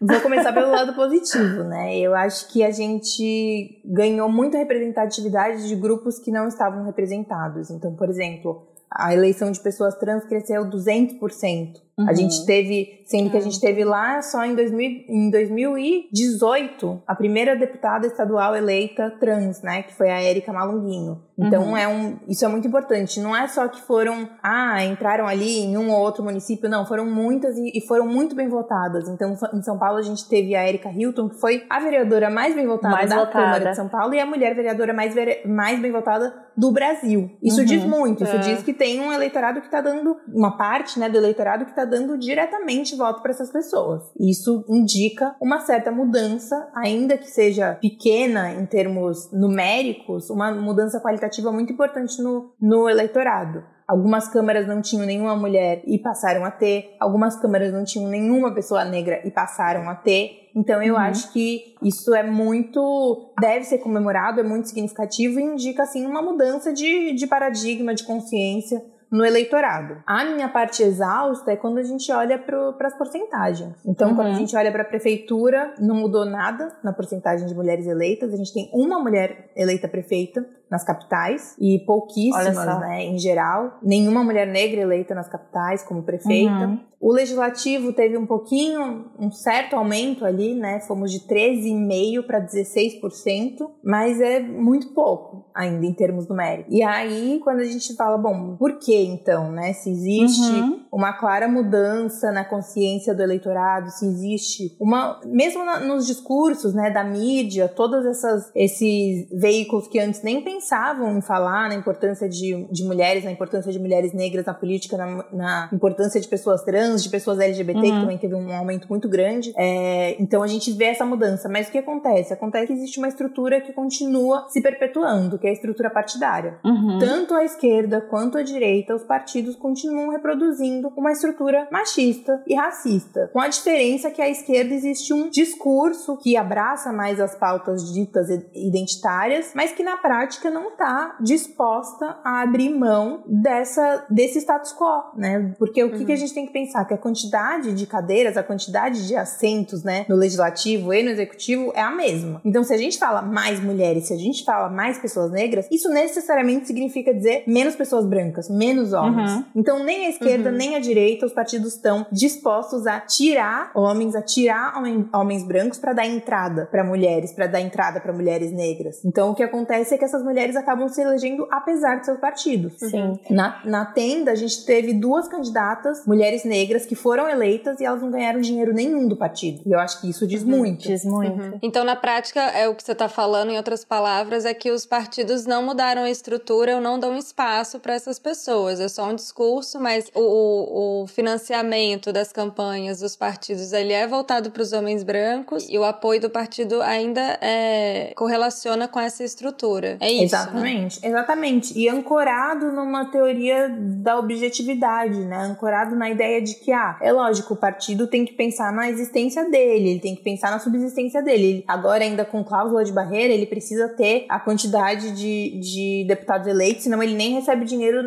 vou 0.00 0.20
começar 0.20 0.52
pelo 0.52 0.70
lado 0.70 0.94
positivo, 0.94 1.64
né? 1.64 1.98
Eu 1.98 2.14
acho 2.14 2.52
que 2.52 2.62
a 2.62 2.70
gente 2.70 3.80
ganhou 3.84 4.28
muita 4.28 4.58
representatividade 4.58 5.66
de 5.66 5.74
grupos 5.74 6.18
que 6.18 6.30
não 6.30 6.46
estavam 6.46 6.84
representados. 6.84 7.70
Então, 7.70 7.94
por 7.94 8.08
exemplo, 8.08 8.66
a 8.90 9.14
eleição 9.14 9.50
de 9.52 9.60
pessoas 9.60 9.96
trans 9.96 10.24
cresceu 10.24 10.68
200%. 10.68 11.89
Uhum. 12.00 12.08
A 12.08 12.14
gente 12.14 12.44
teve, 12.46 13.02
sendo 13.04 13.24
uhum. 13.24 13.30
que 13.30 13.36
a 13.36 13.40
gente 13.40 13.60
teve 13.60 13.84
lá 13.84 14.22
só 14.22 14.44
em, 14.44 14.54
2000, 14.54 15.04
em 15.08 15.30
2018 15.30 17.02
a 17.06 17.14
primeira 17.14 17.54
deputada 17.54 18.06
estadual 18.06 18.56
eleita 18.56 19.10
trans, 19.20 19.62
né, 19.62 19.82
que 19.82 19.94
foi 19.94 20.10
a 20.10 20.20
Érica 20.20 20.52
Malunguinho. 20.52 21.22
Então 21.38 21.68
uhum. 21.68 21.76
é 21.76 21.88
um, 21.88 22.18
isso 22.28 22.44
é 22.44 22.48
muito 22.48 22.68
importante. 22.68 23.18
Não 23.20 23.34
é 23.34 23.46
só 23.48 23.66
que 23.68 23.80
foram, 23.80 24.28
ah, 24.42 24.84
entraram 24.84 25.26
ali 25.26 25.60
em 25.60 25.76
um 25.76 25.90
ou 25.90 26.00
outro 26.00 26.22
município, 26.22 26.68
não, 26.68 26.84
foram 26.84 27.06
muitas 27.06 27.56
e, 27.56 27.72
e 27.74 27.86
foram 27.86 28.06
muito 28.06 28.34
bem 28.34 28.48
votadas. 28.48 29.08
Então 29.08 29.34
em 29.54 29.62
São 29.62 29.78
Paulo 29.78 29.98
a 29.98 30.02
gente 30.02 30.28
teve 30.28 30.54
a 30.54 30.62
Érica 30.62 30.90
Hilton, 30.90 31.28
que 31.30 31.40
foi 31.40 31.64
a 31.68 31.80
vereadora 31.80 32.28
mais 32.28 32.54
bem 32.54 32.66
votada 32.66 32.94
mais 32.94 33.10
da 33.10 33.16
votada. 33.16 33.32
Câmara 33.32 33.70
de 33.70 33.76
São 33.76 33.88
Paulo 33.88 34.14
e 34.14 34.20
a 34.20 34.26
mulher 34.26 34.54
vereadora 34.54 34.92
mais, 34.92 35.14
mais 35.46 35.80
bem 35.80 35.90
votada 35.90 36.32
do 36.56 36.72
Brasil. 36.72 37.30
Isso 37.42 37.60
uhum. 37.60 37.66
diz 37.66 37.84
muito. 37.84 38.22
Isso 38.22 38.36
é. 38.36 38.38
diz 38.38 38.62
que 38.62 38.74
tem 38.74 39.00
um 39.00 39.12
eleitorado 39.12 39.60
que 39.60 39.66
está 39.66 39.80
dando 39.80 40.16
uma 40.28 40.56
parte, 40.56 40.98
né, 40.98 41.08
do 41.08 41.16
eleitorado 41.16 41.64
que 41.64 41.70
está 41.70 41.84
dando 41.90 42.16
diretamente 42.16 42.96
voto 42.96 43.20
para 43.20 43.32
essas 43.32 43.50
pessoas. 43.50 44.02
Isso 44.18 44.64
indica 44.68 45.34
uma 45.40 45.60
certa 45.60 45.90
mudança, 45.90 46.70
ainda 46.74 47.18
que 47.18 47.28
seja 47.28 47.74
pequena 47.74 48.52
em 48.52 48.64
termos 48.64 49.30
numéricos, 49.32 50.30
uma 50.30 50.52
mudança 50.52 51.00
qualitativa 51.00 51.50
muito 51.50 51.72
importante 51.72 52.22
no, 52.22 52.52
no 52.60 52.88
eleitorado. 52.88 53.64
Algumas 53.90 54.28
câmaras 54.28 54.68
não 54.68 54.80
tinham 54.80 55.04
nenhuma 55.04 55.34
mulher 55.34 55.82
e 55.84 55.98
passaram 55.98 56.44
a 56.44 56.50
ter, 56.50 56.94
algumas 57.00 57.34
câmaras 57.34 57.72
não 57.72 57.82
tinham 57.82 58.08
nenhuma 58.08 58.54
pessoa 58.54 58.84
negra 58.84 59.20
e 59.24 59.32
passaram 59.32 59.90
a 59.90 59.96
ter. 59.96 60.48
Então 60.54 60.80
eu 60.80 60.94
uhum. 60.94 61.00
acho 61.00 61.32
que 61.32 61.74
isso 61.82 62.14
é 62.14 62.22
muito. 62.22 63.32
deve 63.40 63.64
ser 63.64 63.78
comemorado, 63.78 64.38
é 64.38 64.44
muito 64.44 64.68
significativo 64.68 65.40
e 65.40 65.42
indica 65.42 65.82
assim 65.82 66.06
uma 66.06 66.22
mudança 66.22 66.72
de, 66.72 67.12
de 67.14 67.26
paradigma, 67.26 67.92
de 67.92 68.04
consciência 68.04 68.80
no 69.10 69.24
eleitorado. 69.24 70.02
A 70.06 70.24
minha 70.24 70.48
parte 70.48 70.82
exausta 70.82 71.50
é 71.50 71.56
quando 71.56 71.78
a 71.78 71.82
gente 71.82 72.10
olha 72.12 72.38
para 72.38 72.86
as 72.86 72.96
porcentagens. 72.96 73.74
Então, 73.84 74.10
uhum. 74.10 74.16
quando 74.16 74.28
a 74.28 74.30
uhum. 74.30 74.36
gente 74.36 74.56
olha 74.56 74.70
para 74.70 74.82
a 74.82 74.86
prefeitura, 74.86 75.74
não 75.78 75.96
mudou 75.96 76.24
nada 76.24 76.76
na 76.82 76.92
porcentagem 76.92 77.46
de 77.46 77.54
mulheres 77.54 77.86
eleitas. 77.86 78.32
A 78.32 78.36
gente 78.36 78.52
tem 78.52 78.70
uma 78.72 79.00
mulher 79.00 79.50
eleita 79.56 79.88
prefeita 79.88 80.46
nas 80.70 80.84
capitais 80.84 81.56
e 81.58 81.80
pouquíssimas, 81.80 82.54
né, 82.80 83.04
em 83.04 83.18
geral. 83.18 83.78
Nenhuma 83.82 84.22
mulher 84.22 84.46
negra 84.46 84.80
eleita 84.80 85.14
nas 85.14 85.28
capitais 85.28 85.82
como 85.82 86.02
prefeita. 86.02 86.66
Uhum. 86.66 86.80
O 87.00 87.12
legislativo 87.12 87.94
teve 87.94 88.18
um 88.18 88.26
pouquinho, 88.26 89.06
um 89.18 89.32
certo 89.32 89.74
aumento 89.74 90.22
ali, 90.22 90.54
né? 90.54 90.80
Fomos 90.80 91.10
de 91.10 91.20
13,5% 91.20 92.26
para 92.26 92.46
16%, 92.46 93.70
mas 93.82 94.20
é 94.20 94.38
muito 94.38 94.88
pouco 94.92 95.46
ainda 95.54 95.86
em 95.86 95.94
termos 95.94 96.28
numéricos. 96.28 96.70
E 96.70 96.82
aí, 96.82 97.40
quando 97.42 97.60
a 97.60 97.64
gente 97.64 97.96
fala, 97.96 98.18
bom, 98.18 98.54
por 98.56 98.78
que 98.78 98.94
então, 98.94 99.50
né? 99.50 99.72
Se 99.72 99.90
existe 99.90 100.52
uhum. 100.52 100.84
uma 100.92 101.14
clara 101.14 101.48
mudança 101.48 102.30
na 102.32 102.44
consciência 102.44 103.14
do 103.14 103.22
eleitorado, 103.22 103.88
se 103.88 104.04
existe 104.04 104.76
uma, 104.78 105.18
mesmo 105.24 105.64
na, 105.64 105.80
nos 105.80 106.06
discursos, 106.06 106.74
né, 106.74 106.90
da 106.90 107.02
mídia, 107.02 107.66
todos 107.66 108.04
essas, 108.04 108.50
esses 108.54 109.26
veículos 109.40 109.88
que 109.88 109.98
antes 109.98 110.22
nem 110.22 110.42
pensavam 110.42 110.59
em 111.08 111.20
falar 111.20 111.68
na 111.68 111.74
importância 111.74 112.28
de, 112.28 112.66
de 112.70 112.84
mulheres, 112.84 113.24
na 113.24 113.30
importância 113.30 113.72
de 113.72 113.78
mulheres 113.78 114.12
negras 114.12 114.46
na 114.46 114.54
política, 114.54 114.96
na, 114.96 115.24
na 115.32 115.70
importância 115.72 116.20
de 116.20 116.28
pessoas 116.28 116.62
trans 116.62 117.02
de 117.02 117.08
pessoas 117.08 117.38
LGBT, 117.38 117.78
uhum. 117.78 117.94
que 117.94 118.00
também 118.00 118.18
teve 118.18 118.34
um 118.34 118.52
aumento 118.52 118.86
muito 118.88 119.08
grande. 119.08 119.52
É, 119.56 120.20
então 120.20 120.42
a 120.42 120.46
gente 120.46 120.70
vê 120.72 120.86
essa 120.86 121.04
mudança. 121.04 121.48
Mas 121.48 121.68
o 121.68 121.72
que 121.72 121.78
acontece? 121.78 122.32
Acontece 122.32 122.66
que 122.68 122.72
existe 122.72 122.98
uma 122.98 123.08
estrutura 123.08 123.60
que 123.60 123.72
continua 123.72 124.46
se 124.48 124.60
perpetuando, 124.60 125.38
que 125.38 125.46
é 125.46 125.50
a 125.50 125.52
estrutura 125.52 125.90
partidária. 125.90 126.58
Uhum. 126.64 126.98
Tanto 126.98 127.34
a 127.34 127.44
esquerda 127.44 128.00
quanto 128.00 128.38
a 128.38 128.42
direita, 128.42 128.94
os 128.94 129.04
partidos 129.04 129.56
continuam 129.56 130.10
reproduzindo 130.10 130.92
uma 130.96 131.12
estrutura 131.12 131.68
machista 131.70 132.42
e 132.46 132.54
racista. 132.54 133.30
Com 133.32 133.40
a 133.40 133.48
diferença 133.48 134.10
que 134.10 134.22
a 134.22 134.28
esquerda 134.28 134.74
existe 134.74 135.12
um 135.12 135.30
discurso 135.30 136.16
que 136.16 136.36
abraça 136.36 136.92
mais 136.92 137.20
as 137.20 137.34
pautas 137.34 137.92
ditas 137.92 138.28
identitárias, 138.54 139.52
mas 139.54 139.72
que 139.72 139.82
na 139.82 139.96
prática 139.96 140.49
não 140.50 140.70
está 140.70 141.16
disposta 141.20 142.18
a 142.24 142.42
abrir 142.42 142.70
mão 142.70 143.22
dessa, 143.26 144.06
desse 144.10 144.38
status 144.38 144.72
quo, 144.72 145.16
né? 145.16 145.54
Porque 145.58 145.82
o 145.84 145.90
que, 145.90 145.98
uhum. 145.98 146.06
que 146.06 146.12
a 146.12 146.16
gente 146.16 146.34
tem 146.34 146.46
que 146.46 146.52
pensar? 146.52 146.70
pensar 146.70 146.84
que 146.84 146.94
a 146.94 146.98
quantidade 146.98 147.72
de 147.72 147.86
cadeiras, 147.86 148.36
a 148.36 148.42
quantidade 148.42 149.06
de 149.06 149.16
assentos, 149.16 149.82
né, 149.82 150.06
no 150.08 150.16
legislativo 150.16 150.94
e 150.94 151.02
no 151.02 151.10
executivo 151.10 151.72
é 151.74 151.80
a 151.80 151.90
mesma. 151.90 152.40
Então, 152.44 152.62
se 152.62 152.72
a 152.72 152.76
gente 152.76 152.98
fala 152.98 153.22
mais 153.22 153.60
mulheres, 153.60 154.06
se 154.06 154.14
a 154.14 154.16
gente 154.16 154.44
fala 154.44 154.68
mais 154.68 154.98
pessoas 154.98 155.30
negras, 155.32 155.66
isso 155.70 155.88
necessariamente 155.88 156.66
significa 156.66 157.12
dizer 157.12 157.44
menos 157.46 157.74
pessoas 157.74 158.06
brancas, 158.06 158.48
menos 158.48 158.92
homens. 158.92 159.30
Uhum. 159.32 159.44
Então, 159.56 159.82
nem 159.82 160.06
a 160.06 160.10
esquerda, 160.10 160.50
uhum. 160.50 160.56
nem 160.56 160.76
a 160.76 160.78
direita, 160.78 161.26
os 161.26 161.32
partidos 161.32 161.74
estão 161.74 162.06
dispostos 162.12 162.86
a 162.86 163.00
tirar 163.00 163.70
homens, 163.74 164.14
a 164.14 164.22
tirar 164.22 164.74
homens 165.12 165.42
brancos 165.44 165.78
para 165.78 165.92
dar 165.92 166.06
entrada 166.06 166.66
para 166.70 166.84
mulheres, 166.84 167.32
para 167.32 167.46
dar 167.46 167.60
entrada 167.60 168.00
para 168.00 168.12
mulheres 168.12 168.52
negras. 168.52 169.04
Então, 169.04 169.30
o 169.30 169.34
que 169.34 169.42
acontece 169.42 169.94
é 169.94 169.98
que 169.98 170.04
essas 170.04 170.22
mulheres 170.22 170.39
acabam 170.56 170.88
se 170.88 171.00
elegendo 171.00 171.46
apesar 171.50 171.96
de 171.96 172.06
seus 172.06 172.18
partidos. 172.18 172.74
Sim. 172.78 173.18
Na, 173.28 173.60
na 173.64 173.84
tenda, 173.84 174.32
a 174.32 174.34
gente 174.34 174.64
teve 174.64 174.92
duas 174.92 175.28
candidatas, 175.28 176.06
mulheres 176.06 176.44
negras 176.44 176.86
que 176.86 176.94
foram 176.94 177.28
eleitas 177.28 177.80
e 177.80 177.84
elas 177.84 178.02
não 178.02 178.10
ganharam 178.10 178.40
dinheiro 178.40 178.72
nenhum 178.72 179.06
do 179.08 179.16
partido. 179.16 179.62
E 179.66 179.72
eu 179.72 179.78
acho 179.78 180.00
que 180.00 180.08
isso 180.08 180.26
diz 180.26 180.42
uhum, 180.42 180.48
muito. 180.48 180.82
Diz 180.82 181.04
muito. 181.04 181.40
Uhum. 181.40 181.58
Então, 181.62 181.84
na 181.84 181.96
prática, 181.96 182.40
é 182.40 182.68
o 182.68 182.74
que 182.74 182.82
você 182.82 182.92
está 182.92 183.08
falando, 183.08 183.50
em 183.50 183.56
outras 183.56 183.84
palavras, 183.84 184.44
é 184.44 184.54
que 184.54 184.70
os 184.70 184.86
partidos 184.86 185.46
não 185.46 185.62
mudaram 185.62 186.02
a 186.02 186.10
estrutura 186.10 186.76
ou 186.76 186.80
não 186.80 186.98
dão 186.98 187.16
espaço 187.16 187.78
para 187.78 187.94
essas 187.94 188.18
pessoas. 188.18 188.80
É 188.80 188.88
só 188.88 189.08
um 189.08 189.14
discurso, 189.14 189.80
mas 189.80 190.10
o, 190.14 191.02
o 191.02 191.06
financiamento 191.06 192.12
das 192.12 192.32
campanhas 192.32 193.00
dos 193.00 193.16
partidos 193.16 193.72
ali 193.72 193.92
é 193.92 194.06
voltado 194.06 194.50
para 194.50 194.62
os 194.62 194.72
homens 194.72 195.02
brancos 195.02 195.66
e 195.68 195.78
o 195.78 195.84
apoio 195.84 196.20
do 196.20 196.30
partido 196.30 196.80
ainda 196.82 197.38
é, 197.40 198.12
correlaciona 198.14 198.88
com 198.88 199.00
essa 199.00 199.24
estrutura. 199.24 199.96
É 200.00 200.10
isso. 200.10 200.29
Exatamente, 200.36 201.02
né? 201.02 201.08
exatamente. 201.08 201.78
E 201.78 201.88
ancorado 201.88 202.72
numa 202.72 203.06
teoria 203.06 203.68
da 203.68 204.18
objetividade, 204.18 205.18
né? 205.24 205.38
Ancorado 205.44 205.94
na 205.96 206.10
ideia 206.10 206.40
de 206.40 206.54
que, 206.54 206.72
ah, 206.72 206.98
é 207.00 207.12
lógico, 207.12 207.54
o 207.54 207.56
partido 207.56 208.06
tem 208.06 208.24
que 208.24 208.32
pensar 208.32 208.72
na 208.72 208.88
existência 208.88 209.48
dele, 209.48 209.90
ele 209.90 210.00
tem 210.00 210.14
que 210.14 210.22
pensar 210.22 210.50
na 210.50 210.58
subsistência 210.58 211.22
dele. 211.22 211.40
Ele, 211.40 211.64
agora, 211.66 212.04
ainda 212.04 212.24
com 212.24 212.44
cláusula 212.44 212.84
de 212.84 212.92
barreira, 212.92 213.32
ele 213.32 213.46
precisa 213.46 213.88
ter 213.88 214.26
a 214.28 214.38
quantidade 214.38 215.12
de, 215.12 215.58
de 215.60 216.04
deputados 216.06 216.46
eleitos, 216.46 216.84
senão 216.84 217.02
ele 217.02 217.14
nem 217.14 217.32
recebe 217.32 217.64
dinheiro 217.64 218.02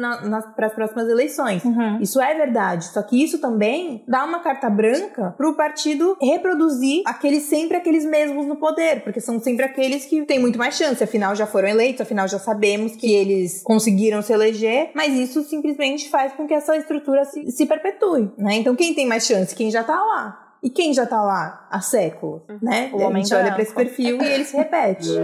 para 0.56 0.68
as 0.68 0.74
próximas 0.74 1.08
eleições. 1.10 1.64
Uhum. 1.64 2.00
Isso 2.02 2.22
é 2.22 2.34
verdade. 2.34 2.86
Só 2.86 3.02
que 3.02 3.22
isso 3.22 3.40
também 3.40 4.04
dá 4.08 4.24
uma 4.24 4.40
carta 4.40 4.70
branca 4.70 5.34
pro 5.38 5.56
partido 5.56 6.18
reproduzir 6.22 7.04
aqueles 7.06 7.44
sempre 7.44 7.78
aqueles 7.78 8.06
mesmos 8.06 8.46
no 8.46 8.56
poder, 8.56 9.04
porque 9.04 9.20
são 9.20 9.40
sempre 9.40 9.66
aqueles 9.66 10.06
que 10.06 10.26
têm 10.26 10.40
muito 10.40 10.58
mais 10.58 10.76
chance, 10.76 11.04
afinal 11.04 11.36
já 11.36 11.46
foram 11.46 11.68
eleitos, 11.68 12.02
afinal 12.02 12.13
já 12.28 12.40
sabemos 12.40 12.96
que 12.96 13.14
eles 13.14 13.62
conseguiram 13.64 14.22
se 14.22 14.32
eleger, 14.32 14.92
mas 14.94 15.14
isso 15.14 15.44
simplesmente 15.44 16.10
faz 16.10 16.34
com 16.34 16.48
que 16.48 16.54
essa 16.54 16.76
estrutura 16.78 17.26
se, 17.26 17.52
se 17.52 17.66
perpetue, 17.66 18.32
né? 18.38 18.56
Então 18.56 18.76
quem 18.76 18.94
tem 18.94 19.08
mais 19.08 19.26
chance? 19.26 19.56
Quem 19.56 19.70
já 19.72 19.84
tá 19.84 19.96
lá. 19.96 20.40
E 20.62 20.70
quem 20.70 20.94
já 20.94 21.06
tá 21.06 21.22
lá 21.22 21.68
há 21.70 21.82
séculos, 21.82 22.42
uhum. 22.48 22.60
né? 22.62 22.90
O 22.94 23.06
a 23.06 23.14
gente 23.14 23.34
olha 23.34 23.52
para 23.52 23.62
esse 23.62 23.74
perfil 23.74 24.22
e 24.22 24.26
ele 24.26 24.46
se 24.46 24.56
repete. 24.56 25.10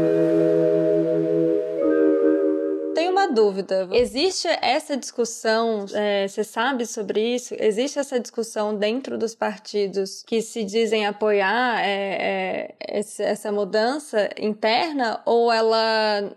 tenho 3.00 3.14
uma 3.14 3.19
dúvida. 3.28 3.88
Existe 3.92 4.48
essa 4.62 4.96
discussão, 4.98 5.86
é, 5.94 6.28
você 6.28 6.44
sabe 6.44 6.86
sobre 6.86 7.36
isso? 7.36 7.56
Existe 7.60 8.00
essa 8.00 8.20
discussão 8.20 8.76
dentro 8.76 9.18
dos 9.18 9.36
partidos 9.36 10.24
que 10.26 10.42
se 10.42 10.64
dizem 10.64 11.06
apoiar 11.06 11.80
é, 11.82 12.76
é, 12.80 13.02
essa 13.20 13.52
mudança 13.52 14.30
interna 14.40 15.22
ou 15.26 15.52
ela 15.52 16.32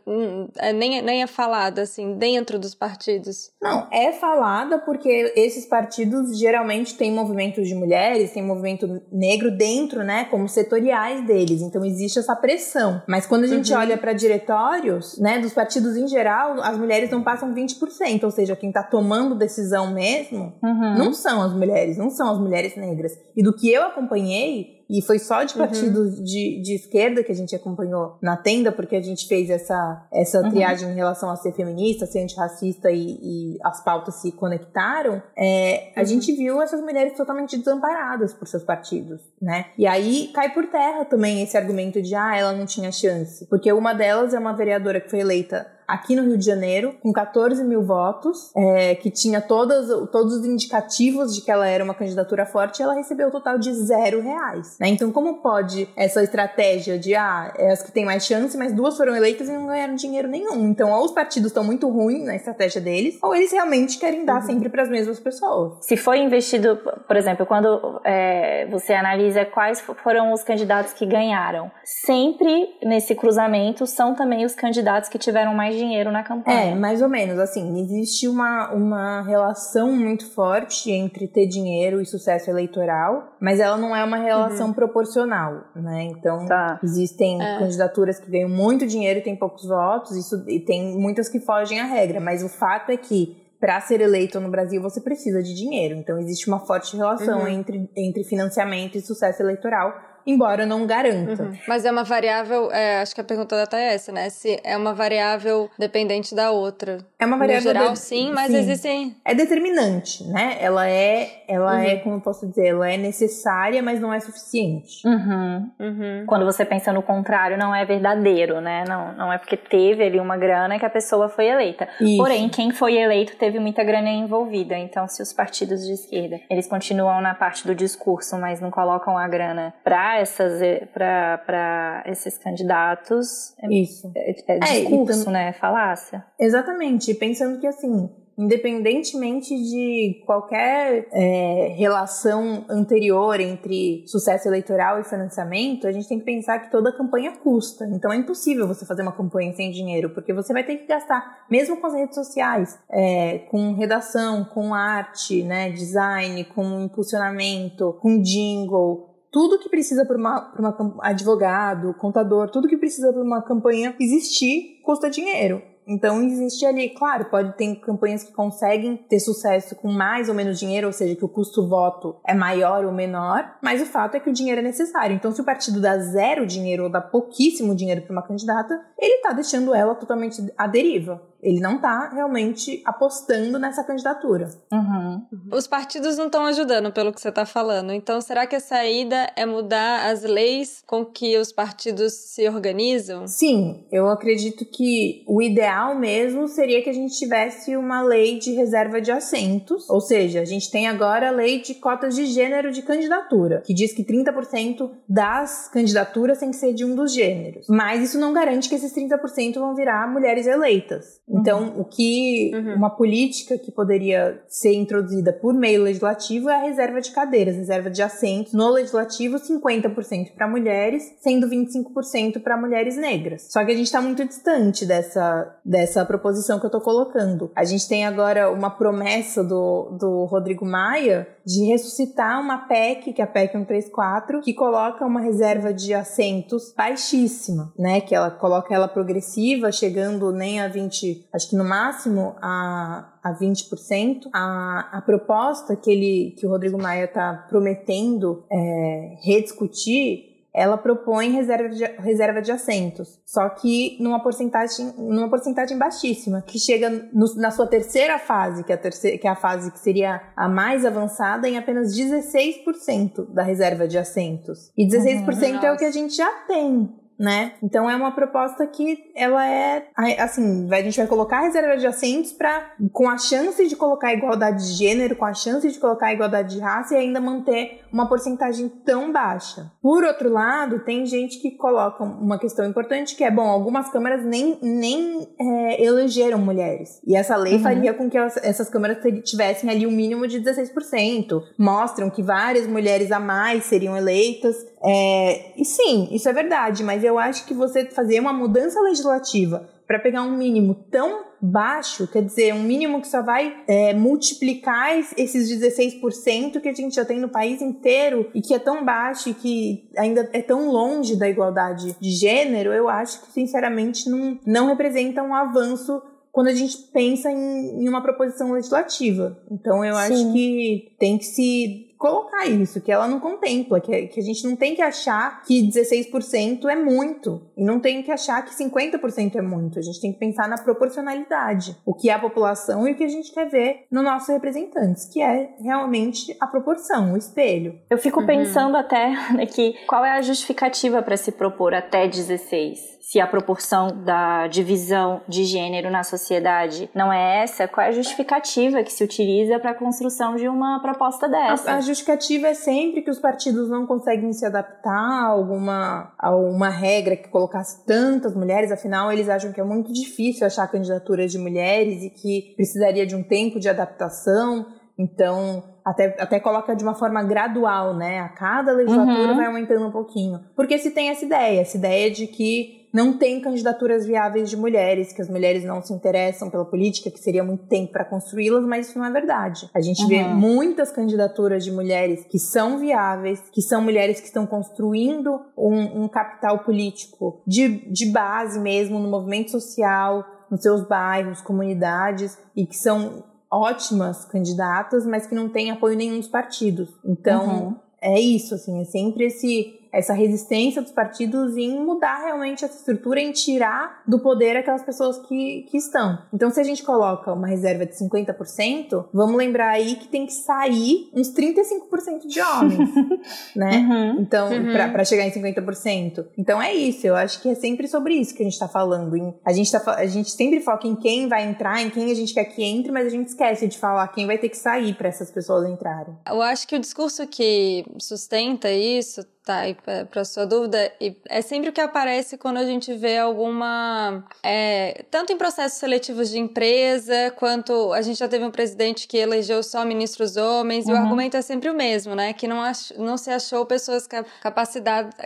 é, 0.59 0.73
nem, 0.73 1.03
nem 1.03 1.23
é 1.23 1.27
falada 1.27 1.83
assim 1.83 2.15
dentro 2.15 2.59
dos 2.59 2.75
partidos? 2.75 3.51
Não, 3.61 3.89
é 3.91 4.13
falada 4.13 4.79
porque 4.79 5.33
esses 5.37 5.67
partidos 5.67 6.39
geralmente 6.39 6.97
têm 6.97 7.13
movimentos 7.13 7.69
de 7.69 7.75
mulheres, 7.75 8.33
têm 8.33 8.43
movimento 8.43 9.03
negro 9.11 9.51
dentro, 9.51 10.03
né, 10.03 10.25
como 10.25 10.49
setoriais 10.49 11.25
deles. 11.27 11.63
Então 11.63 11.85
existe 11.85 12.19
essa 12.19 12.37
pressão. 12.37 13.03
Mas 13.07 13.27
quando 13.27 13.45
a 13.45 13.49
gente 13.49 13.73
uhum. 13.73 13.79
olha 13.79 13.97
para 13.97 14.13
diretórios, 14.13 15.19
né, 15.19 15.39
dos 15.39 15.53
partidos 15.53 15.97
em 15.97 16.07
geral, 16.07 16.63
as 16.73 16.79
mulheres 16.79 17.11
não 17.11 17.23
passam 17.23 17.55
20%, 17.55 18.25
ou 18.25 18.31
seja, 18.31 18.57
quem 18.57 18.71
está 18.71 18.83
tomando 18.83 19.35
decisão 19.35 19.93
mesmo 19.93 20.55
uhum. 20.63 20.99
não 20.99 21.13
são 21.13 21.43
as 21.43 21.53
mulheres, 21.53 21.97
não 21.97 22.11
são 22.11 22.31
as 22.31 22.39
mulheres 22.39 22.77
negras. 22.77 23.13
E 23.37 23.43
do 23.43 23.53
que 23.53 23.71
eu 23.71 23.83
acompanhei, 23.83 24.82
e 24.93 25.01
foi 25.01 25.19
só 25.19 25.43
de 25.43 25.55
partidos 25.55 26.19
uhum. 26.19 26.23
de, 26.25 26.61
de 26.61 26.75
esquerda 26.75 27.25
que 27.25 27.33
a 27.33 27.35
gente 27.35 27.57
acompanhou 27.57 28.19
na 28.21 28.37
tenda, 28.37 28.71
porque 28.71 28.95
a 28.95 29.01
gente 29.01 29.27
fez 29.27 29.49
essa, 29.49 30.07
essa 30.13 30.43
uhum. 30.43 30.51
triagem 30.51 30.91
em 30.91 30.95
relação 30.95 31.31
a 31.31 31.37
ser 31.37 31.53
feminista, 31.55 32.05
ser 32.05 32.23
antirracista 32.23 32.91
e, 32.91 33.19
e 33.23 33.59
as 33.65 33.83
pautas 33.83 34.17
se 34.17 34.31
conectaram. 34.33 35.23
É, 35.35 35.93
a 35.97 36.01
uhum. 36.01 36.07
gente 36.07 36.33
viu 36.35 36.61
essas 36.61 36.83
mulheres 36.83 37.17
totalmente 37.17 37.57
desamparadas 37.57 38.35
por 38.35 38.47
seus 38.47 38.63
partidos, 38.63 39.23
né? 39.41 39.67
E 39.79 39.87
aí 39.87 40.31
cai 40.35 40.53
por 40.53 40.67
terra 40.67 41.07
também 41.07 41.43
esse 41.43 41.57
argumento 41.57 42.03
de, 42.03 42.15
ah, 42.15 42.37
ela 42.37 42.53
não 42.53 42.67
tinha 42.67 42.93
chance. 42.93 43.47
Porque 43.47 43.73
uma 43.73 43.95
delas 43.95 44.35
é 44.35 44.39
uma 44.39 44.53
vereadora 44.53 45.01
que 45.01 45.09
foi 45.09 45.21
eleita 45.21 45.67
aqui 45.93 46.17
no 46.17 46.23
Rio 46.23 46.39
de 46.39 46.45
Janeiro, 46.45 46.95
com 47.03 47.13
14 47.13 47.63
mil 47.65 47.83
votos, 47.83 48.51
é, 48.57 48.95
que 48.95 49.11
tinha 49.11 49.43
todas, 49.43 49.89
todos 50.11 50.35
os 50.35 50.47
indicativos 50.47 51.35
de 51.35 51.43
que 51.43 51.51
ela 51.51 51.67
era 51.67 51.85
uma 51.85 51.95
candidatura 51.95 52.47
forte, 52.47 52.81
e 52.81 52.83
ela 52.83 52.95
recebeu 52.95 53.27
o 53.27 53.29
um 53.29 53.33
total 53.33 53.59
de 53.59 53.73
zero 53.75 54.23
reais. 54.23 54.77
Né? 54.83 54.89
Então, 54.89 55.13
como 55.13 55.35
pode 55.35 55.89
essa 55.95 56.25
estratégia 56.25 56.99
de, 56.99 57.15
ah, 57.15 57.55
é 57.57 57.71
as 57.71 57.85
que 57.85 57.93
têm 57.93 58.05
mais 58.05 58.27
chance, 58.27 58.59
mas 58.59 58.73
duas 58.73 58.97
foram 58.97 59.15
eleitas 59.15 59.49
e 59.49 59.53
não 59.53 59.69
ganharam 59.69 59.95
dinheiro 59.95 60.27
nenhum? 60.27 60.69
Então, 60.69 60.91
ou 60.91 61.05
os 61.05 61.13
partidos 61.13 61.51
estão 61.51 61.63
muito 61.63 61.89
ruins 61.89 62.25
na 62.25 62.35
estratégia 62.35 62.81
deles, 62.81 63.17
ou 63.23 63.33
eles 63.33 63.53
realmente 63.53 63.97
querem 64.01 64.25
dar 64.25 64.41
uhum. 64.41 64.43
sempre 64.43 64.69
para 64.69 64.83
as 64.83 64.89
mesmas 64.89 65.21
pessoas. 65.21 65.75
Se 65.83 65.97
foi 65.97 66.19
investido, 66.19 66.77
por 67.07 67.17
exemplo, 67.17 67.47
quando 67.47 68.01
é, 68.05 68.67
você 68.73 68.93
analisa 68.93 69.45
quais 69.45 69.81
foram 69.81 70.33
os 70.33 70.43
candidatos 70.43 70.93
que 70.93 71.07
ganharam, 71.07 71.71
sempre 71.85 72.75
nesse 72.83 73.15
cruzamento 73.15 73.87
são 73.87 74.17
também 74.17 74.45
os 74.45 74.57
candidatos 74.57 75.09
que 75.09 75.17
tiveram 75.17 75.55
mais 75.55 75.77
dinheiro 75.77 76.11
na 76.11 76.25
campanha. 76.25 76.73
É, 76.73 76.75
mais 76.75 77.01
ou 77.01 77.09
menos. 77.09 77.39
Assim, 77.39 77.81
existe 77.81 78.27
uma, 78.27 78.73
uma 78.73 79.23
relação 79.23 79.93
muito 79.93 80.29
forte 80.35 80.91
entre 80.91 81.29
ter 81.29 81.47
dinheiro 81.47 82.01
e 82.01 82.05
sucesso 82.05 82.51
eleitoral, 82.51 83.37
mas 83.41 83.61
ela 83.61 83.77
não 83.77 83.95
é 83.95 84.03
uma 84.03 84.17
relação 84.17 84.69
uhum. 84.69 84.72
Proporcional, 84.73 85.65
né? 85.75 86.05
Então, 86.05 86.47
tá. 86.47 86.81
existem 86.83 87.43
é. 87.43 87.59
candidaturas 87.59 88.19
que 88.19 88.31
ganham 88.31 88.49
muito 88.49 88.87
dinheiro 88.87 89.21
e 89.21 89.23
têm 89.23 89.37
poucos 89.37 89.67
votos, 89.67 90.17
isso, 90.17 90.45
e 90.49 90.61
tem 90.61 90.97
muitas 90.99 91.29
que 91.29 91.41
fogem 91.41 91.81
à 91.81 91.85
regra, 91.85 92.21
mas 92.21 92.43
o 92.43 92.49
fato 92.49 92.91
é 92.91 92.97
que 92.97 93.37
para 93.61 93.81
ser 93.81 94.01
eleito 94.01 94.41
no 94.41 94.51
Brasil 94.51 94.83
você 94.83 95.01
precisa 95.01 95.41
de 95.41 95.55
dinheiro. 95.55 95.95
Então 95.95 96.19
existe 96.19 96.49
uma 96.49 96.59
forte 96.59 96.97
relação 96.97 97.43
uhum. 97.43 97.47
entre, 97.49 97.89
entre 97.97 98.25
financiamento 98.25 98.99
e 98.99 99.01
sucesso 99.01 99.41
eleitoral 99.41 99.95
embora 100.27 100.65
não 100.67 100.87
garanta. 100.87 101.43
Uhum. 101.43 101.59
Mas 101.67 101.85
é 101.85 101.91
uma 101.91 102.05
variável, 102.05 102.71
é, 102.71 103.01
acho 103.01 103.15
que 103.15 103.21
a 103.21 103.25
pergunta 103.25 103.57
da 103.57 103.79
é 103.79 103.95
essa, 103.95 104.13
né? 104.13 104.29
Se 104.31 104.61
é 104.63 104.77
uma 104.77 104.93
variável 104.93 105.71
dependente 105.79 106.35
da 106.35 106.51
outra. 106.51 106.99
É 107.19 107.27
uma 107.27 107.37
variável. 107.37 107.73
No 107.73 107.79
geral, 107.79 107.93
de... 107.93 107.99
sim, 107.99 108.33
mas 108.33 108.51
sim. 108.51 108.59
existem. 108.59 109.17
É 109.25 109.35
determinante, 109.35 110.25
né? 110.25 110.57
Ela 110.61 110.89
é, 110.89 111.45
ela 111.49 111.75
uhum. 111.75 111.83
é, 111.83 111.97
como 111.97 112.17
eu 112.17 112.21
posso 112.21 112.47
dizer, 112.47 112.69
ela 112.69 112.91
é 112.91 112.97
necessária, 112.97 113.83
mas 113.83 114.01
não 114.01 114.13
é 114.13 114.21
suficiente. 114.21 115.07
Uhum. 115.07 115.71
uhum. 115.79 116.25
Quando 116.27 116.45
você 116.45 116.65
pensa 116.65 116.93
no 116.93 117.03
contrário, 117.03 117.57
não 117.57 117.75
é 117.75 117.85
verdadeiro, 117.85 118.61
né? 118.61 118.85
Não, 118.87 119.13
não 119.15 119.33
é 119.33 119.39
porque 119.39 119.57
teve 119.57 120.05
ali 120.05 120.21
uma 120.21 120.37
grana 120.37 120.79
que 120.79 120.85
a 120.85 120.91
pessoa 120.91 121.29
foi 121.29 121.47
eleita. 121.47 121.89
Isso. 122.01 122.17
Porém, 122.17 122.49
quem 122.49 122.71
foi 122.71 122.97
eleito 122.97 123.37
teve 123.37 123.59
muita 123.59 123.83
grana 123.83 124.09
envolvida. 124.09 124.77
Então, 124.77 125.09
se 125.09 125.23
os 125.23 125.33
partidos 125.33 125.87
de 125.87 125.93
esquerda, 125.93 126.41
eles 126.51 126.67
continuam 126.67 127.21
na 127.21 127.35
parte 127.35 127.67
do 127.67 127.75
discurso, 127.75 128.39
mas 128.39 128.61
não 128.61 128.71
colocam 128.71 129.17
a 129.17 129.27
grana 129.29 129.75
pra 129.85 130.12
essas 130.19 130.61
para 130.93 132.03
esses 132.07 132.39
candidatos 132.39 133.55
é, 133.63 133.73
Isso. 133.73 134.11
é, 134.15 134.35
é 134.47 134.59
discurso, 134.59 135.31
é, 135.31 135.33
né? 135.33 135.53
Falácia. 135.53 136.25
Exatamente. 136.39 137.15
Pensando 137.15 137.61
que 137.61 137.67
assim, 137.67 138.09
independentemente 138.37 139.55
de 139.55 140.23
qualquer 140.27 141.07
é, 141.13 141.75
relação 141.77 142.65
anterior 142.69 143.39
entre 143.41 144.05
sucesso 144.07 144.49
eleitoral 144.49 145.01
e 145.01 145.05
financiamento, 145.05 145.87
a 145.87 145.93
gente 145.93 146.09
tem 146.09 146.19
que 146.19 146.25
pensar 146.25 146.59
que 146.59 146.71
toda 146.71 146.93
campanha 146.97 147.33
custa. 147.43 147.87
Então 147.87 148.13
é 148.13 148.17
impossível 148.17 148.67
você 148.67 148.87
fazer 148.87 149.03
uma 149.03 149.13
campanha 149.13 149.53
sem 149.55 149.71
dinheiro, 149.71 150.11
porque 150.11 150.33
você 150.33 150.53
vai 150.53 150.65
ter 150.65 150.77
que 150.77 150.87
gastar, 150.87 151.45
mesmo 151.51 151.77
com 151.77 151.87
as 151.87 151.95
redes 151.95 152.15
sociais, 152.15 152.79
é, 152.91 153.39
com 153.51 153.75
redação, 153.75 154.45
com 154.45 154.75
arte, 154.75 155.43
né, 155.43 155.71
design, 155.71 156.45
com 156.45 156.81
impulsionamento, 156.81 157.97
com 158.01 158.21
jingle, 158.21 159.12
tudo 159.33 159.59
que 159.59 159.71
precisa 159.71 160.05
para 160.05 160.17
uma, 160.17 160.53
uma 160.59 160.77
advogado, 161.01 161.95
contador, 161.95 162.51
tudo 162.51 162.69
que 162.69 162.77
precisa 162.77 163.11
para 163.13 163.23
uma 163.23 163.43
campanha 163.43 163.97
existir 163.99 164.81
custa 164.85 165.09
dinheiro. 165.09 165.63
Então 165.87 166.23
existe 166.23 166.65
ali, 166.65 166.91
claro, 166.91 167.25
pode 167.25 167.57
ter 167.57 167.75
campanhas 167.77 168.23
que 168.23 168.33
conseguem 168.33 168.97
ter 168.97 169.19
sucesso 169.19 169.75
com 169.75 169.91
mais 169.91 170.29
ou 170.29 170.35
menos 170.35 170.61
dinheiro, 170.61 170.87
ou 170.87 170.93
seja, 170.93 171.17
que 171.17 171.25
o 171.25 171.29
custo 171.29 171.67
voto 171.67 172.17
é 172.25 172.35
maior 172.35 172.85
ou 172.85 172.93
menor, 172.93 173.57
mas 173.61 173.83
o 173.83 173.87
fato 173.87 174.17
é 174.17 174.21
que 174.21 174.31
o 174.31 174.33
dinheiro 174.33 174.61
é 174.61 174.65
necessário. 174.65 175.17
Então, 175.17 175.33
se 175.33 175.41
o 175.41 175.45
partido 175.45 175.81
dá 175.81 175.99
zero 175.99 176.47
dinheiro 176.47 176.85
ou 176.85 176.91
dá 176.91 177.01
pouquíssimo 177.01 177.75
dinheiro 177.75 178.03
para 178.03 178.13
uma 178.13 178.23
candidata, 178.23 178.81
ele 178.97 179.15
está 179.15 179.33
deixando 179.33 179.75
ela 179.75 179.95
totalmente 179.95 180.41
à 180.57 180.69
deriva 180.69 181.21
ele 181.43 181.61
não 181.61 181.77
está 181.77 182.11
realmente 182.11 182.81
apostando 182.85 183.59
nessa 183.59 183.83
candidatura. 183.83 184.49
Uhum. 184.73 185.27
Os 185.53 185.67
partidos 185.67 186.17
não 186.17 186.27
estão 186.27 186.47
ajudando, 186.47 186.93
pelo 186.93 187.13
que 187.13 187.21
você 187.21 187.31
está 187.31 187.45
falando. 187.45 187.93
Então, 187.93 188.21
será 188.21 188.47
que 188.47 188.55
a 188.55 188.61
saída 188.61 189.31
é 189.35 189.45
mudar 189.45 190.11
as 190.11 190.23
leis 190.23 190.83
com 190.87 191.05
que 191.05 191.37
os 191.37 191.51
partidos 191.51 192.13
se 192.13 192.49
organizam? 192.49 193.27
Sim, 193.27 193.85
eu 193.91 194.09
acredito 194.09 194.65
que 194.65 195.25
o 195.27 195.43
ideal 195.43 195.99
mesmo 195.99 196.47
seria 196.47 196.83
que 196.83 196.91
a 196.91 196.93
gente 196.93 197.19
tivesse 197.19 197.77
uma 197.77 198.03
lei 198.03 198.39
de 198.39 198.53
reserva 198.53 199.01
de 199.01 199.11
assentos, 199.11 199.91
ou 199.91 200.01
seja, 200.01 200.41
a 200.41 200.45
gente 200.45 200.71
tem 200.71 200.87
agora 200.87 201.29
a 201.29 201.33
lei 201.33 201.61
de 201.61 201.75
cotas 201.75 202.15
de 202.15 202.27
gênero 202.27 202.71
de 202.71 202.83
candidatura, 202.83 203.63
que 203.67 203.75
diz 203.75 203.93
que 203.93 204.05
30% 204.05 204.91
das 205.09 205.69
candidaturas 205.69 206.39
tem 206.39 206.51
que 206.51 206.57
ser 206.57 206.73
de 206.73 206.85
um 206.85 206.95
dos 206.95 207.13
gêneros. 207.13 207.67
Mas 207.69 208.03
isso 208.03 208.19
não 208.19 208.33
garante 208.33 208.69
que 208.69 208.75
esses 208.77 208.95
30% 208.95 209.55
vão 209.55 209.75
virar 209.75 210.07
mulheres 210.13 210.47
eleitas. 210.47 211.21
Então, 211.33 211.63
uhum. 211.63 211.81
o 211.81 211.85
que 211.85 212.51
uhum. 212.55 212.75
uma 212.75 212.91
política 212.91 213.57
que 213.57 213.73
poderia 213.73 214.41
ser 214.47 214.75
introduzida 214.75 215.33
por 215.33 215.55
meio 215.55 215.83
legislativo 215.83 216.51
é 216.51 216.55
a 216.55 216.63
reserva 216.63 217.01
de 217.01 217.11
cadeiras, 217.11 217.57
reserva 217.57 217.91
de 217.91 218.03
assentos 218.03 218.53
no 218.53 218.71
legislativo, 218.71 219.37
50% 219.37 220.35
para 220.35 220.47
mulheres, 220.47 221.15
sendo 221.21 221.49
25% 221.49 222.43
para 222.43 222.57
mulheres 222.57 222.97
negras. 222.97 223.49
Só 223.51 223.65
que 223.65 223.73
a 223.73 223.75
gente 223.75 223.87
está 223.87 224.01
muito 224.01 224.25
distante 224.25 224.85
dessa, 224.85 225.57
dessa 225.65 226.05
proposição 226.05 226.59
que 226.59 226.67
eu 226.67 226.69
estou 226.69 226.81
colocando. 226.81 227.51
A 227.57 227.65
gente 227.65 227.89
tem 227.89 228.05
agora 228.05 228.51
uma 228.51 228.71
promessa 228.71 229.43
do, 229.43 229.97
do 229.99 230.25
Rodrigo 230.25 230.65
Maia 230.67 231.27
de 231.45 231.65
ressuscitar 231.67 232.41
uma 232.41 232.67
PEC, 232.67 233.13
que 233.13 233.21
é 233.21 233.25
a 233.25 233.29
PEC 233.29 233.53
134, 233.53 234.41
que 234.41 234.55
coloca 234.55 235.05
uma 235.05 235.21
reserva 235.21 235.73
de 235.73 235.93
assentos 235.95 236.73
baixíssima, 236.77 237.73
né? 237.79 238.01
Que 238.01 238.15
ela 238.15 238.31
coloca 238.31 238.75
ela 238.75 238.89
progressiva, 238.89 239.73
chegando 239.73 240.33
nem 240.33 240.61
a 240.61 240.69
20 240.69 241.27
acho 241.33 241.51
que 241.51 241.57
no 241.57 241.65
máximo 241.65 242.35
a, 242.41 243.13
a 243.23 243.35
20%. 243.35 244.29
A, 244.33 244.99
a 244.99 245.03
proposta 245.03 245.77
que, 245.77 245.91
ele, 245.91 246.35
que 246.39 246.47
o 246.47 246.51
Rodrigo 246.51 246.81
Maia 246.81 247.05
está 247.05 247.47
prometendo 247.49 248.45
é, 248.51 249.17
rediscutir 249.23 250.32
ela 250.55 250.77
propõe 250.77 251.31
reserva 251.31 251.69
de, 251.69 251.85
reserva 251.85 252.43
de 252.43 252.53
assentos, 252.53 253.21
só 253.25 253.49
que 253.49 253.97
numa 254.01 254.23
porcentagem, 254.23 254.93
numa 254.99 255.31
porcentagem 255.31 255.79
baixíssima, 255.79 256.43
que 256.43 256.59
chega 256.59 256.91
no, 257.13 257.35
na 257.37 257.51
sua 257.51 257.67
terceira 257.67 258.19
fase, 258.19 258.63
que 258.63 258.73
é, 258.73 258.75
a 258.75 258.79
terceira, 258.79 259.19
que 259.19 259.27
é 259.27 259.31
a 259.31 259.37
fase 259.37 259.71
que 259.71 259.79
seria 259.79 260.21
a 260.37 260.49
mais 260.49 260.85
avançada, 260.85 261.49
em 261.49 261.57
apenas 261.57 261.97
16% 261.97 263.33
da 263.33 263.43
reserva 263.43 263.89
de 263.89 263.97
assentos. 263.97 264.71
E 264.77 264.87
16% 264.87 265.27
uhum, 265.27 265.65
é 265.65 265.73
o 265.73 265.77
que 265.77 265.85
a 265.85 265.91
gente 265.91 266.15
já 266.15 266.31
tem 266.47 267.02
né? 267.19 267.55
Então 267.63 267.89
é 267.89 267.95
uma 267.95 268.13
proposta 268.13 268.67
que 268.67 268.99
ela 269.15 269.47
é 269.47 269.87
assim, 270.19 270.69
a 270.71 270.83
gente 270.83 270.97
vai 270.97 271.07
colocar 271.07 271.39
a 271.39 271.43
reserva 271.43 271.77
de 271.77 271.87
assentos 271.87 272.33
para 272.33 272.73
com 272.93 273.09
a 273.09 273.19
chance 273.19 273.67
de 273.67 273.77
colocar 273.77 274.13
igualdade 274.13 274.67
de 274.67 274.73
gênero, 274.73 275.17
com 275.17 275.25
a 275.25 275.35
chance 275.35 275.71
de 275.71 275.79
colocar 275.79 276.13
igualdade 276.13 276.55
de 276.55 276.61
raça 276.61 276.95
e 276.95 276.99
ainda 276.99 277.21
manter 277.21 277.83
uma 277.93 278.09
porcentagem 278.09 278.69
tão 278.69 279.13
baixa. 279.13 279.71
Por 279.81 280.05
outro 280.05 280.31
lado, 280.31 280.81
tem 280.81 281.07
gente 281.07 281.39
que 281.41 281.53
coloca 281.53 282.03
uma 282.03 282.39
questão 282.39 282.67
importante 282.67 283.15
que 283.15 283.25
é 283.25 283.31
bom, 283.31 283.49
algumas 283.49 283.91
câmaras 283.91 284.25
nem, 284.25 284.59
nem 284.63 285.29
é, 285.39 285.85
elegeram 285.85 286.39
mulheres 286.39 287.01
e 287.07 287.17
essa 287.17 287.37
lei 287.37 287.55
uhum. 287.55 287.63
faria 287.63 287.95
com 287.95 288.09
que 288.09 288.17
elas, 288.17 288.37
essas 288.39 288.69
câmaras 288.69 288.99
tivessem 289.25 289.69
ali 289.69 289.87
um 289.87 289.91
mínimo 289.91 290.27
de 290.27 290.41
16%. 290.41 291.43
Mostram 291.59 292.11
que 292.11 292.23
várias 292.23 292.67
mulheres 292.67 293.13
a 293.13 293.21
mais 293.21 293.65
seriam 293.65 293.97
eleitas 293.97 294.57
é, 294.85 295.53
e 295.57 295.65
sim, 295.65 296.09
isso 296.11 296.29
é 296.29 296.33
verdade, 296.33 296.83
mas 296.83 297.05
eu 297.05 297.19
acho 297.19 297.47
que 297.47 297.55
você 297.55 297.85
fazer 297.87 298.19
uma 298.21 298.33
mudança 298.33 298.81
legislativa 298.81 299.69
para 299.87 299.99
pegar 299.99 300.23
um 300.23 300.37
mínimo 300.37 300.75
tão 300.91 301.25
baixo, 301.41 302.07
quer 302.07 302.23
dizer, 302.23 302.55
um 302.55 302.63
mínimo 302.63 303.01
que 303.01 303.09
só 303.09 303.21
vai 303.21 303.63
é, 303.67 303.93
multiplicar 303.93 304.97
esses 305.17 305.51
16% 305.51 306.61
que 306.61 306.69
a 306.69 306.73
gente 306.73 306.95
já 306.95 307.05
tem 307.05 307.19
no 307.19 307.29
país 307.29 307.61
inteiro 307.61 308.31
e 308.33 308.41
que 308.41 308.55
é 308.55 308.59
tão 308.59 308.85
baixo 308.85 309.29
e 309.29 309.35
que 309.35 309.91
ainda 309.97 310.31
é 310.33 310.41
tão 310.41 310.71
longe 310.71 311.17
da 311.17 311.29
igualdade 311.29 311.97
de 312.01 312.11
gênero, 312.11 312.73
eu 312.73 312.89
acho 312.89 313.23
que, 313.23 313.33
sinceramente, 313.33 314.09
não, 314.09 314.39
não 314.47 314.67
representa 314.69 315.23
um 315.23 315.35
avanço 315.35 316.01
quando 316.33 316.49
a 316.49 316.55
gente 316.55 316.79
pensa 316.93 317.31
em, 317.31 317.85
em 317.85 317.89
uma 317.89 318.03
proposição 318.03 318.51
legislativa. 318.53 319.39
Então, 319.51 319.85
eu 319.85 319.95
Sim. 319.95 320.01
acho 320.01 320.33
que 320.33 320.95
tem 320.99 321.19
que 321.19 321.25
se 321.25 321.93
colocar 322.03 322.47
isso, 322.47 322.81
que 322.81 322.91
ela 322.91 323.07
não 323.07 323.21
contempla, 323.21 323.81
que, 323.81 324.09
que 324.09 324.19
a 324.19 324.23
gente 324.25 324.45
não 324.45 324.57
tem 324.57 324.75
que 324.75 324.83
achar 324.83 325.41
que 325.43 325.63
16% 325.63 326.65
é 326.69 326.75
muito 326.75 327.41
e 327.57 327.63
não 327.63 327.79
tem 327.79 328.03
que 328.03 328.11
achar 328.11 328.45
que 328.45 328.53
50% 328.53 329.37
é 329.37 329.41
muito. 329.41 329.79
A 329.79 329.83
gente 329.83 330.01
tem 330.01 330.13
que 330.13 330.19
pensar 330.19 330.49
na 330.49 330.59
proporcionalidade, 330.59 331.77
o 331.87 331.95
que 331.95 332.11
é 332.11 332.15
a 332.15 332.19
população 332.19 332.89
e 332.89 332.93
o 332.93 332.97
que 332.97 333.05
a 333.05 333.09
gente 333.09 333.31
quer 333.31 333.49
ver 333.49 333.85
nos 333.89 334.03
nossos 334.03 334.31
representantes, 334.31 335.05
que 335.05 335.23
é 335.23 335.55
realmente 335.61 336.37
a 336.41 336.47
proporção, 336.49 337.13
o 337.13 337.17
espelho. 337.17 337.79
Eu 337.89 337.99
fico 337.99 338.19
uhum. 338.19 338.27
pensando 338.27 338.77
até 338.77 339.15
aqui, 339.41 339.77
qual 339.87 340.05
é 340.05 340.11
a 340.11 340.23
justificativa 340.23 341.01
para 341.03 341.17
se 341.17 341.31
propor 341.31 341.73
até 341.73 342.09
16? 342.09 342.92
Se 343.03 343.19
a 343.19 343.27
proporção 343.27 343.89
da 344.05 344.47
divisão 344.47 345.23
de 345.27 345.45
gênero 345.45 345.91
na 345.91 346.05
sociedade 346.05 346.89
não 346.95 347.13
é 347.13 347.43
essa, 347.43 347.67
qual 347.67 347.85
é 347.85 347.89
a 347.89 347.93
justificativa 347.93 348.81
que 348.85 348.93
se 348.93 349.03
utiliza 349.03 349.59
para 349.59 349.73
a 349.73 349.75
construção 349.75 350.37
de 350.37 350.49
uma 350.49 350.81
proposta 350.81 351.29
dessa? 351.29 351.73
A, 351.73 351.77
a, 351.79 351.81
justificativa 351.81 352.47
é 352.47 352.55
sempre 352.55 353.03
que 353.03 353.11
os 353.11 353.19
partidos 353.19 353.69
não 353.69 353.87
conseguem 353.87 354.33
se 354.33 354.47
adaptar 354.47 354.93
a 354.93 355.27
alguma, 355.27 356.15
a 356.17 356.35
uma 356.37 356.69
regra 356.69 357.17
que 357.17 357.29
colocasse 357.29 357.85
tantas 357.85 358.37
mulheres, 358.37 358.71
afinal 358.71 359.11
eles 359.11 359.29
acham 359.29 359.53
que 359.53 359.61
é 359.61 359.65
muito 359.65 359.93
difícil 359.93 360.47
achar 360.47 360.69
candidaturas 360.69 361.33
de 361.33 361.39
mulheres 361.39 362.05
e 362.05 362.11
que 362.11 362.53
precisaria 362.55 363.05
de 363.05 363.17
um 363.17 363.25
tempo 363.25 363.59
de 363.59 363.69
adaptação. 363.69 364.65
Então, 364.97 365.65
até, 365.85 366.17
até 366.21 366.39
coloca 366.39 366.77
de 366.77 366.85
uma 366.85 366.95
forma 366.95 367.21
gradual, 367.25 367.97
né? 367.97 368.21
A 368.21 368.29
cada 368.29 368.71
legislatura 368.73 369.31
uhum. 369.31 369.37
vai 369.37 369.47
aumentando 369.47 369.89
um 369.89 369.91
pouquinho. 369.91 370.41
Porque 370.55 370.79
se 370.79 370.93
tem 370.93 371.09
essa 371.09 371.25
ideia, 371.25 371.61
essa 371.61 371.77
ideia 371.77 372.09
de 372.09 372.29
que 372.29 372.82
não 372.93 373.17
tem 373.17 373.41
candidaturas 373.41 374.05
viáveis 374.05 374.51
de 374.51 374.57
mulheres, 374.57 375.13
que 375.13 375.23
as 375.23 375.29
mulheres 375.29 375.65
não 375.65 375.83
se 375.83 375.93
interessam 375.95 376.51
pela 376.51 376.65
política, 376.65 377.11
que 377.11 377.19
seria 377.19 377.43
muito 377.43 377.65
tempo 377.65 377.93
para 377.93 378.05
construí-las, 378.05 378.65
mas 378.67 378.89
isso 378.89 378.99
não 378.99 379.07
é 379.07 379.11
verdade. 379.11 379.69
A 379.73 379.81
gente 379.81 380.03
uhum. 380.03 380.09
vê 380.09 380.23
muitas 380.25 380.93
candidaturas 380.93 381.65
de 381.65 381.73
mulheres 381.73 382.25
que 382.27 382.39
são 382.39 382.79
viáveis, 382.79 383.41
que 383.51 383.63
são 383.63 383.81
mulheres 383.81 384.21
que 384.21 384.27
estão 384.27 384.47
construindo 384.47 385.41
um, 385.57 386.05
um 386.05 386.09
capital 386.09 386.59
político 386.59 387.43
de, 387.47 387.91
de 387.91 388.07
base 388.07 388.61
mesmo 388.61 388.99
no 388.99 389.09
movimento 389.09 389.51
social, 389.51 390.25
nos 390.51 390.61
seus 390.61 390.87
bairros, 390.87 391.41
comunidades, 391.41 392.37
e 392.55 392.67
que 392.67 392.77
são 392.77 393.25
ótimas 393.51 394.27
candidatas, 394.27 395.07
mas 395.07 395.27
que 395.27 395.35
não 395.35 395.49
têm 395.49 395.71
apoio 395.71 395.97
nenhum 395.97 396.19
dos 396.19 396.29
partidos. 396.29 396.91
Então, 397.03 397.47
uhum. 397.47 397.77
é 398.03 398.21
isso, 398.21 398.55
assim, 398.55 398.83
é 398.83 398.85
sempre 398.85 399.27
esse 399.27 399.82
essa 399.93 400.15
resistência 400.15 400.81
dos 400.81 400.91
partidos 400.91 401.57
em 401.57 401.79
mudar 401.79 402.25
realmente 402.25 402.65
essa 402.65 402.79
estrutura, 402.79 403.21
em 403.21 403.31
tirar 403.31 404.03
do 404.07 404.19
poder 404.19 404.57
aquelas 404.57 404.83
pessoas 404.83 405.19
que, 405.19 405.67
que 405.71 405.77
estão. 405.77 406.19
Então, 406.33 406.51
se 406.51 406.59
a 406.59 406.65
gente 406.65 406.83
coloca 406.83 407.33
uma 407.33 407.47
reserva 407.47 407.85
de 407.85 407.93
50%, 407.93 409.07
vamos 409.13 409.37
lembrar 409.37 409.69
aí 409.69 409.97
que 409.97 410.09
tem 410.09 410.25
que 410.25 410.33
sair 410.33 411.11
uns 411.13 411.33
35% 411.33 412.27
de 412.27 412.41
homens, 412.41 412.91
né? 413.55 413.79
Uhum. 413.79 414.21
Então, 414.21 414.51
uhum. 414.51 414.73
para 414.73 415.05
chegar 415.05 415.27
em 415.27 415.31
50%. 415.31 416.27
Então, 416.39 416.61
é 416.61 416.73
isso. 416.73 417.07
Eu 417.07 417.15
acho 417.15 417.41
que 417.43 417.51
é 417.51 417.55
sempre 417.55 417.87
sobre 417.87 418.15
isso 418.15 418.35
que 418.35 418.43
a 418.43 418.45
gente 418.47 418.59
tá 418.59 418.69
falando. 418.69 419.13
A 419.45 419.53
gente, 419.53 419.71
tá, 419.71 419.95
a 419.95 420.07
gente 420.07 420.31
sempre 420.31 420.61
foca 420.61 420.89
em 420.89 420.97
quem 420.97 421.29
vai 421.29 421.47
entrar, 421.47 421.83
em 421.83 421.91
quem 421.91 422.11
a 422.11 422.15
gente 422.15 422.33
quer 422.33 422.45
que 422.45 422.63
entre, 422.63 422.91
mas 422.91 423.07
a 423.07 423.11
gente 423.11 423.29
esquece 423.29 423.69
de 423.69 423.79
falar 423.79 424.09
quem 424.09 424.27
vai 424.27 424.39
ter 424.39 424.49
que 424.49 424.57
sair 424.57 424.95
para 424.95 425.09
essas 425.09 425.31
pessoas 425.31 425.69
entrarem. 425.69 426.17
Eu 426.27 426.41
acho 426.41 426.67
que 426.67 426.77
o 426.77 426.79
discurso 426.79 427.27
que 427.27 427.85
sustenta 427.99 428.71
isso 428.71 429.23
Tá, 429.45 429.69
e 429.69 429.75
para 429.75 430.25
sua 430.25 430.47
dúvida, 430.47 430.93
é 431.29 431.43
sempre 431.43 431.69
o 431.69 431.73
que 431.73 431.81
aparece 431.81 432.39
quando 432.39 432.59
a 432.59 432.65
gente 432.65 432.95
vê 432.95 433.19
alguma. 433.19 434.23
É, 434.41 435.05
tanto 435.11 435.33
em 435.33 435.37
processos 435.37 435.79
seletivos 435.79 436.31
de 436.31 436.39
empresa, 436.39 437.33
quanto 437.35 437.93
a 437.93 438.01
gente 438.03 438.21
já 438.21 438.29
teve 438.29 438.45
um 438.45 438.53
presidente 438.53 439.09
que 439.09 439.17
elegeu 439.17 439.61
só 439.65 439.85
ministros 439.85 440.37
homens, 440.37 440.87
uhum. 440.87 440.93
e 440.93 440.95
o 440.95 440.97
uhum. 440.97 441.03
argumento 441.03 441.37
é 441.37 441.43
sempre 441.43 441.69
o 441.69 441.75
mesmo, 441.75 442.15
né? 442.15 442.33
Que 442.33 442.47
não, 442.47 442.63
ach, 442.63 442.93
não 442.97 443.17
se 443.17 443.33
achou 443.33 443.67
pessoas 443.67 444.07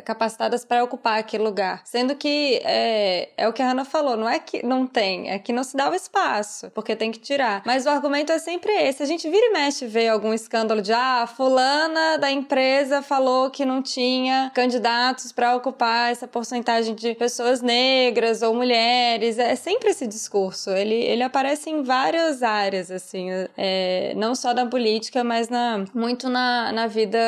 capacitadas 0.03 0.65
para 0.65 0.83
ocupar 0.83 1.19
aquele 1.19 1.45
lugar. 1.45 1.83
Sendo 1.85 2.17
que 2.17 2.63
é, 2.65 3.29
é 3.37 3.47
o 3.47 3.53
que 3.53 3.61
a 3.61 3.69
Hannah 3.69 3.85
falou, 3.85 4.17
não 4.17 4.27
é 4.27 4.39
que 4.39 4.65
não 4.65 4.87
tem, 4.87 5.29
é 5.29 5.39
que 5.39 5.53
não 5.53 5.63
se 5.63 5.77
dá 5.77 5.91
o 5.91 5.95
espaço, 5.95 6.71
porque 6.71 6.97
tem 6.97 7.13
que 7.13 7.19
tirar. 7.19 7.61
Mas 7.67 7.85
o 7.85 7.91
argumento 7.91 8.33
é 8.33 8.39
sempre 8.39 8.73
esse. 8.73 9.03
A 9.03 9.07
gente 9.07 9.29
vira 9.29 9.45
e 9.45 9.53
mexe 9.53 9.87
ver 9.87 10.09
algum 10.09 10.33
escândalo 10.33 10.81
de, 10.81 10.95
ah, 10.95 11.27
fulana 11.27 12.17
da 12.17 12.31
empresa 12.31 13.03
falou 13.03 13.51
que 13.51 13.67
não 13.67 13.83
tinha 13.83 14.06
tinha 14.07 14.51
candidatos 14.55 15.33
para 15.33 15.57
ocupar 15.57 16.13
essa 16.13 16.29
porcentagem 16.29 16.95
de 16.95 17.15
pessoas 17.15 17.61
negras 17.61 18.41
ou 18.41 18.55
mulheres. 18.55 19.39
É 19.39 19.57
sempre 19.57 19.91
esse 19.91 20.07
discurso. 20.07 20.71
Ele, 20.71 20.95
ele 20.95 21.23
aparece 21.23 21.71
em 21.71 21.83
várias 21.83 22.43
áreas, 22.43 22.91
assim, 22.91 23.29
é, 23.57 24.15
não 24.17 24.35
só 24.35 24.53
da 24.55 24.65
política, 24.65 25.25
mas 25.25 25.49
na, 25.49 25.85
muito 25.93 26.29
na, 26.29 26.73
na 26.73 26.87
vida 26.87 27.19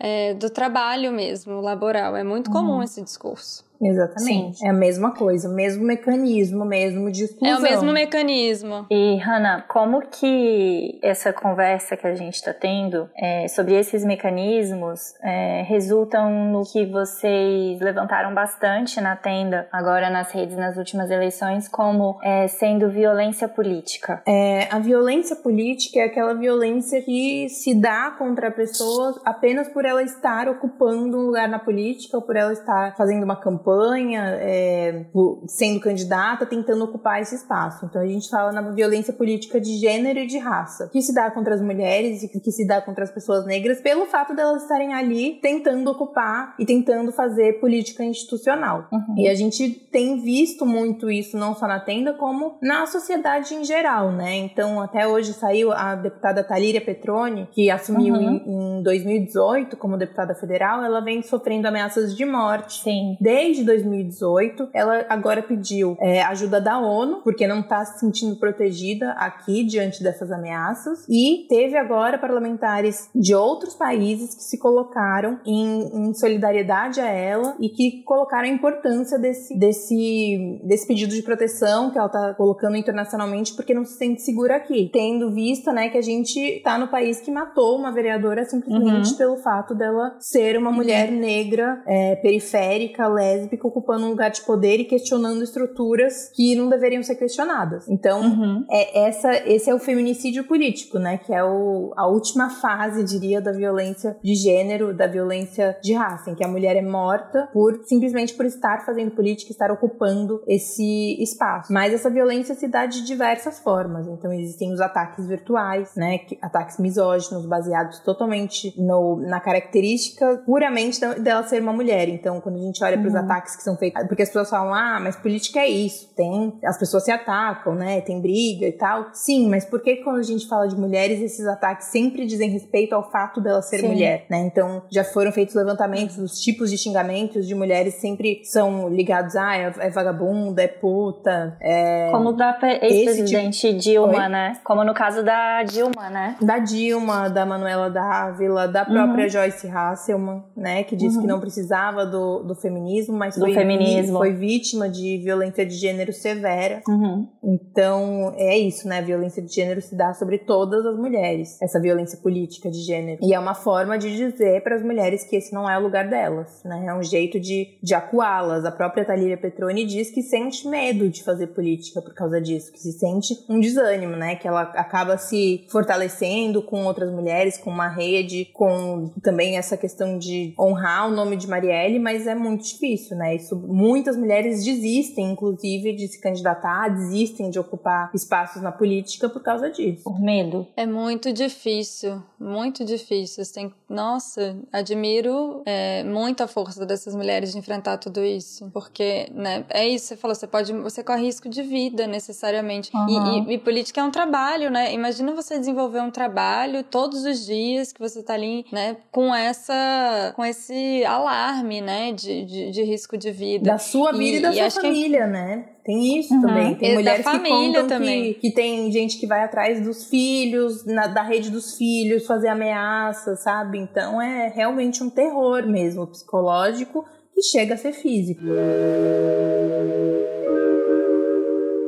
é, 0.00 0.34
do 0.34 0.50
trabalho 0.50 1.12
mesmo, 1.12 1.60
laboral. 1.60 2.16
É 2.16 2.24
muito 2.24 2.50
comum 2.50 2.76
uhum. 2.76 2.82
esse 2.82 3.00
discurso. 3.00 3.63
Exatamente. 3.80 4.58
Sim. 4.58 4.66
É 4.66 4.70
a 4.70 4.72
mesma 4.72 5.12
coisa, 5.14 5.48
o 5.48 5.52
mesmo 5.52 5.84
mecanismo 5.84 6.64
mesmo 6.64 7.10
de 7.10 7.24
exclusão. 7.24 7.56
É 7.56 7.58
o 7.58 7.62
mesmo 7.62 7.92
mecanismo. 7.92 8.86
E, 8.90 9.16
Hannah, 9.16 9.62
como 9.62 10.00
que 10.02 10.98
essa 11.02 11.32
conversa 11.32 11.96
que 11.96 12.06
a 12.06 12.14
gente 12.14 12.34
está 12.34 12.52
tendo 12.52 13.08
é, 13.16 13.48
sobre 13.48 13.74
esses 13.74 14.04
mecanismos 14.04 15.14
é, 15.22 15.62
resultam 15.62 16.50
no 16.50 16.64
que 16.64 16.86
vocês 16.86 17.80
levantaram 17.80 18.34
bastante 18.34 19.00
na 19.00 19.16
tenda, 19.16 19.68
agora 19.72 20.10
nas 20.10 20.30
redes, 20.32 20.56
nas 20.56 20.76
últimas 20.76 21.10
eleições, 21.10 21.68
como 21.68 22.18
é, 22.22 22.46
sendo 22.46 22.88
violência 22.88 23.48
política? 23.48 24.22
É, 24.26 24.68
a 24.70 24.78
violência 24.78 25.36
política 25.36 26.00
é 26.00 26.04
aquela 26.04 26.34
violência 26.34 27.02
que 27.02 27.48
se 27.48 27.74
dá 27.74 28.14
contra 28.18 28.48
a 28.48 28.50
pessoa 28.50 29.20
apenas 29.24 29.68
por 29.68 29.84
ela 29.84 30.02
estar 30.02 30.48
ocupando 30.48 31.18
um 31.18 31.26
lugar 31.26 31.48
na 31.48 31.58
política 31.58 32.16
ou 32.16 32.22
por 32.22 32.36
ela 32.36 32.52
estar 32.52 32.96
fazendo 32.96 33.24
uma 33.24 33.36
campanha 33.36 33.63
campanha, 33.64 34.22
é, 34.40 35.06
sendo 35.46 35.80
candidata, 35.80 36.44
tentando 36.44 36.84
ocupar 36.84 37.22
esse 37.22 37.34
espaço. 37.34 37.86
Então 37.86 38.00
a 38.00 38.06
gente 38.06 38.28
fala 38.28 38.52
na 38.52 38.60
violência 38.70 39.12
política 39.12 39.60
de 39.60 39.78
gênero 39.78 40.18
e 40.18 40.26
de 40.26 40.38
raça, 40.38 40.88
que 40.92 41.00
se 41.00 41.14
dá 41.14 41.30
contra 41.30 41.54
as 41.54 41.62
mulheres 41.62 42.22
e 42.22 42.28
que 42.28 42.52
se 42.52 42.66
dá 42.66 42.80
contra 42.80 43.04
as 43.04 43.10
pessoas 43.10 43.46
negras 43.46 43.80
pelo 43.80 44.06
fato 44.06 44.34
delas 44.34 44.62
estarem 44.62 44.92
ali 44.92 45.38
tentando 45.40 45.90
ocupar 45.90 46.54
e 46.58 46.66
tentando 46.66 47.10
fazer 47.12 47.54
política 47.60 48.04
institucional. 48.04 48.86
Uhum. 48.92 49.14
E 49.16 49.28
a 49.28 49.34
gente 49.34 49.70
tem 49.70 50.20
visto 50.20 50.66
muito 50.66 51.10
isso 51.10 51.36
não 51.36 51.54
só 51.54 51.66
na 51.66 51.80
tenda, 51.80 52.12
como 52.12 52.58
na 52.62 52.86
sociedade 52.86 53.54
em 53.54 53.64
geral, 53.64 54.12
né? 54.12 54.36
Então 54.36 54.80
até 54.80 55.06
hoje 55.06 55.32
saiu 55.32 55.72
a 55.72 55.94
deputada 55.94 56.44
Talíria 56.44 56.80
Petroni, 56.80 57.48
que 57.52 57.70
assumiu 57.70 58.14
uhum. 58.14 58.40
em, 58.46 58.78
em 58.78 58.82
2018 58.82 59.76
como 59.76 59.96
deputada 59.96 60.34
federal, 60.34 60.82
ela 60.84 61.00
vem 61.00 61.22
sofrendo 61.22 61.66
ameaças 61.66 62.14
de 62.14 62.24
morte. 62.24 62.82
Sim. 62.82 63.16
Desde 63.20 63.53
desde 63.54 63.64
2018. 63.64 64.68
Ela 64.72 65.06
agora 65.08 65.42
pediu 65.42 65.96
é, 66.00 66.22
ajuda 66.22 66.60
da 66.60 66.78
ONU, 66.78 67.20
porque 67.22 67.46
não 67.46 67.60
está 67.60 67.84
se 67.84 68.00
sentindo 68.00 68.36
protegida 68.36 69.10
aqui 69.12 69.62
diante 69.64 70.02
dessas 70.02 70.32
ameaças. 70.32 71.04
E 71.08 71.46
teve 71.48 71.76
agora 71.76 72.18
parlamentares 72.18 73.08
de 73.14 73.34
outros 73.34 73.74
países 73.74 74.34
que 74.34 74.42
se 74.42 74.58
colocaram 74.58 75.38
em, 75.46 76.08
em 76.08 76.14
solidariedade 76.14 77.00
a 77.00 77.08
ela 77.08 77.56
e 77.60 77.68
que 77.68 78.02
colocaram 78.02 78.44
a 78.44 78.52
importância 78.52 79.18
desse, 79.18 79.56
desse, 79.58 80.60
desse 80.64 80.86
pedido 80.86 81.14
de 81.14 81.22
proteção 81.22 81.90
que 81.90 81.98
ela 81.98 82.06
está 82.06 82.34
colocando 82.34 82.76
internacionalmente, 82.76 83.54
porque 83.54 83.74
não 83.74 83.84
se 83.84 83.96
sente 83.96 84.22
segura 84.22 84.56
aqui. 84.56 84.90
Tendo 84.92 85.30
vista 85.32 85.72
né, 85.72 85.88
que 85.88 85.98
a 85.98 86.02
gente 86.02 86.38
está 86.38 86.78
no 86.78 86.88
país 86.88 87.20
que 87.20 87.30
matou 87.30 87.76
uma 87.76 87.92
vereadora 87.92 88.44
simplesmente 88.44 89.10
uhum. 89.10 89.16
pelo 89.16 89.36
fato 89.36 89.74
dela 89.74 90.16
ser 90.18 90.56
uma 90.56 90.70
mulher 90.70 91.10
negra, 91.10 91.82
é, 91.86 92.16
periférica, 92.16 93.06
lésbica, 93.06 93.43
ocupando 93.62 94.06
um 94.06 94.10
lugar 94.10 94.30
de 94.30 94.42
poder 94.42 94.80
e 94.80 94.84
questionando 94.84 95.42
estruturas 95.42 96.30
que 96.34 96.54
não 96.54 96.68
deveriam 96.68 97.02
ser 97.02 97.14
questionadas. 97.16 97.88
Então, 97.88 98.20
uhum. 98.22 98.64
é 98.70 99.06
essa, 99.06 99.32
esse 99.48 99.70
é 99.70 99.74
o 99.74 99.78
feminicídio 99.78 100.44
político, 100.44 100.98
né? 100.98 101.18
Que 101.18 101.32
é 101.32 101.42
o, 101.44 101.92
a 101.96 102.06
última 102.06 102.50
fase, 102.50 103.04
diria, 103.04 103.40
da 103.40 103.52
violência 103.52 104.16
de 104.22 104.34
gênero, 104.34 104.94
da 104.94 105.06
violência 105.06 105.78
de 105.82 105.92
raça, 105.94 106.30
em 106.30 106.34
que 106.34 106.44
a 106.44 106.48
mulher 106.48 106.76
é 106.76 106.82
morta 106.82 107.48
por 107.52 107.80
simplesmente 107.84 108.34
por 108.34 108.46
estar 108.46 108.84
fazendo 108.84 109.10
política, 109.10 109.50
estar 109.50 109.70
ocupando 109.70 110.42
esse 110.46 111.22
espaço. 111.22 111.72
Mas 111.72 111.92
essa 111.92 112.10
violência 112.10 112.54
se 112.54 112.68
dá 112.68 112.86
de 112.86 113.04
diversas 113.04 113.58
formas. 113.60 114.06
Então, 114.06 114.32
existem 114.32 114.72
os 114.72 114.80
ataques 114.80 115.26
virtuais, 115.26 115.92
né? 115.96 116.20
Ataques 116.42 116.78
misóginos, 116.78 117.46
baseados 117.46 118.00
totalmente 118.00 118.74
no, 118.80 119.16
na 119.16 119.40
característica 119.40 120.42
puramente 120.44 121.00
dela 121.20 121.42
ser 121.42 121.60
uma 121.60 121.72
mulher. 121.72 122.08
Então, 122.08 122.40
quando 122.40 122.56
a 122.56 122.62
gente 122.62 122.82
olha 122.82 122.98
para 122.98 123.08
os 123.08 123.14
uhum. 123.14 123.20
ataques 123.20 123.33
que 123.40 123.62
são 123.62 123.76
feitos, 123.76 124.06
porque 124.06 124.22
as 124.22 124.28
pessoas 124.28 124.50
falam, 124.50 124.74
ah, 124.74 124.98
mas 125.00 125.16
política 125.16 125.60
é 125.60 125.68
isso, 125.68 126.12
tem, 126.14 126.58
as 126.64 126.78
pessoas 126.78 127.04
se 127.04 127.10
atacam, 127.10 127.74
né? 127.74 128.00
Tem 128.00 128.20
briga 128.20 128.66
e 128.66 128.72
tal. 128.72 129.08
Sim, 129.12 129.48
mas 129.48 129.64
por 129.64 129.80
que 129.80 129.96
quando 129.96 130.18
a 130.18 130.22
gente 130.22 130.46
fala 130.46 130.66
de 130.68 130.76
mulheres, 130.76 131.20
esses 131.20 131.46
ataques 131.46 131.88
sempre 131.88 132.26
dizem 132.26 132.50
respeito 132.50 132.94
ao 132.94 133.10
fato 133.10 133.40
dela 133.40 133.62
ser 133.62 133.80
Sim. 133.80 133.88
mulher, 133.88 134.26
né? 134.28 134.38
Então, 134.40 134.82
já 134.90 135.04
foram 135.04 135.32
feitos 135.32 135.54
levantamentos 135.54 136.16
dos 136.16 136.40
tipos 136.40 136.70
de 136.70 136.78
xingamentos 136.78 137.46
de 137.46 137.54
mulheres 137.54 137.94
sempre 137.94 138.40
são 138.44 138.88
ligados 138.88 139.36
a 139.36 139.48
ah, 139.48 139.56
é, 139.56 139.72
é 139.78 139.90
vagabunda, 139.90 140.62
é 140.62 140.68
puta, 140.68 141.56
é... 141.60 142.10
Como 142.10 142.32
da 142.32 142.58
ex-presidente 142.80 143.68
tipo... 143.68 143.78
Dilma, 143.78 144.24
Oi? 144.24 144.28
né? 144.28 144.60
Como 144.64 144.84
no 144.84 144.94
caso 144.94 145.22
da 145.22 145.62
Dilma, 145.62 146.10
né? 146.10 146.36
Da 146.40 146.58
Dilma, 146.58 147.28
da 147.28 147.44
Manuela 147.44 147.90
Dávila, 147.90 148.68
da 148.68 148.84
própria 148.84 149.24
uhum. 149.24 149.30
Joyce 149.30 149.68
Hasselman, 149.68 150.44
né? 150.56 150.84
Que 150.84 150.96
disse 150.96 151.16
uhum. 151.16 151.22
que 151.22 151.28
não 151.28 151.40
precisava 151.40 152.06
do, 152.06 152.42
do 152.42 152.54
feminismo, 152.54 153.16
mas 153.24 153.34
do 153.36 153.40
foi, 153.40 153.54
feminismo. 153.54 154.18
foi 154.18 154.32
vítima 154.32 154.88
de 154.88 155.18
violência 155.18 155.64
de 155.64 155.74
gênero 155.74 156.12
severa. 156.12 156.82
Uhum. 156.86 157.26
Então, 157.42 158.34
é 158.36 158.56
isso, 158.58 158.86
né? 158.86 158.98
A 158.98 159.02
violência 159.02 159.42
de 159.42 159.52
gênero 159.52 159.80
se 159.80 159.96
dá 159.96 160.12
sobre 160.12 160.38
todas 160.38 160.84
as 160.84 160.96
mulheres, 160.96 161.60
essa 161.62 161.80
violência 161.80 162.18
política 162.18 162.70
de 162.70 162.80
gênero. 162.80 163.18
E 163.22 163.32
é 163.32 163.38
uma 163.38 163.54
forma 163.54 163.98
de 163.98 164.14
dizer 164.14 164.62
para 164.62 164.76
as 164.76 164.82
mulheres 164.82 165.24
que 165.24 165.36
esse 165.36 165.52
não 165.52 165.68
é 165.68 165.78
o 165.78 165.82
lugar 165.82 166.08
delas, 166.08 166.62
né? 166.64 166.86
É 166.86 166.94
um 166.94 167.02
jeito 167.02 167.40
de, 167.40 167.78
de 167.82 167.94
acuá-las. 167.94 168.64
A 168.64 168.72
própria 168.72 169.04
Thalia 169.04 169.36
Petroni 169.36 169.84
diz 169.86 170.10
que 170.10 170.22
sente 170.22 170.68
medo 170.68 171.08
de 171.08 171.22
fazer 171.22 171.48
política 171.48 172.02
por 172.02 172.14
causa 172.14 172.40
disso, 172.40 172.72
que 172.72 172.78
se 172.78 172.92
sente 172.92 173.34
um 173.48 173.58
desânimo, 173.58 174.16
né? 174.16 174.36
Que 174.36 174.46
ela 174.46 174.62
acaba 174.62 175.16
se 175.16 175.66
fortalecendo 175.70 176.62
com 176.62 176.84
outras 176.84 177.10
mulheres, 177.10 177.56
com 177.56 177.70
uma 177.70 177.88
rede, 177.88 178.46
com 178.52 179.10
também 179.22 179.56
essa 179.56 179.76
questão 179.76 180.18
de 180.18 180.54
honrar 180.58 181.08
o 181.08 181.10
nome 181.10 181.36
de 181.36 181.48
Marielle, 181.48 181.98
mas 181.98 182.26
é 182.26 182.34
muito 182.34 182.64
difícil, 182.64 183.13
né? 183.14 183.36
Isso, 183.36 183.56
muitas 183.56 184.16
mulheres 184.16 184.64
desistem, 184.64 185.32
inclusive, 185.32 185.94
de 185.94 186.08
se 186.08 186.20
candidatar, 186.20 186.88
desistem 186.88 187.50
de 187.50 187.58
ocupar 187.58 188.10
espaços 188.14 188.62
na 188.62 188.72
política 188.72 189.28
por 189.28 189.42
causa 189.42 189.70
disso. 189.70 190.04
Por 190.04 190.20
medo. 190.20 190.66
É 190.76 190.86
muito 190.86 191.32
difícil, 191.32 192.22
muito 192.38 192.84
difícil. 192.84 193.44
Você 193.44 193.52
tem, 193.52 193.72
nossa, 193.94 194.56
admiro 194.72 195.62
é, 195.64 196.02
muito 196.04 196.42
a 196.42 196.46
força 196.46 196.84
dessas 196.84 197.14
mulheres 197.14 197.52
de 197.52 197.58
enfrentar 197.58 197.98
tudo 197.98 198.24
isso, 198.24 198.70
porque, 198.72 199.28
né? 199.32 199.64
É 199.70 199.86
isso. 199.86 200.06
Você 200.06 200.16
falou, 200.16 200.34
você 200.34 200.46
pode, 200.46 200.72
você 200.72 201.02
corre 201.02 201.22
risco 201.22 201.48
de 201.48 201.62
vida 201.62 202.06
necessariamente. 202.06 202.90
Uhum. 202.94 203.48
E, 203.48 203.52
e, 203.52 203.54
e 203.54 203.58
política 203.58 204.00
é 204.00 204.04
um 204.04 204.10
trabalho, 204.10 204.70
né? 204.70 204.92
Imagina 204.92 205.32
você 205.32 205.58
desenvolver 205.58 206.00
um 206.00 206.10
trabalho 206.10 206.82
todos 206.82 207.24
os 207.24 207.44
dias 207.46 207.92
que 207.92 208.00
você 208.00 208.22
tá 208.22 208.34
ali, 208.34 208.66
né? 208.72 208.96
Com 209.10 209.34
essa, 209.34 210.32
com 210.36 210.44
esse 210.44 211.04
alarme, 211.04 211.80
né? 211.80 212.12
De, 212.12 212.44
de, 212.44 212.70
de 212.70 212.82
risco 212.82 213.16
de 213.16 213.30
vida. 213.30 213.70
Da 213.70 213.78
sua 213.78 214.12
vida 214.12 214.48
e, 214.48 214.58
e 214.58 214.60
da 214.60 214.70
sua 214.70 214.82
família, 214.82 215.24
que... 215.24 215.32
né? 215.32 215.64
Tem 215.84 216.18
isso 216.18 216.32
uhum. 216.32 216.40
também. 216.40 216.74
Tem 216.76 216.92
e 216.92 216.94
mulheres 216.94 217.26
que 217.26 217.38
contam 217.40 217.86
também. 217.86 218.32
Que, 218.34 218.40
que 218.40 218.50
tem 218.52 218.90
gente 218.90 219.18
que 219.18 219.26
vai 219.26 219.44
atrás 219.44 219.82
dos 219.82 220.08
filhos, 220.08 220.84
na, 220.86 221.06
da 221.06 221.22
rede 221.22 221.50
dos 221.50 221.76
filhos, 221.76 222.26
fazer 222.26 222.48
ameaças, 222.48 223.42
sabe? 223.42 223.78
Então 223.78 224.20
é 224.20 224.48
realmente 224.48 225.02
um 225.02 225.10
terror 225.10 225.66
mesmo 225.66 226.06
psicológico 226.06 227.04
que 227.34 227.42
chega 227.42 227.74
a 227.74 227.76
ser 227.76 227.92
físico. 227.92 228.42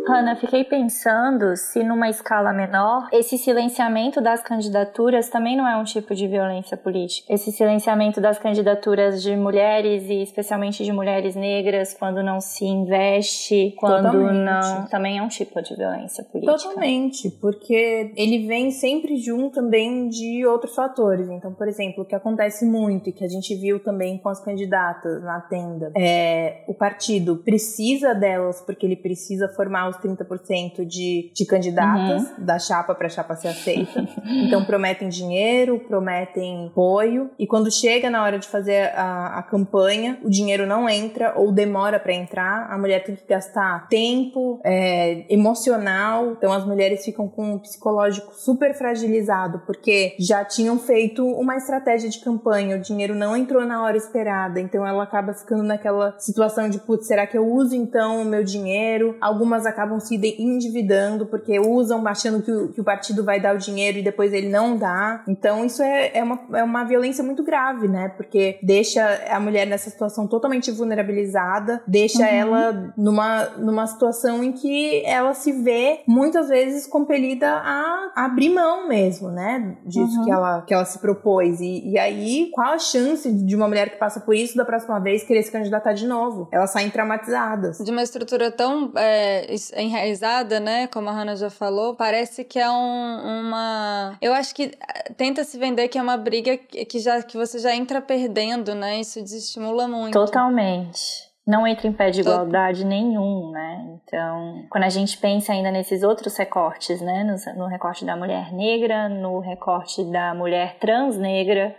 Hanna, 0.08 0.36
fiquei 0.36 0.64
pensando 0.64 1.56
se 1.56 1.82
numa 1.82 2.08
escala 2.08 2.52
menor, 2.52 3.08
esse 3.12 3.36
silenciamento 3.36 4.20
das 4.20 4.42
candidaturas 4.42 5.28
também 5.28 5.56
não 5.56 5.68
é 5.68 5.76
um 5.76 5.84
tipo 5.84 6.14
de 6.14 6.28
violência 6.28 6.76
política. 6.76 7.32
Esse 7.32 7.50
silenciamento 7.50 8.20
das 8.20 8.38
candidaturas 8.38 9.22
de 9.22 9.34
mulheres 9.36 10.04
e 10.08 10.22
especialmente 10.22 10.84
de 10.84 10.92
mulheres 10.92 11.34
negras 11.34 11.92
quando 11.92 12.22
não 12.22 12.40
se 12.40 12.64
investe, 12.64 13.74
quando 13.78 14.12
Totalmente. 14.12 14.44
não, 14.44 14.86
também 14.86 15.18
é 15.18 15.22
um 15.22 15.28
tipo 15.28 15.60
de 15.60 15.74
violência 15.74 16.24
política. 16.24 16.56
Totalmente, 16.56 17.30
porque 17.40 18.12
ele 18.16 18.46
vem 18.46 18.70
sempre 18.70 19.16
junto 19.16 19.56
também 19.66 20.08
de 20.08 20.46
outros 20.46 20.74
fatores. 20.74 21.28
Então, 21.28 21.52
por 21.52 21.66
exemplo, 21.66 22.04
o 22.04 22.06
que 22.06 22.14
acontece 22.14 22.64
muito 22.64 23.08
e 23.08 23.12
que 23.12 23.24
a 23.24 23.28
gente 23.28 23.54
viu 23.56 23.82
também 23.82 24.18
com 24.18 24.28
as 24.28 24.38
candidatas 24.38 25.22
na 25.22 25.40
tenda, 25.40 25.90
é 25.96 26.62
o 26.68 26.74
partido 26.74 27.36
precisa 27.36 28.14
delas 28.14 28.60
porque 28.60 28.86
ele 28.86 28.96
precisa 28.96 29.48
formar 29.48 29.88
os 29.88 29.95
30% 30.00 30.84
de, 30.86 31.30
de 31.34 31.46
candidatas 31.46 32.22
uhum. 32.22 32.44
da 32.44 32.58
chapa 32.58 32.94
para 32.94 33.06
a 33.06 33.10
chapa 33.10 33.34
ser 33.36 33.48
aceita. 33.48 34.06
então 34.46 34.64
prometem 34.64 35.08
dinheiro, 35.08 35.78
prometem 35.80 36.68
apoio 36.68 37.30
e 37.38 37.46
quando 37.46 37.70
chega 37.70 38.10
na 38.10 38.22
hora 38.22 38.38
de 38.38 38.46
fazer 38.46 38.92
a, 38.94 39.38
a 39.38 39.42
campanha, 39.42 40.18
o 40.22 40.30
dinheiro 40.30 40.66
não 40.66 40.88
entra 40.88 41.34
ou 41.36 41.52
demora 41.52 41.98
para 41.98 42.12
entrar. 42.12 42.70
A 42.70 42.78
mulher 42.78 43.04
tem 43.04 43.14
que 43.14 43.26
gastar 43.26 43.88
tempo, 43.88 44.60
é, 44.64 45.24
emocional. 45.28 46.32
Então 46.32 46.52
as 46.52 46.64
mulheres 46.64 47.04
ficam 47.04 47.28
com 47.28 47.54
um 47.54 47.58
psicológico 47.58 48.34
super 48.34 48.74
fragilizado 48.74 49.62
porque 49.66 50.14
já 50.18 50.44
tinham 50.44 50.78
feito 50.78 51.24
uma 51.26 51.56
estratégia 51.56 52.10
de 52.10 52.20
campanha, 52.20 52.76
o 52.76 52.80
dinheiro 52.80 53.14
não 53.14 53.36
entrou 53.36 53.64
na 53.64 53.82
hora 53.82 53.96
esperada, 53.96 54.60
então 54.60 54.86
ela 54.86 55.02
acaba 55.02 55.32
ficando 55.32 55.62
naquela 55.62 56.14
situação 56.18 56.68
de 56.68 56.78
putz, 56.78 57.06
será 57.06 57.26
que 57.26 57.36
eu 57.36 57.46
uso 57.46 57.74
então 57.74 58.22
o 58.22 58.24
meu 58.24 58.42
dinheiro? 58.44 59.16
Algumas 59.20 59.66
acabam 59.66 59.85
acabam 59.86 60.00
se 60.00 60.16
endividando 60.38 61.26
porque 61.26 61.58
usam 61.60 62.06
achando 62.06 62.42
que 62.42 62.50
o, 62.50 62.68
que 62.68 62.80
o 62.80 62.84
partido 62.84 63.24
vai 63.24 63.40
dar 63.40 63.54
o 63.54 63.58
dinheiro 63.58 63.98
e 63.98 64.02
depois 64.02 64.32
ele 64.32 64.48
não 64.48 64.76
dá. 64.76 65.22
Então 65.28 65.64
isso 65.64 65.82
é, 65.82 66.10
é, 66.14 66.22
uma, 66.22 66.40
é 66.54 66.62
uma 66.62 66.84
violência 66.84 67.22
muito 67.22 67.42
grave, 67.42 67.86
né? 67.86 68.08
Porque 68.16 68.58
deixa 68.62 69.02
a 69.30 69.38
mulher 69.38 69.66
nessa 69.66 69.88
situação 69.88 70.26
totalmente 70.26 70.70
vulnerabilizada, 70.70 71.82
deixa 71.86 72.22
uhum. 72.22 72.26
ela 72.26 72.94
numa, 72.96 73.44
numa 73.56 73.86
situação 73.86 74.42
em 74.42 74.52
que 74.52 75.04
ela 75.06 75.32
se 75.34 75.52
vê 75.52 76.00
muitas 76.06 76.48
vezes 76.48 76.86
compelida 76.86 77.48
a 77.48 78.12
abrir 78.16 78.50
mão 78.50 78.88
mesmo, 78.88 79.30
né? 79.30 79.76
Disso 79.84 80.18
uhum. 80.18 80.24
que, 80.24 80.30
ela, 80.30 80.62
que 80.62 80.74
ela 80.74 80.84
se 80.84 80.98
propôs. 80.98 81.60
E, 81.60 81.90
e 81.90 81.98
aí, 81.98 82.50
qual 82.52 82.72
a 82.72 82.78
chance 82.78 83.30
de 83.32 83.54
uma 83.54 83.68
mulher 83.68 83.90
que 83.90 83.96
passa 83.96 84.20
por 84.20 84.34
isso 84.34 84.56
da 84.56 84.64
próxima 84.64 84.98
vez 84.98 85.22
querer 85.22 85.42
se 85.42 85.52
candidatar 85.52 85.92
de 85.92 86.06
novo? 86.06 86.48
Elas 86.50 86.70
saem 86.70 86.90
traumatizadas. 86.90 87.78
De 87.78 87.90
uma 87.90 88.02
estrutura 88.02 88.50
tão 88.50 88.92
é, 88.96 89.54
enraizada, 89.80 90.60
né? 90.60 90.86
Como 90.86 91.08
a 91.08 91.12
Hannah 91.12 91.36
já 91.36 91.50
falou, 91.50 91.94
parece 91.94 92.44
que 92.44 92.58
é 92.58 92.70
um, 92.70 93.40
uma. 93.40 94.16
Eu 94.20 94.32
acho 94.34 94.54
que 94.54 94.64
eh, 94.64 95.12
tenta 95.16 95.44
se 95.44 95.58
vender 95.58 95.88
que 95.88 95.98
é 95.98 96.02
uma 96.02 96.16
briga 96.16 96.56
que, 96.56 96.98
já, 96.98 97.22
que 97.22 97.36
você 97.36 97.58
já 97.58 97.74
entra 97.74 98.00
perdendo, 98.00 98.74
né? 98.74 99.00
Isso 99.00 99.22
desestimula 99.22 99.86
muito. 99.88 100.12
Totalmente 100.12 101.26
não 101.46 101.64
entra 101.64 101.86
em 101.86 101.92
pé 101.92 102.10
de 102.10 102.22
igualdade 102.22 102.84
nenhum, 102.84 103.52
né? 103.52 104.00
Então, 104.02 104.66
quando 104.68 104.82
a 104.82 104.88
gente 104.88 105.16
pensa 105.16 105.52
ainda 105.52 105.70
nesses 105.70 106.02
outros 106.02 106.36
recortes, 106.36 107.00
né? 107.00 107.22
No, 107.22 107.36
no, 107.56 107.66
recorte 107.68 108.04
da 108.04 108.16
mulher 108.16 108.52
negra, 108.52 109.08
no 109.08 109.38
recorte 109.38 110.02
da 110.10 110.34
mulher 110.34 110.76
transnegra, 110.80 111.76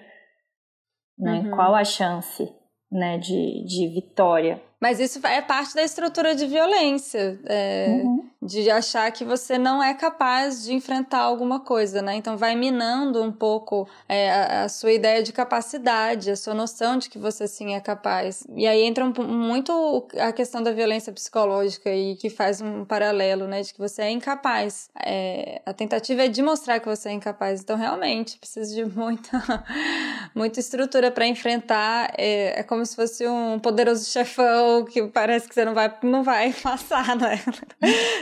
né? 1.19 1.39
Uhum. 1.39 1.51
Qual 1.51 1.75
a 1.75 1.83
chance, 1.83 2.49
né, 2.89 3.17
de, 3.17 3.65
de 3.65 3.89
vitória 3.89 4.61
Mas 4.79 4.99
isso 4.99 5.25
é 5.25 5.41
parte 5.41 5.73
da 5.73 5.81
estrutura 5.81 6.35
de 6.35 6.45
violência, 6.45 7.39
é, 7.45 8.01
uhum. 8.03 8.23
de 8.39 8.69
achar 8.69 9.11
que 9.11 9.25
você 9.25 9.57
não 9.57 9.81
é 9.81 9.91
capaz 9.95 10.63
de 10.63 10.73
enfrentar 10.73 11.21
alguma 11.21 11.59
coisa, 11.59 11.99
né? 11.99 12.15
Então 12.15 12.37
vai 12.37 12.55
minando 12.55 13.23
um 13.23 13.31
pouco 13.31 13.89
é, 14.07 14.31
a, 14.31 14.63
a, 14.65 14.69
sua 14.69 14.91
ideia 14.91 15.23
de 15.23 15.33
capacidade, 15.33 16.29
a 16.29 16.35
sua 16.35 16.53
noção 16.53 16.97
de 16.97 17.09
que 17.09 17.17
você 17.17 17.47
sim 17.47 17.73
é 17.73 17.79
capaz. 17.79 18.45
E 18.55 18.67
aí 18.67 18.83
entra 18.83 19.03
um, 19.03 19.11
muito 19.27 20.07
a 20.19 20.31
questão 20.31 20.61
da 20.61 20.71
violência 20.71 21.11
psicológica 21.11 21.89
e 21.91 22.15
que 22.15 22.29
faz 22.29 22.61
um 22.61 22.85
paralelo, 22.85 23.47
né? 23.47 23.63
De 23.63 23.73
que 23.73 23.79
você 23.79 24.03
é 24.03 24.11
incapaz. 24.11 24.91
É, 25.03 25.59
a 25.65 25.73
tentativa 25.73 26.25
é 26.25 26.27
de 26.27 26.43
mostrar 26.43 26.79
que 26.79 26.87
você 26.87 27.09
é 27.09 27.13
incapaz. 27.13 27.61
Então 27.61 27.75
realmente 27.75 28.37
precisa 28.37 28.75
de 28.75 28.85
muita, 28.85 29.65
muita 30.35 30.59
estrutura 30.59 31.09
para 31.09 31.25
enfrentar. 31.25 32.13
É, 32.15 32.59
é 32.59 32.63
como 32.63 32.85
se 32.85 32.95
fosse 32.95 33.27
um 33.27 33.57
poderoso 33.57 34.05
chefão 34.05 34.66
que 34.85 35.07
parece 35.07 35.47
que 35.47 35.53
você 35.53 35.65
não 35.65 35.73
vai, 35.73 35.93
não 36.03 36.23
vai 36.23 36.53
passar, 36.61 37.15
né? 37.15 37.39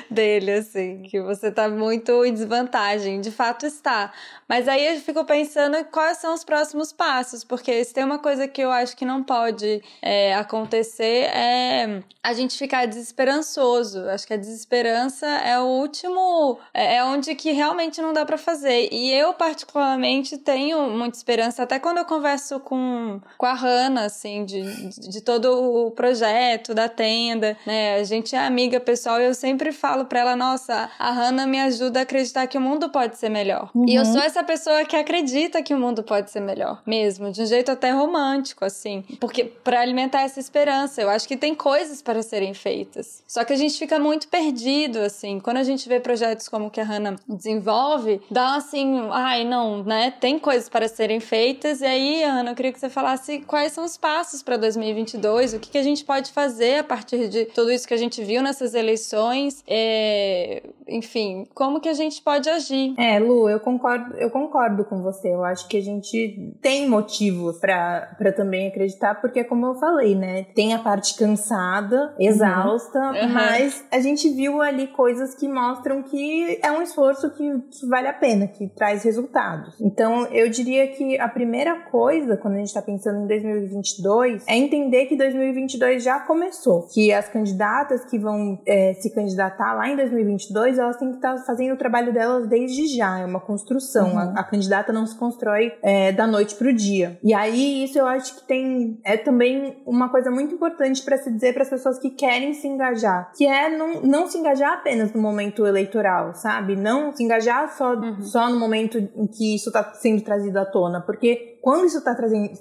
Dele, 0.10 0.51
assim, 0.51 1.03
que 1.03 1.21
você 1.21 1.51
tá 1.51 1.69
muito 1.69 2.23
em 2.25 2.34
desvantagem. 2.34 3.21
De 3.21 3.31
fato 3.31 3.65
está. 3.65 4.12
Mas 4.47 4.67
aí 4.67 4.86
eu 4.86 4.99
fico 4.99 5.23
pensando 5.25 5.84
quais 5.86 6.17
são 6.17 6.34
os 6.34 6.43
próximos 6.43 6.91
passos, 6.91 7.43
porque 7.43 7.84
se 7.84 7.93
tem 7.93 8.03
uma 8.03 8.19
coisa 8.19 8.47
que 8.47 8.62
eu 8.62 8.71
acho 8.71 8.95
que 8.95 9.05
não 9.05 9.23
pode 9.23 9.81
é, 10.01 10.36
acontecer 10.36 11.29
é 11.34 12.03
a 12.21 12.34
gente 12.34 12.58
ficar 12.58 12.86
desesperançoso. 12.86 14.08
Acho 14.10 14.27
que 14.27 14.34
a 14.34 14.38
desesperança 14.38 15.25
é 15.25 15.60
o 15.60 15.65
último, 15.65 16.60
é, 16.73 16.98
é 16.98 17.04
onde 17.04 17.35
que 17.35 17.52
realmente 17.52 18.02
não 18.02 18.13
dá 18.13 18.25
para 18.25 18.37
fazer. 18.37 18.89
E 18.91 19.12
eu, 19.12 19.33
particularmente, 19.33 20.37
tenho 20.37 20.89
muita 20.89 21.17
esperança, 21.17 21.63
até 21.63 21.79
quando 21.79 22.00
eu 22.00 22.06
converso 22.06 22.60
com, 22.60 23.19
com 23.37 23.46
a 23.46 23.54
Hannah, 23.54 24.06
assim, 24.06 24.46
de, 24.46 24.63
de 24.89 25.21
todo 25.21 25.87
o 25.87 25.91
projeto 25.91 26.35
projeto 26.36 26.73
da 26.73 26.90
tenda, 26.90 27.58
né? 27.65 27.96
A 27.96 28.04
gente 28.04 28.36
é 28.36 28.40
amiga 28.40 28.79
pessoal 28.79 29.19
e 29.21 29.25
eu 29.25 29.33
sempre 29.33 29.71
falo 29.71 30.06
pra 30.06 30.19
ela, 30.19 30.36
nossa, 30.36 30.90
a 31.00 31.12
Hannah 31.12 31.48
me 31.48 31.60
ajuda 31.60 32.00
a 32.00 32.04
acreditar 32.04 32.46
que 32.48 32.58
o 32.58 32.62
mundo 32.62 32.90
pode 32.90 33.17
ser 33.17 33.29
melhor. 33.29 33.69
Uhum. 33.73 33.86
E 33.88 33.96
eu 33.96 34.04
uhum. 34.04 34.13
sou 34.13 34.21
essa 34.21 34.44
pessoa 34.44 34.83
que 34.83 34.96
acredita 34.96 35.63
que 35.63 35.73
o 35.73 35.77
mundo 35.77 36.04
pode 36.04 36.29
ser 36.29 36.42
melhor, 36.42 36.81
mesmo, 36.86 37.31
de 37.31 37.42
um 37.42 37.46
jeito 37.46 37.71
até 37.71 37.92
romântico, 37.92 38.65
assim. 38.65 39.04
Porque 39.19 39.46
para 39.46 39.79
alimentar 39.79 40.21
essa 40.21 40.40
esperança, 40.40 41.02
eu 41.02 41.10
acho 41.10 41.27
que 41.27 41.38
tem 41.38 41.56
coisas 41.56 42.02
para 42.02 42.21
serem 42.21 42.54
feitas. 42.54 43.23
Só 43.27 43.44
que 43.44 43.54
a 43.54 43.58
gente 43.58 43.77
fica 43.77 43.98
muito 43.98 44.27
perdido, 44.27 45.00
assim. 45.00 45.40
Quando 45.40 45.58
a 45.58 45.63
gente 45.63 45.88
vê 45.88 46.00
projetos 46.00 46.50
como 46.50 46.67
o 46.67 46.69
que 46.69 46.81
a 46.81 46.83
Hannah 46.83 47.15
desenvolve, 47.27 48.21
dá 48.29 48.56
assim, 48.56 49.08
ai, 49.12 49.46
não, 49.46 49.83
né? 49.83 50.12
Tem 50.19 50.38
coisas 50.38 50.67
para 50.67 50.88
serem 50.88 51.19
feitas. 51.19 51.81
E 51.81 51.86
aí, 51.86 52.23
Ana, 52.23 52.52
eu 52.52 52.56
queria 52.56 52.73
que 52.73 52.79
você 52.79 52.90
falasse 52.90 53.40
quais 53.40 53.71
são 53.71 53.86
os 53.86 53.96
passos 53.96 54.44
para 54.44 54.58
2022, 54.58 55.54
o 55.54 55.60
que, 55.60 55.69
que 55.69 55.77
a 55.77 55.83
gente 55.83 56.04
pode 56.04 56.25
pode 56.26 56.32
fazer 56.32 56.80
a 56.80 56.84
partir 56.84 57.28
de 57.28 57.46
tudo 57.46 57.71
isso 57.71 57.88
que 57.88 57.94
a 57.94 57.98
gente 57.98 58.23
viu 58.23 58.42
nessas 58.42 58.73
eleições? 58.73 59.63
É, 59.67 60.63
enfim, 60.88 61.46
como 61.54 61.80
que 61.80 61.90
a 61.90 61.94
gente 61.94 62.21
pode 62.21 62.50
agir? 62.50 62.94
É, 62.98 63.19
Lu, 63.19 63.50
eu 63.50 63.60
concordo, 63.60 64.15
eu 64.15 64.30
concordo 64.30 64.86
com 64.86 65.02
você. 65.02 65.30
Eu 65.30 65.44
acho 65.44 65.67
que 65.67 65.78
a 65.78 65.82
gente 65.82 66.54
tem 66.62 66.88
motivos 66.88 67.58
para 67.60 68.32
também 68.36 68.67
acreditar, 68.67 69.15
porque 69.15 69.44
como 69.44 69.65
eu 69.67 69.76
falei, 69.76 70.15
né? 70.15 70.46
Tem 70.56 70.73
a 70.73 70.80
parte 70.80 71.15
cansada, 71.15 72.13
exausta, 72.19 73.00
uhum. 73.00 73.30
mas 73.30 73.84
a 73.92 74.00
gente 74.00 74.30
viu 74.30 74.62
ali 74.62 74.88
coisas 74.88 75.36
que 75.36 75.48
mostram 75.48 76.02
que 76.04 76.60
é 76.62 76.71
um 76.71 76.82
esforço 76.82 77.30
que, 77.32 77.60
que 77.71 77.88
vale 77.88 78.08
a 78.08 78.13
pena, 78.13 78.48
que 78.48 78.67
traz 78.69 79.04
resultados. 79.04 79.76
Então, 79.80 80.26
eu 80.28 80.50
diria 80.50 80.88
que 80.88 81.19
a 81.19 81.28
primeira 81.28 81.76
coisa, 81.92 82.38
quando 82.38 82.56
a 82.56 82.58
gente 82.58 82.67
está 82.67 82.82
pensando 82.82 83.23
em 83.23 83.28
2022, 83.28 84.44
é 84.48 84.56
entender 84.56 85.06
que 85.06 85.15
2022 85.15 86.04
já 86.04 86.14
começou. 86.21 86.87
Que 86.93 87.11
as 87.13 87.27
candidatas 87.27 88.05
que 88.05 88.17
vão 88.17 88.59
é, 88.65 88.93
se 88.95 89.09
candidatar 89.13 89.73
lá 89.73 89.89
em 89.89 89.95
2022, 89.95 90.77
elas 90.77 90.97
têm 90.97 91.09
que 91.09 91.15
estar 91.15 91.35
tá 91.35 91.43
fazendo 91.43 91.73
o 91.73 91.77
trabalho 91.77 92.13
delas 92.13 92.47
desde 92.47 92.87
já. 92.87 93.19
É 93.19 93.25
uma 93.25 93.39
construção. 93.39 94.11
Uhum. 94.11 94.19
A, 94.19 94.23
a, 94.39 94.43
candidata 94.43 94.91
não 94.93 95.05
se 95.05 95.15
constrói 95.15 95.73
é, 95.81 96.11
da 96.11 96.27
noite 96.27 96.55
para 96.55 96.69
o 96.69 96.73
dia. 96.73 97.19
E 97.23 97.33
aí, 97.33 97.83
isso 97.83 97.97
eu 97.97 98.05
acho 98.05 98.35
que 98.35 98.47
tem. 98.47 98.99
É 99.03 99.17
também 99.17 99.81
uma 99.85 100.09
coisa 100.09 100.29
muito 100.31 100.53
importante 100.53 101.01
para 101.03 101.17
se 101.17 101.31
dizer 101.31 101.53
para 101.53 101.63
as 101.63 101.69
pessoas 101.69 101.99
que 101.99 102.09
querem 102.09 102.53
se 102.53 102.67
engajar. 102.67 103.31
Que 103.35 103.45
é 103.45 103.69
não, 103.75 104.01
não 104.01 104.27
se 104.27 104.37
engajar 104.37 104.73
apenas 104.73 105.13
no 105.13 105.21
momento 105.21 105.65
eleitoral, 105.65 106.33
sabe? 106.33 106.75
Não 106.75 107.15
se 107.15 107.23
engajar 107.23 107.75
só, 107.75 107.93
uhum. 107.93 108.21
só 108.21 108.49
no 108.49 108.59
momento 108.59 108.97
em 108.97 109.27
que 109.27 109.55
isso 109.55 109.69
está 109.69 109.83
sendo 109.95 110.21
trazido 110.21 110.57
à 110.57 110.65
tona. 110.65 111.01
Porque 111.01 111.55
quando 111.65 111.87
isso 111.87 111.97
está 111.97 112.15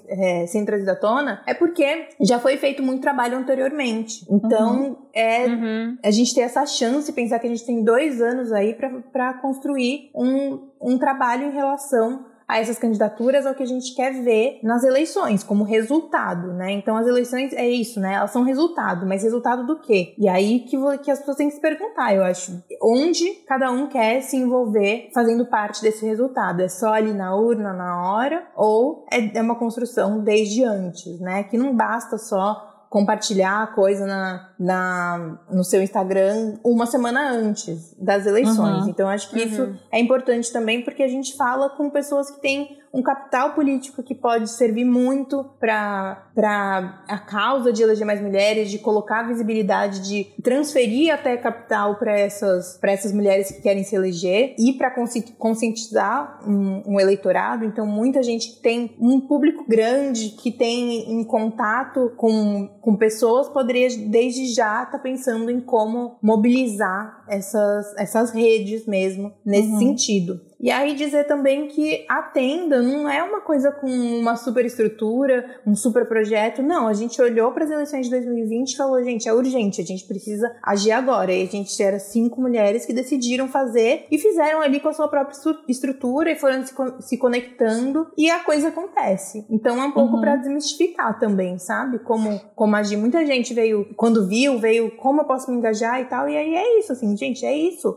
é, 0.07 0.47
sendo 0.47 0.65
trazido 0.65 0.89
à 0.89 0.95
tona, 0.95 1.43
é 1.45 1.53
porque 1.53 2.07
já 2.21 2.39
foi 2.39 2.57
feito 2.57 2.81
muito 2.81 3.01
trabalho 3.01 3.37
anteriormente. 3.45 4.25
Então, 4.29 4.81
uhum. 4.81 4.95
é 5.13 5.45
uhum. 5.45 5.97
a 6.03 6.11
gente 6.11 6.33
ter 6.33 6.41
essa 6.41 6.65
chance, 6.65 7.11
pensar 7.13 7.39
que 7.39 7.47
a 7.47 7.49
gente 7.49 7.65
tem 7.65 7.83
dois 7.83 8.21
anos 8.21 8.51
aí 8.51 8.73
para 8.73 9.33
construir 9.35 10.09
um, 10.13 10.67
um 10.81 10.97
trabalho 10.97 11.47
em 11.47 11.51
relação 11.51 12.25
a 12.47 12.59
essas 12.59 12.77
candidaturas 12.77 13.45
ao 13.45 13.55
que 13.55 13.63
a 13.63 13.67
gente 13.67 13.95
quer 13.95 14.11
ver 14.23 14.59
nas 14.61 14.83
eleições, 14.83 15.43
como 15.43 15.63
resultado, 15.63 16.53
né? 16.53 16.71
Então 16.71 16.95
as 16.95 17.07
eleições 17.07 17.51
é 17.53 17.67
isso, 17.67 17.99
né? 17.99 18.13
Elas 18.13 18.31
são 18.31 18.43
resultado, 18.43 19.05
mas 19.05 19.23
resultado 19.23 19.65
do 19.65 19.79
quê? 19.79 20.13
E 20.17 20.27
aí 20.27 20.59
que, 20.59 20.77
que 20.99 21.11
as 21.11 21.19
pessoas 21.19 21.37
têm 21.37 21.49
que 21.49 21.55
se 21.55 21.61
perguntar, 21.61 22.13
eu 22.13 22.23
acho, 22.23 22.63
onde 22.81 23.25
cada 23.47 23.71
um 23.71 23.87
quer 23.87 24.21
se 24.21 24.37
envolver 24.37 25.09
fazendo 25.13 25.45
parte 25.47 25.81
desse 25.81 26.05
resultado? 26.05 26.61
É 26.61 26.67
só 26.67 26.93
ali 26.93 27.13
na 27.13 27.35
urna, 27.35 27.73
na 27.73 28.11
hora, 28.11 28.47
ou 28.55 29.05
é, 29.11 29.37
é 29.37 29.41
uma 29.41 29.55
construção 29.55 30.23
desde 30.23 30.63
antes, 30.63 31.19
né? 31.19 31.43
Que 31.43 31.57
não 31.57 31.75
basta 31.75 32.17
só 32.17 32.74
compartilhar 32.95 33.61
a 33.61 33.67
coisa 33.67 34.05
na, 34.05 34.49
na, 34.57 35.37
no 35.51 35.65
seu 35.65 35.83
Instagram 35.83 36.53
uma 36.63 36.85
semana 36.85 37.29
antes 37.29 37.93
das 37.99 38.25
eleições. 38.25 38.83
Uhum. 38.83 38.89
Então, 38.89 39.09
acho 39.09 39.29
que 39.29 39.37
uhum. 39.37 39.45
isso 39.45 39.75
é 39.91 39.99
importante 39.99 40.49
também 40.49 40.81
porque 40.81 41.03
a 41.03 41.07
gente 41.09 41.35
fala 41.35 41.69
com 41.71 41.89
pessoas 41.89 42.31
que 42.31 42.39
têm 42.39 42.77
um 42.95 43.01
capital 43.01 43.53
político 43.53 44.01
que 44.01 44.15
pode 44.15 44.49
servir 44.49 44.85
muito 44.85 45.43
para 45.59 47.03
a 47.07 47.17
causa 47.17 47.73
de 47.73 47.83
eleger 47.83 48.07
mais 48.07 48.21
mulheres, 48.21 48.71
de 48.71 48.79
colocar 48.79 49.23
visibilidade, 49.23 49.99
de 49.99 50.27
transferir 50.41 51.13
até 51.13 51.35
capital 51.35 51.95
para 51.95 52.17
essas, 52.17 52.79
essas 52.81 53.11
mulheres 53.11 53.51
que 53.51 53.61
querem 53.61 53.83
se 53.83 53.95
eleger 53.95 54.55
e 54.57 54.73
para 54.73 54.95
conscientizar 55.37 56.39
um, 56.47 56.83
um, 56.93 56.99
eleitorado. 56.99 57.65
Então, 57.65 57.85
muita 57.85 58.23
gente 58.23 58.53
que 58.53 58.61
tem 58.61 58.95
um 58.97 59.19
público 59.19 59.65
grande, 59.67 60.29
que 60.29 60.51
tem 60.51 61.11
em 61.11 61.23
contato 61.25 62.13
com, 62.15 62.69
com 62.79 62.95
pessoas, 62.95 63.49
poderia 63.49 63.89
desde 64.07 64.53
já 64.53 64.83
estar 64.83 64.91
tá 64.91 64.99
pensando 64.99 65.51
em 65.51 65.59
como 65.59 66.17
mobilizar 66.21 67.25
essas, 67.27 67.93
essas 67.97 68.31
redes 68.31 68.87
mesmo 68.87 69.33
nesse 69.45 69.69
uhum. 69.69 69.79
sentido. 69.79 70.39
E 70.65 70.71
aí 70.71 70.95
dizer 70.95 71.25
também 71.25 71.67
que 71.67 72.03
a 72.09 72.23
tenda 72.23 72.81
não 72.81 73.07
é 73.07 73.21
uma 73.21 73.39
coisa 73.39 73.71
com 73.71 73.85
uma 73.87 74.35
super 74.35 74.65
estrutura, 74.65 75.61
um 75.63 75.75
super 75.75 76.07
projeto. 76.07 76.63
Não, 76.63 76.87
a 76.87 76.93
gente 76.95 77.21
olhou 77.21 77.51
para 77.51 77.65
as 77.65 77.69
eleições 77.69 78.07
de 78.07 78.09
2020 78.09 78.73
e 78.73 78.75
falou, 78.75 79.03
gente, 79.03 79.29
é 79.29 79.33
urgente, 79.33 79.79
a 79.79 79.85
gente 79.85 80.07
precisa 80.07 80.51
agir 80.63 80.91
agora. 80.91 81.31
E 81.31 81.43
a 81.43 81.45
gente 81.45 81.83
era 81.83 81.99
cinco 81.99 82.41
mulheres 82.41 82.83
que 82.83 82.93
decidiram 82.93 83.47
fazer 83.47 84.07
e 84.09 84.17
fizeram 84.17 84.59
ali 84.59 84.79
com 84.79 84.89
a 84.89 84.93
sua 84.93 85.07
própria 85.07 85.37
estrutura 85.67 86.31
e 86.31 86.35
foram 86.35 86.65
se, 86.65 86.73
se 87.01 87.15
conectando 87.15 88.07
e 88.17 88.31
a 88.31 88.39
coisa 88.39 88.69
acontece. 88.69 89.45
Então 89.47 89.79
é 89.79 89.85
um 89.85 89.91
pouco 89.91 90.15
uhum. 90.15 90.21
para 90.21 90.35
desmistificar 90.35 91.19
também, 91.19 91.59
sabe? 91.59 91.99
Como, 91.99 92.41
como 92.55 92.75
agir. 92.75 92.97
Muita 92.97 93.23
gente 93.23 93.53
veio, 93.53 93.93
quando 93.95 94.25
viu, 94.25 94.57
veio 94.57 94.89
como 94.97 95.21
eu 95.21 95.25
posso 95.25 95.51
me 95.51 95.57
engajar 95.57 96.01
e 96.01 96.05
tal. 96.05 96.27
E 96.27 96.35
aí 96.35 96.55
é 96.55 96.79
isso, 96.79 96.91
assim, 96.91 97.15
gente, 97.15 97.45
é 97.45 97.55
isso 97.55 97.95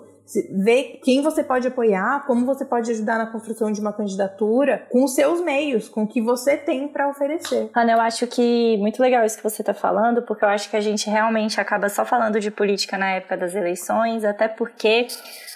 ver 0.51 1.01
quem 1.03 1.23
você 1.23 1.43
pode 1.43 1.67
apoiar, 1.67 2.27
como 2.27 2.45
você 2.45 2.65
pode 2.65 2.91
ajudar 2.91 3.19
na 3.19 3.27
construção 3.27 3.73
de 3.73 3.81
uma 3.81 3.93
candidatura 3.93 4.87
com 4.91 5.07
seus 5.07 5.41
meios, 5.41 5.89
com 5.89 6.03
o 6.03 6.07
que 6.07 6.21
você 6.21 6.57
tem 6.57 6.89
para 6.89 7.09
oferecer. 7.09 7.71
Ana, 7.75 7.93
eu 7.93 8.01
acho 8.01 8.27
que 8.27 8.77
muito 8.79 9.01
legal 9.01 9.25
isso 9.25 9.37
que 9.37 9.43
você 9.43 9.63
está 9.63 9.75
falando, 9.75 10.23
porque 10.23 10.45
eu 10.45 10.49
acho 10.49 10.69
que 10.71 10.77
a 10.77 10.81
gente 10.81 11.09
realmente 11.09 11.61
acaba 11.61 11.89
só 11.89 12.05
falando 12.05 12.41
de 12.41 12.51
política 12.51 12.99
na 12.99 13.11
época 13.13 13.37
das 13.37 13.55
eleições, 13.55 14.25
até 14.25 14.49
porque 14.49 15.07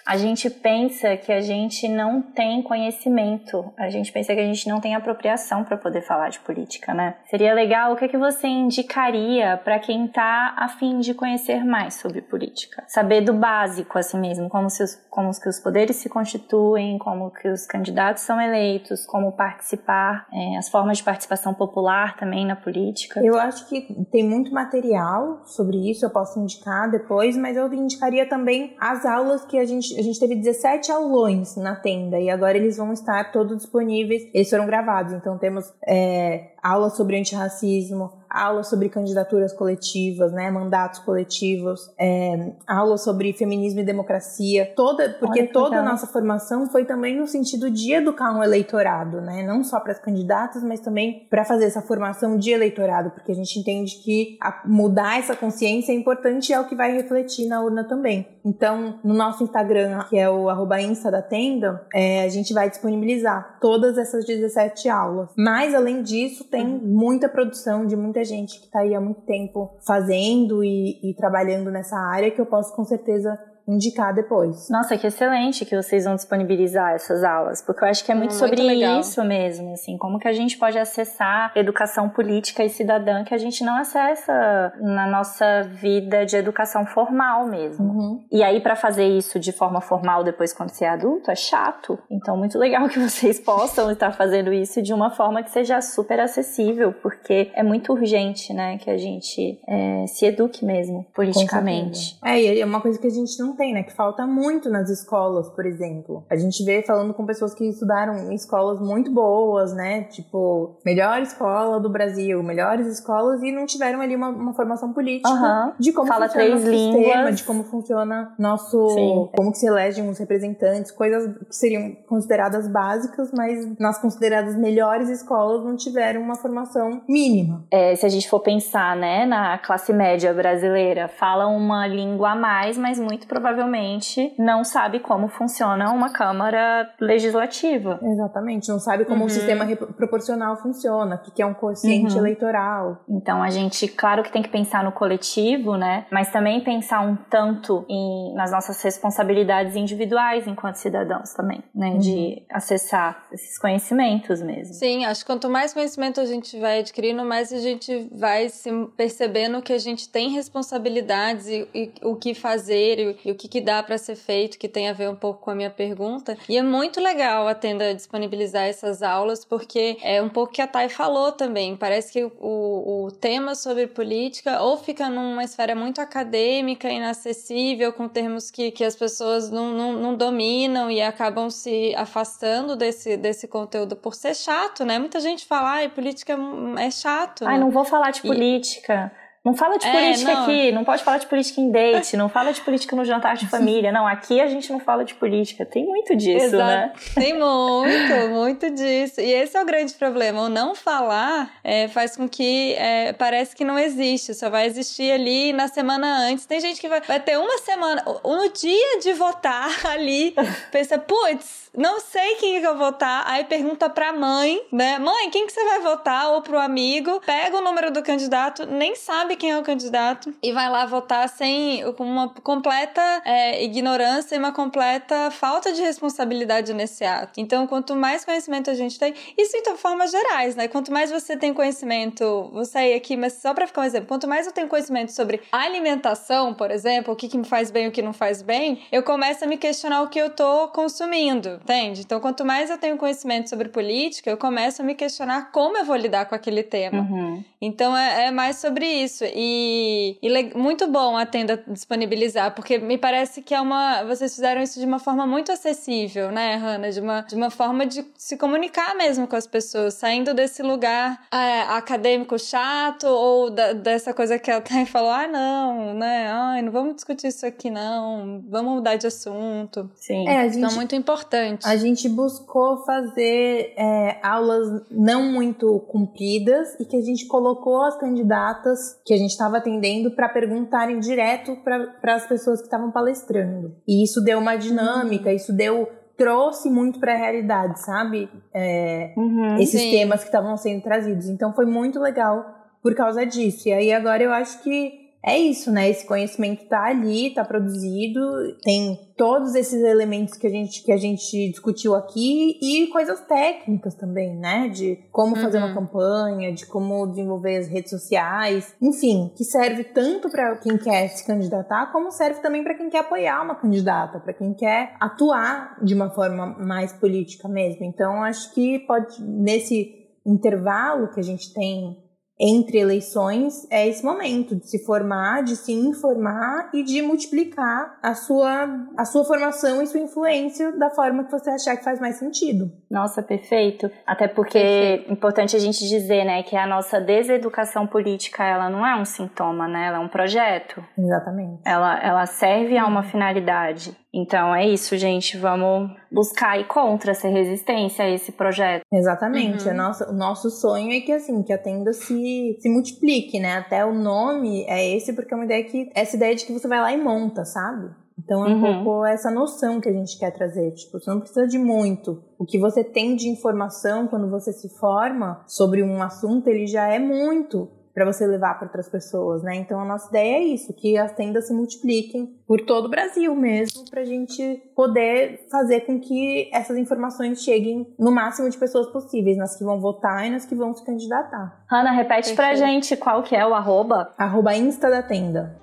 a 0.05 0.17
gente 0.17 0.51
pensa 0.51 1.17
que 1.17 1.33
a 1.33 1.41
gente 1.41 1.89
não 1.89 2.21
tem 2.21 2.63
conhecimento, 2.63 3.73
a 3.77 3.89
gente 3.89 4.13
pensa 4.13 4.35
que 4.35 4.41
a 4.41 4.45
gente 4.45 4.69
não 4.69 4.81
tem 4.81 4.95
apropriação 4.95 5.65
para 5.65 5.77
poder 5.77 6.03
falar 6.03 6.29
de 6.29 6.41
política, 6.41 6.93
né? 6.93 7.17
Seria 7.31 7.55
legal, 7.55 7.93
o 7.93 7.97
que, 7.97 8.05
é 8.05 8.09
que 8.09 8.19
você 8.19 8.47
indicaria 8.47 9.57
para 9.59 9.79
quem 9.79 10.07
está 10.07 10.55
afim 10.57 10.99
de 10.99 11.15
conhecer 11.15 11.65
mais 11.65 11.95
sobre 11.95 12.21
política? 12.21 12.85
Saber 12.89 13.21
do 13.21 13.33
básico, 13.33 13.99
assim 13.99 14.19
mesmo, 14.19 14.49
como, 14.49 14.69
se 14.69 14.83
os, 14.83 14.95
como 15.09 15.31
que 15.41 15.49
os 15.49 15.59
poderes 15.59 15.97
se 15.97 16.09
constituem, 16.09 16.99
como 16.99 17.31
que 17.31 17.49
os 17.49 17.67
candidatos 17.67 18.23
são 18.23 18.41
eleitos, 18.41 19.07
como 19.07 19.33
participar, 19.33 20.27
é, 20.33 20.57
as 20.57 20.69
formas 20.69 20.99
de 20.99 21.05
participação 21.05 21.55
popular 21.55 22.17
também 22.17 22.45
na 22.45 22.57
política. 22.57 23.21
Eu 23.25 23.39
acho 23.39 23.69
que 23.69 24.05
tem 24.11 24.29
muito 24.29 24.53
material 24.53 25.43
sobre 25.47 25.91
isso, 25.91 26.05
eu 26.05 26.11
posso 26.11 26.41
indicar 26.41 26.91
depois, 26.91 27.37
mas 27.37 27.57
eu 27.57 27.73
indicaria 27.73 28.29
também 28.29 28.77
as 28.81 29.07
aulas 29.07 29.45
que 29.45 29.59
a 29.59 29.65
gente 29.65 29.92
a 29.99 30.03
gente 30.03 30.19
teve 30.19 30.37
17 30.37 30.91
aulões 30.91 31.57
na 31.57 31.75
tenda 31.75 32.19
e 32.19 32.31
agora 32.31 32.57
eles 32.57 32.77
vão 32.77 32.93
estar 32.93 33.33
todos 33.33 33.57
disponíveis. 33.57 34.29
Eles 34.33 34.49
foram 34.49 34.67
gravados, 34.67 35.13
então 35.13 35.39
temos 35.39 35.73
é, 35.87 36.53
aulas 36.63 36.97
sobre 36.97 37.19
antirracismo, 37.19 38.13
aulas 38.33 38.69
sobre 38.69 38.89
candidaturas 38.89 39.53
coletivas, 39.53 40.33
né, 40.33 40.51
mandatos 40.51 41.01
coletivos, 41.01 41.93
é, 41.99 42.53
aulas 42.67 43.03
sobre 43.03 43.33
feminismo 43.33 43.81
e 43.81 43.85
democracia, 43.85 44.73
toda, 44.75 45.11
porque 45.21 45.45
toda 45.45 45.79
a 45.79 45.83
nossa 45.83 46.07
formação 46.07 46.69
foi 46.69 46.85
também 46.85 47.19
no 47.19 47.27
sentido 47.27 47.71
de 47.71 47.93
educar 47.93 48.37
um 48.37 48.43
eleitorado, 48.43 49.21
né, 49.21 49.43
não 49.43 49.63
só 49.63 49.79
para 49.81 49.93
as 49.93 49.99
candidatas, 49.99 50.63
mas 50.63 50.81
também 50.81 51.27
para 51.29 51.45
fazer 51.45 51.67
essa 51.67 51.83
formação 51.83 52.37
de 52.39 52.51
eleitorado, 52.51 53.11
porque 53.11 53.33
a 53.33 53.35
gente 53.35 53.59
entende 53.59 53.97
que 53.97 54.39
mudar 54.65 55.19
essa 55.19 55.37
consciência 55.37 55.93
é 55.93 55.95
importante 55.95 56.51
e 56.51 56.53
é 56.53 56.61
o 56.61 56.67
que 56.67 56.75
vai 56.75 56.93
refletir 56.93 57.47
na 57.47 57.63
urna 57.63 57.85
também. 57.85 58.27
Então, 58.45 58.99
no 59.05 59.15
nosso 59.15 59.45
Instagram, 59.45 60.05
que 60.09 60.19
é 60.19 60.29
o 60.29 60.49
arroba 60.49 60.81
Insta 60.81 61.11
da 61.11 61.23
Tenda, 61.23 61.87
é, 61.95 62.25
a 62.25 62.29
gente 62.29 62.53
vai 62.53 62.69
disponibilizar 62.69 63.59
todas 63.61 63.97
essas 63.97 64.25
17 64.25 64.89
aulas. 64.89 65.31
Mas, 65.37 65.75
além 65.75 66.03
disso, 66.03 66.45
tem 66.45 66.67
uhum. 66.67 66.81
muita 66.83 67.29
produção 67.29 67.87
de 67.87 67.95
muita 67.95 68.22
gente 68.25 68.59
que 68.59 68.67
está 68.67 68.81
aí 68.81 68.95
há 68.95 69.01
muito 69.01 69.23
tempo 69.23 69.77
fazendo 69.87 70.63
e, 70.63 70.99
e 71.03 71.15
trabalhando 71.15 71.71
nessa 71.71 71.97
área 71.97 72.31
que 72.31 72.41
eu 72.41 72.47
posso 72.47 72.75
com 72.75 72.85
certeza 72.85 73.39
indicar 73.67 74.15
depois. 74.15 74.69
Nossa, 74.69 74.97
que 74.97 75.07
excelente 75.07 75.65
que 75.65 75.77
vocês 75.77 76.05
vão 76.05 76.15
disponibilizar 76.15 76.93
essas 76.93 77.23
aulas, 77.23 77.63
porque 77.63 77.85
eu 77.85 77.89
acho 77.89 78.05
que 78.05 78.13
é 78.13 78.15
muito, 78.15 78.35
hum, 78.35 78.39
sobre 78.39 78.63
isso 78.99 79.23
mesmo, 79.25 79.73
assim, 79.73 79.97
como 79.97 80.19
que 80.19 80.29
a 80.29 80.33
gente 80.33 80.59
pode 80.59 80.79
acessar 80.79 81.53
educação 81.55 82.09
política 82.09 82.65
e 82.65 82.69
cidadã 82.69 83.25
que 83.25 83.35
a 83.35 83.39
gente 83.39 83.65
não 83.65 83.77
acessa 83.77 84.73
na 84.81 85.07
nossa 85.07 85.63
vida 85.63 86.25
de 86.25 86.37
educação 86.37 86.87
formal 86.87 87.47
mesmo. 87.47 87.85
Uhum. 87.85 88.25
E 88.31 88.43
aí 88.43 88.61
para 88.61 88.77
fazer 88.77 89.07
isso 89.07 89.39
de 89.39 89.53
forma 89.53 89.81
formal 89.81 90.25
depois 90.25 90.53
quando 90.53 90.71
você 90.71 90.85
é 90.85 90.89
adulto 90.89 91.31
é 91.31 91.37
chato. 91.37 91.99
Então 92.11 92.37
muito 92.37 92.59
legal 92.59 92.89
que 92.91 92.99
vocês 92.99 93.39
possam 93.41 93.91
estar 93.91 94.13
fazendo 94.13 94.53
isso 94.53 94.83
de 94.83 94.93
uma 94.93 95.11
forma 95.11 95.43
que 95.43 95.51
seja 95.51 95.81
super 95.81 96.21
acessível, 96.21 96.93
porque 96.93 97.51
é 97.55 97.63
muito 97.63 97.93
urgente, 97.93 98.53
né, 98.53 98.79
que 98.79 98.91
a 98.91 98.97
gente 98.97 99.61
é, 99.67 100.07
se 100.07 100.27
eduque 100.27 100.65
mesmo 100.65 101.07
politicamente. 101.15 102.19
É, 102.25 102.41
e 102.41 102.61
é 102.61 102.65
uma 102.65 102.81
coisa 102.81 102.99
que 102.99 103.07
a 103.07 103.11
gente 103.11 103.39
não 103.39 103.52
não 103.53 103.57
tem, 103.57 103.73
né? 103.73 103.83
Que 103.83 103.93
falta 103.93 104.27
muito 104.27 104.71
nas 104.71 104.89
escolas, 104.89 105.49
por 105.51 105.67
exemplo. 105.67 106.25
A 106.29 106.37
gente 106.37 106.65
vê 106.65 106.83
falando 106.83 107.15
com 107.15 107.25
pessoas 107.25 107.55
que 107.55 107.69
estudaram 107.69 108.31
em 108.31 108.35
escolas 108.35 108.81
muito 108.81 109.13
boas, 109.13 109.73
né? 109.75 110.05
Tipo, 110.05 110.79
melhor 110.85 111.21
escola 111.21 111.79
do 111.79 111.91
Brasil, 111.91 112.43
melhores 112.43 112.87
escolas, 112.87 113.43
e 113.43 113.53
não 113.53 113.67
tiveram 113.67 114.01
ali 114.01 114.17
uma, 114.17 114.31
uma 114.31 114.55
formação 114.55 114.93
política 114.93 115.29
uhum. 115.29 115.73
de 115.79 115.93
como 115.93 116.09
Fala 116.09 116.27
funciona 116.27 116.47
três 116.47 116.65
o 116.65 116.71
línguas. 116.71 117.05
sistema, 117.05 117.33
de 117.33 117.45
como 117.45 117.65
funciona 117.65 118.35
nosso. 118.39 118.89
Sim. 118.91 119.29
como 119.37 119.53
que 119.53 119.59
se 119.59 119.67
elegem 119.67 120.09
os 120.09 120.19
representantes, 120.19 120.91
coisas 120.91 121.37
que 121.47 121.55
seriam 121.55 121.95
consideradas 122.09 122.67
básicas, 122.69 123.31
mas 123.37 123.79
nas 123.79 124.01
consideradas 124.01 124.57
melhores 124.57 125.09
escolas 125.09 125.65
não 125.65 125.77
tiveram 125.77 126.23
uma 126.23 126.37
formação 126.37 127.03
mínima. 127.09 127.65
É, 127.71 127.95
se 127.95 128.07
a 128.07 128.09
gente 128.09 128.29
for 128.29 128.41
pensar, 128.41 128.97
né, 128.97 129.27
na 129.27 129.59
classe 129.59 129.93
média 129.93 130.33
brasileira, 130.33 131.09
fala 131.09 131.47
uma 131.47 131.87
língua 131.87 132.31
a 132.33 132.37
mais, 132.37 132.79
mas 132.79 132.99
muito 132.99 133.27
provavelmente 133.27 133.42
provavelmente 133.43 134.33
não 134.39 134.63
sabe 134.63 135.01
como 135.01 135.29
funciona 135.29 135.91
uma 135.91 136.11
Câmara 136.11 136.89
Legislativa. 137.01 137.99
Exatamente, 138.01 138.69
não 138.69 138.79
sabe 138.79 139.05
como 139.05 139.21
uhum. 139.21 139.27
o 139.27 139.31
sistema 139.31 139.67
proporcional 139.97 140.57
funciona, 140.57 141.17
o 141.27 141.31
que 141.33 141.43
é 141.43 141.47
um 141.47 141.53
quociente 141.53 142.15
uhum. 142.15 142.21
eleitoral. 142.21 143.03
Então 143.09 143.43
a 143.43 143.51
gente, 143.51 143.89
claro 143.89 144.23
que 144.23 144.31
tem 144.31 144.43
que 144.43 144.49
pensar 144.49 144.85
no 144.85 144.93
coletivo, 144.93 145.77
né? 145.77 146.07
Mas 146.11 146.31
também 146.31 146.63
pensar 146.63 147.01
um 147.01 147.17
tanto 147.17 147.85
em, 147.89 148.33
nas 148.35 148.53
nossas 148.53 148.81
responsabilidades 148.81 149.75
individuais 149.75 150.47
enquanto 150.47 150.77
cidadãos 150.77 151.33
também, 151.35 151.65
né? 151.75 151.91
Uhum. 151.91 151.99
De 151.99 152.43
acessar 152.49 153.25
esses 153.33 153.59
conhecimentos 153.59 154.41
mesmo. 154.41 154.75
Sim, 154.75 155.05
acho 155.05 155.23
que 155.23 155.27
quanto 155.27 155.51
mais 155.51 155.75
conhecimento 155.75 156.21
a 156.21 156.27
gente 156.27 156.59
vai 156.61 156.79
adquirindo, 156.79 157.25
mais 157.25 157.53
a 157.53 157.59
gente 157.59 158.09
vai 158.13 158.49
se 158.49 158.71
percebendo 158.97 159.61
que 159.61 159.73
a 159.73 159.79
gente 159.79 160.09
tem 160.09 160.31
responsabilidades 160.31 161.49
e, 161.49 161.69
e 161.75 161.93
o 162.05 162.15
que 162.15 162.35
fazer 162.35 163.19
e, 163.25 163.31
e 163.31 163.32
o 163.33 163.35
que, 163.35 163.49
que 163.49 163.61
dá 163.61 163.83
para 163.83 163.99
ser 163.99 164.17
feito, 164.17 164.59
que 164.59 164.69
tem 164.69 164.89
a 164.89 164.93
ver 164.93 165.09
um 165.09 165.17
pouco 165.17 165.41
com 165.41 165.51
a 165.51 165.55
minha 165.55 165.71
pergunta. 165.71 166.37
E 166.49 166.57
é 166.57 166.63
muito 166.63 167.01
legal 167.01 167.49
a 167.49 167.55
Tenda 167.55 167.95
disponibilizar 167.95 168.65
essas 168.65 169.03
aulas, 169.03 169.45
porque 169.45 169.99
é 170.03 170.23
um 170.23 170.29
pouco 170.29 170.53
que 170.53 170.63
a 170.63 170.67
Thay 170.67 170.89
falou 170.89 171.33
também. 171.33 171.77
Parece 171.77 172.13
que 172.13 172.25
o, 172.25 173.07
o 173.07 173.11
tema 173.11 173.55
sobre 173.55 173.87
política 173.87 174.61
ou 174.63 174.77
fica 174.77 175.09
numa 175.09 175.45
esfera 175.45 175.75
muito 175.75 176.01
acadêmica, 176.01 176.89
inacessível, 176.91 177.93
com 177.93 178.09
termos 178.09 178.51
que, 178.51 178.71
que 178.71 178.85
as 178.85 178.95
pessoas 178.95 179.51
não, 179.51 179.73
não, 179.73 179.93
não 179.95 180.15
dominam 180.15 180.91
e 180.91 181.01
acabam 181.01 181.51
se 181.51 181.95
afastando 181.97 182.77
desse, 182.77 183.17
desse 183.17 183.49
conteúdo 183.49 183.97
por 183.97 184.15
ser 184.15 184.35
chato, 184.35 184.85
né? 184.85 184.99
Muita 184.99 185.21
gente 185.21 185.47
fala, 185.47 185.73
ai, 185.73 185.89
política 185.89 186.37
é 186.79 186.91
chato. 186.91 187.45
Ai, 187.45 187.55
né? 187.55 187.61
não 187.61 187.71
vou 187.71 187.85
falar 187.85 188.11
de 188.11 188.23
política. 188.23 189.13
E... 189.19 189.22
Não 189.45 189.55
fala 189.55 189.77
de 189.77 189.89
é, 189.89 189.91
política 189.91 190.33
não. 190.33 190.43
aqui, 190.43 190.71
não 190.71 190.85
pode 190.85 191.03
falar 191.03 191.19
de 191.19 191.27
política 191.27 191.61
em 191.61 191.71
date, 191.73 192.17
não 192.17 192.29
fala 192.29 192.53
de 192.53 192.61
política 192.61 192.95
no 192.95 193.05
jantar 193.05 193.35
de 193.37 193.49
família. 193.49 193.91
Não, 193.91 194.07
aqui 194.07 194.41
a 194.41 194.47
gente 194.47 194.71
não 194.71 194.79
fala 194.79 195.05
de 195.05 195.15
política. 195.15 195.67
Tem 195.67 195.85
muito 195.85 196.15
disso, 196.15 196.47
Exato. 196.47 196.65
né? 196.65 196.93
Tem 197.15 197.33
muito, 197.33 198.29
muito 198.31 198.71
disso. 198.71 199.21
E 199.21 199.33
esse 199.33 199.57
é 199.57 199.61
o 199.63 199.65
grande 199.67 199.95
problema. 199.95 200.43
O 200.43 200.49
não 200.49 200.77
falar 200.77 201.53
é, 201.65 201.89
faz 201.89 202.17
com 202.17 202.29
que 202.29 202.75
é, 202.75 203.13
parece 203.15 203.57
que 203.57 203.65
não 203.65 203.77
existe, 203.77 204.33
só 204.33 204.49
vai 204.49 204.65
existir 204.67 205.11
ali 205.11 205.53
na 205.53 205.67
semana 205.67 206.29
antes. 206.29 206.47
Tem 206.47 206.61
gente 206.61 206.81
que 206.81 206.89
vai, 206.89 207.01
vai 207.01 207.19
ter 207.19 207.37
uma 207.37 207.59
semana, 207.59 208.05
no 208.05 208.49
dia 208.49 209.01
de 209.01 209.13
votar 209.13 209.69
ali, 209.91 210.37
pensa, 210.71 210.99
putz, 210.99 211.63
não 211.77 212.01
sei 212.01 212.35
quem 212.37 212.61
que 212.61 212.67
eu 212.67 212.77
vou 212.77 212.93
votar. 212.93 213.25
Aí 213.27 213.45
pergunta 213.45 213.89
pra 213.89 214.13
mãe, 214.13 214.63
né? 214.71 214.99
Mãe, 214.99 215.31
quem 215.31 215.47
que 215.47 215.53
você 215.53 215.65
vai 215.65 215.81
votar? 215.81 216.31
Ou 216.31 216.43
pro 216.43 216.59
amigo, 216.59 217.21
pega 217.25 217.57
o 217.57 217.63
número 217.63 217.91
do 217.91 218.03
candidato, 218.03 218.67
nem 218.67 218.95
sabe 218.95 219.32
quem 219.37 219.51
é 219.51 219.59
o 219.59 219.63
candidato 219.63 220.35
e 220.43 220.53
vai 220.53 220.69
lá 220.69 220.87
votar 220.87 221.29
sem 221.29 221.83
com 221.95 222.05
uma 222.05 222.29
completa 222.29 223.01
é, 223.25 223.65
ignorância 223.65 224.35
e 224.35 224.39
uma 224.39 224.53
completa 224.53 225.31
falta 225.31 225.73
de 225.73 225.81
responsabilidade 225.81 226.73
nesse 226.73 227.05
ato. 227.05 227.41
Então, 227.41 227.67
quanto 227.67 227.95
mais 227.95 228.25
conhecimento 228.25 228.71
a 228.71 228.75
gente 228.75 228.99
tem, 228.99 229.15
isso 229.37 229.57
em 229.57 229.63
formas 229.77 230.11
gerais, 230.11 230.55
né? 230.55 230.69
Quanto 230.69 230.93
mais 230.93 231.11
você 231.11 231.37
tem 231.37 231.55
conhecimento, 231.55 232.51
vou 232.53 232.65
sair 232.65 232.95
aqui, 232.95 233.17
mas 233.17 233.35
só 233.35 233.55
para 233.55 233.67
ficar 233.67 233.83
um 233.83 233.85
exemplo, 233.85 234.09
quanto 234.09 234.29
mais 234.29 234.47
eu 234.47 234.53
tenho 234.53 234.69
conhecimento 234.69 235.13
sobre 235.13 235.41
alimentação, 235.51 236.53
por 236.53 236.71
exemplo, 236.71 237.15
o 237.15 237.17
que, 237.17 237.29
que 237.29 237.39
me 237.39 237.45
faz 237.45 237.71
bem 237.71 237.87
e 237.87 237.89
o 237.89 237.93
que 237.93 238.03
não 238.03 238.13
faz 238.13 238.43
bem, 238.43 238.83
eu 238.93 239.03
começo 239.03 239.45
a 239.45 239.47
me 239.47 239.57
questionar 239.57 240.03
o 240.03 240.09
que 240.09 240.19
eu 240.19 240.31
tô 240.31 240.69
consumindo 240.69 241.23
entende? 241.63 242.03
Então, 242.03 242.21
quanto 242.21 242.45
mais 242.45 242.71
eu 242.71 242.79
tenho 242.79 242.97
conhecimento 242.97 243.49
sobre 243.49 243.69
política, 243.69 244.31
eu 244.31 244.37
começo 244.37 244.83
a 244.83 244.85
me 244.85 244.95
questionar 244.95 245.51
como 245.51 245.77
eu 245.77 245.85
vou 245.85 245.97
lidar 245.97 246.27
com 246.27 246.35
aquele 246.35 246.63
tema. 246.63 247.01
Uhum. 247.01 247.45
Então, 247.61 247.97
é, 247.97 248.27
é, 248.27 248.31
mais 248.31 248.57
sobre 248.57 248.87
isso. 248.87 249.22
E, 249.35 250.19
e, 250.23 250.57
muito 250.57 250.87
bom 250.89 251.17
a 251.17 251.25
tenda 251.25 251.63
disponibilizar, 251.67 252.55
porque 252.55 252.79
me 252.79 252.99
parece 252.99 253.43
que 253.43 253.55
é 253.55 253.61
uma. 253.61 254.05
Vocês 254.05 254.35
fizeram 254.35 254.63
isso 254.63 254.79
de 254.79 254.87
uma 254.87 254.99
forma 254.99 255.27
muito 255.27 255.53
acessível, 255.53 256.31
né, 256.31 256.57
Hanna? 256.57 256.91
De 256.91 257.01
uma, 257.01 257.21
de 257.23 257.35
uma 257.35 257.51
forma 257.51 257.87
de 257.87 258.05
se 258.17 258.37
comunicar 258.37 258.95
mesmo 258.97 259.27
com 259.27 259.37
as 259.37 259.47
pessoas, 259.47 259.95
saindo 259.95 260.35
desse 260.35 260.63
lugar 260.63 261.27
é, 261.33 261.63
acadêmico 261.63 262.39
chato 262.39 263.05
ou 263.07 263.51
da, 263.51 263.73
dessa 263.73 264.13
coisa 264.13 264.39
que 264.39 264.51
a 264.51 264.61
Thay 264.61 264.85
falou: 264.87 265.11
ah, 265.11 265.29
não, 265.29 265.95
né? 265.95 266.29
Ai, 266.31 266.63
não 266.63 266.73
vamos 266.73 266.97
discutir 266.97 267.29
isso 267.29 267.47
aqui, 267.47 267.71
não. 267.71 268.43
Vamos 268.49 268.75
mudar 268.75 268.97
de 268.97 269.07
assunto. 269.07 269.91
Sim. 269.95 270.29
É, 270.29 270.41
a 270.41 270.49
gente... 270.49 270.59
Então, 270.59 270.73
muito 270.73 270.95
importante 270.95 271.23
importante. 271.23 271.67
A 271.67 271.77
gente 271.77 272.09
buscou 272.09 272.79
fazer 272.85 273.75
é, 273.77 274.19
aulas 274.23 274.83
não 274.91 275.33
muito 275.33 275.81
compridas 275.89 276.79
e 276.81 276.85
que 276.85 276.97
a 276.97 277.01
gente 277.01 277.27
colocou 277.27 277.83
as 277.83 277.97
candidatas 277.97 279.01
que 279.05 279.12
a 279.13 279.17
gente 279.17 279.31
estava 279.31 279.59
atendendo 279.59 280.11
para 280.11 280.29
perguntarem 280.29 280.99
direto 280.99 281.57
para 281.65 282.15
as 282.15 282.27
pessoas 282.27 282.61
que 282.61 282.67
estavam 282.67 282.91
palestrando. 282.91 283.77
E 283.87 284.03
isso 284.03 284.23
deu 284.23 284.39
uma 284.39 284.57
dinâmica, 284.57 285.31
uhum. 285.31 285.37
isso 285.37 285.53
deu 285.53 285.89
trouxe 286.17 286.71
muito 286.71 287.01
para 287.01 287.15
a 287.15 287.17
realidade, 287.17 287.81
sabe? 287.81 288.29
É, 288.55 289.13
uhum, 289.17 289.57
esses 289.57 289.81
sim. 289.81 289.91
temas 289.91 290.21
que 290.21 290.27
estavam 290.27 290.57
sendo 290.57 290.83
trazidos. 290.83 291.29
Então 291.29 291.53
foi 291.53 291.67
muito 291.67 291.99
legal 291.99 292.45
por 292.83 292.95
causa 292.95 293.25
disso. 293.25 293.69
E 293.69 293.73
aí 293.73 293.93
agora 293.93 294.23
eu 294.23 294.33
acho 294.33 294.63
que 294.63 295.02
é 295.25 295.39
isso, 295.39 295.71
né? 295.71 295.89
Esse 295.89 296.05
conhecimento 296.05 296.65
tá 296.67 296.87
ali, 296.87 297.31
tá 297.31 297.45
produzido, 297.45 298.21
tem 298.63 298.99
todos 299.17 299.55
esses 299.55 299.81
elementos 299.81 300.35
que 300.35 300.49
a 300.49 300.51
gente, 300.51 300.83
que 300.83 300.91
a 300.91 300.97
gente 300.97 301.49
discutiu 301.51 301.95
aqui 301.95 302.59
e 302.61 302.89
coisas 302.89 303.21
técnicas 303.21 303.95
também, 303.95 304.35
né? 304.37 304.69
De 304.69 304.99
como 305.13 305.37
fazer 305.37 305.59
uma 305.59 305.69
uhum. 305.69 305.75
campanha, 305.75 306.53
de 306.53 306.67
como 306.67 307.07
desenvolver 307.07 307.59
as 307.59 307.69
redes 307.69 307.91
sociais, 307.91 308.75
enfim, 308.83 309.31
que 309.37 309.45
serve 309.45 309.85
tanto 309.85 310.29
para 310.29 310.57
quem 310.57 310.77
quer 310.77 311.07
se 311.09 311.25
candidatar, 311.25 311.93
como 311.93 312.11
serve 312.11 312.41
também 312.41 312.65
para 312.65 312.75
quem 312.75 312.91
quer 312.91 312.99
apoiar 312.99 313.43
uma 313.43 313.55
candidata, 313.55 314.19
para 314.19 314.33
quem 314.33 314.53
quer 314.53 314.97
atuar 314.99 315.79
de 315.85 315.95
uma 315.95 316.11
forma 316.11 316.47
mais 316.59 316.93
política 316.93 317.49
mesmo. 317.49 317.85
Então, 317.85 318.25
acho 318.25 318.53
que 318.53 318.81
pode, 318.81 319.23
nesse 319.23 320.03
intervalo 320.27 321.09
que 321.09 321.21
a 321.21 321.25
gente 321.25 321.53
tem 321.55 322.02
entre 322.43 322.79
eleições 322.79 323.71
é 323.71 323.87
esse 323.87 324.05
momento 324.05 324.57
de 324.57 324.67
se 324.69 324.85
formar, 324.85 325.45
de 325.45 325.55
se 325.55 325.73
informar 325.73 326.71
e 326.75 326.83
de 326.83 327.01
multiplicar 327.01 327.97
a 328.03 328.15
sua, 328.15 328.69
a 328.97 329.05
sua 329.05 329.25
formação 329.25 329.81
e 329.81 329.87
sua 329.87 330.01
influência 330.01 330.73
da 330.73 330.91
forma 330.91 331.23
que 331.23 331.31
você 331.31 331.51
achar 331.51 331.77
que 331.77 331.85
faz 331.85 332.01
mais 332.01 332.17
sentido. 332.17 332.73
Nossa, 332.91 333.23
perfeito. 333.23 333.89
Até 334.05 334.27
porque 334.27 334.59
perfeito. 334.59 335.09
é 335.09 335.13
importante 335.13 335.55
a 335.55 335.61
gente 335.61 335.89
dizer, 335.89 336.25
né, 336.25 336.43
que 336.43 336.57
a 336.57 336.67
nossa 336.67 337.01
deseducação 337.01 337.87
política, 337.87 338.45
ela 338.45 338.69
não 338.69 338.85
é 338.85 338.97
um 338.97 339.05
sintoma, 339.05 339.69
né? 339.69 339.87
Ela 339.87 339.99
é 339.99 340.01
um 340.01 340.09
projeto. 340.09 340.83
Exatamente. 340.99 341.61
Ela, 341.65 342.03
ela 342.03 342.27
serve 342.27 342.77
a 342.77 342.87
uma 342.87 343.05
finalidade. 343.05 343.97
Então 344.15 344.55
é 344.55 344.69
isso, 344.69 344.97
gente. 344.97 345.39
Vamos 345.39 345.91
buscar 346.11 346.61
ir 346.61 346.67
contra 346.67 347.13
essa 347.13 347.29
resistência 347.29 348.05
a 348.05 348.11
esse 348.11 348.33
projeto. 348.33 348.83
Exatamente. 348.93 349.67
Uhum. 349.69 349.75
Nossa, 349.75 350.11
o 350.11 350.13
nosso 350.13 350.51
sonho 350.51 350.93
é 350.93 351.01
que 351.01 351.13
assim, 351.13 351.43
que 351.43 351.53
a 351.53 351.59
tenda 351.59 351.93
se, 351.93 352.59
se 352.61 352.69
multiplique, 352.69 353.41
né? 353.41 353.55
Até 353.55 353.85
o 353.85 353.95
nome 353.95 354.65
é 354.69 354.95
esse, 354.95 355.15
porque 355.15 355.33
é 355.33 355.37
uma 355.37 355.47
ideia 355.47 355.65
que. 355.65 355.91
Essa 355.95 356.17
ideia 356.17 356.35
de 356.35 356.45
que 356.45 356.53
você 356.53 356.69
vai 356.69 356.81
lá 356.81 356.93
e 356.93 357.03
monta, 357.03 357.45
sabe? 357.45 357.91
Então 358.19 358.47
é 358.47 358.51
um 358.51 358.63
uhum. 358.63 358.85
pouco 358.85 359.07
essa 359.07 359.31
noção 359.31 359.81
que 359.81 359.89
a 359.89 359.93
gente 359.93 360.19
quer 360.19 360.31
trazer. 360.31 360.73
Tipo, 360.73 361.01
você 361.01 361.11
não 361.11 361.21
precisa 361.21 361.47
de 361.47 361.59
muito. 361.59 362.23
O 362.39 362.45
que 362.45 362.59
você 362.59 362.85
tem 362.85 363.17
de 363.17 363.29
informação 363.29 364.07
quando 364.07 364.31
você 364.31 364.53
se 364.53 364.69
forma 364.79 365.43
sobre 365.47 365.83
um 365.83 366.03
assunto, 366.03 366.49
ele 366.49 366.67
já 366.67 366.87
é 366.87 366.99
muito 366.99 367.69
para 367.95 368.05
você 368.05 368.27
levar 368.27 368.55
para 368.55 368.67
outras 368.67 368.89
pessoas, 368.89 369.43
né? 369.43 369.57
Então 369.57 369.81
a 369.81 369.85
nossa 369.85 370.09
ideia 370.09 370.39
é 370.39 370.43
isso, 370.43 370.73
que 370.73 370.97
as 370.97 371.13
tendas 371.13 371.47
se 371.47 371.53
multipliquem 371.53 372.35
por 372.47 372.61
todo 372.61 372.87
o 372.87 372.89
Brasil 372.89 373.35
mesmo, 373.35 373.89
para 373.91 374.01
a 374.01 374.05
gente 374.05 374.63
poder 374.75 375.47
fazer 375.51 375.81
com 375.81 376.01
que 376.01 376.49
essas 376.53 376.77
informações 376.77 377.43
cheguem 377.43 377.87
no 377.99 378.11
máximo 378.11 378.49
de 378.49 378.57
pessoas 378.57 378.87
possíveis, 378.89 379.37
nas 379.37 379.57
que 379.57 379.65
vão 379.65 379.81
votar 379.81 380.27
e 380.27 380.31
nas 380.31 380.45
que 380.45 380.55
vão 380.55 380.73
se 380.75 380.85
candidatar. 380.85 381.65
Hanna, 381.71 381.93
repete 381.93 382.35
para 382.35 382.51
a 382.51 382.55
gente 382.55 382.97
qual 382.97 383.23
que 383.23 383.37
é 383.37 383.47
o 383.47 383.55
arroba. 383.55 384.15
Arroba 384.17 384.55
Insta 384.55 384.91
da 384.91 385.03
Tenda. 385.03 385.61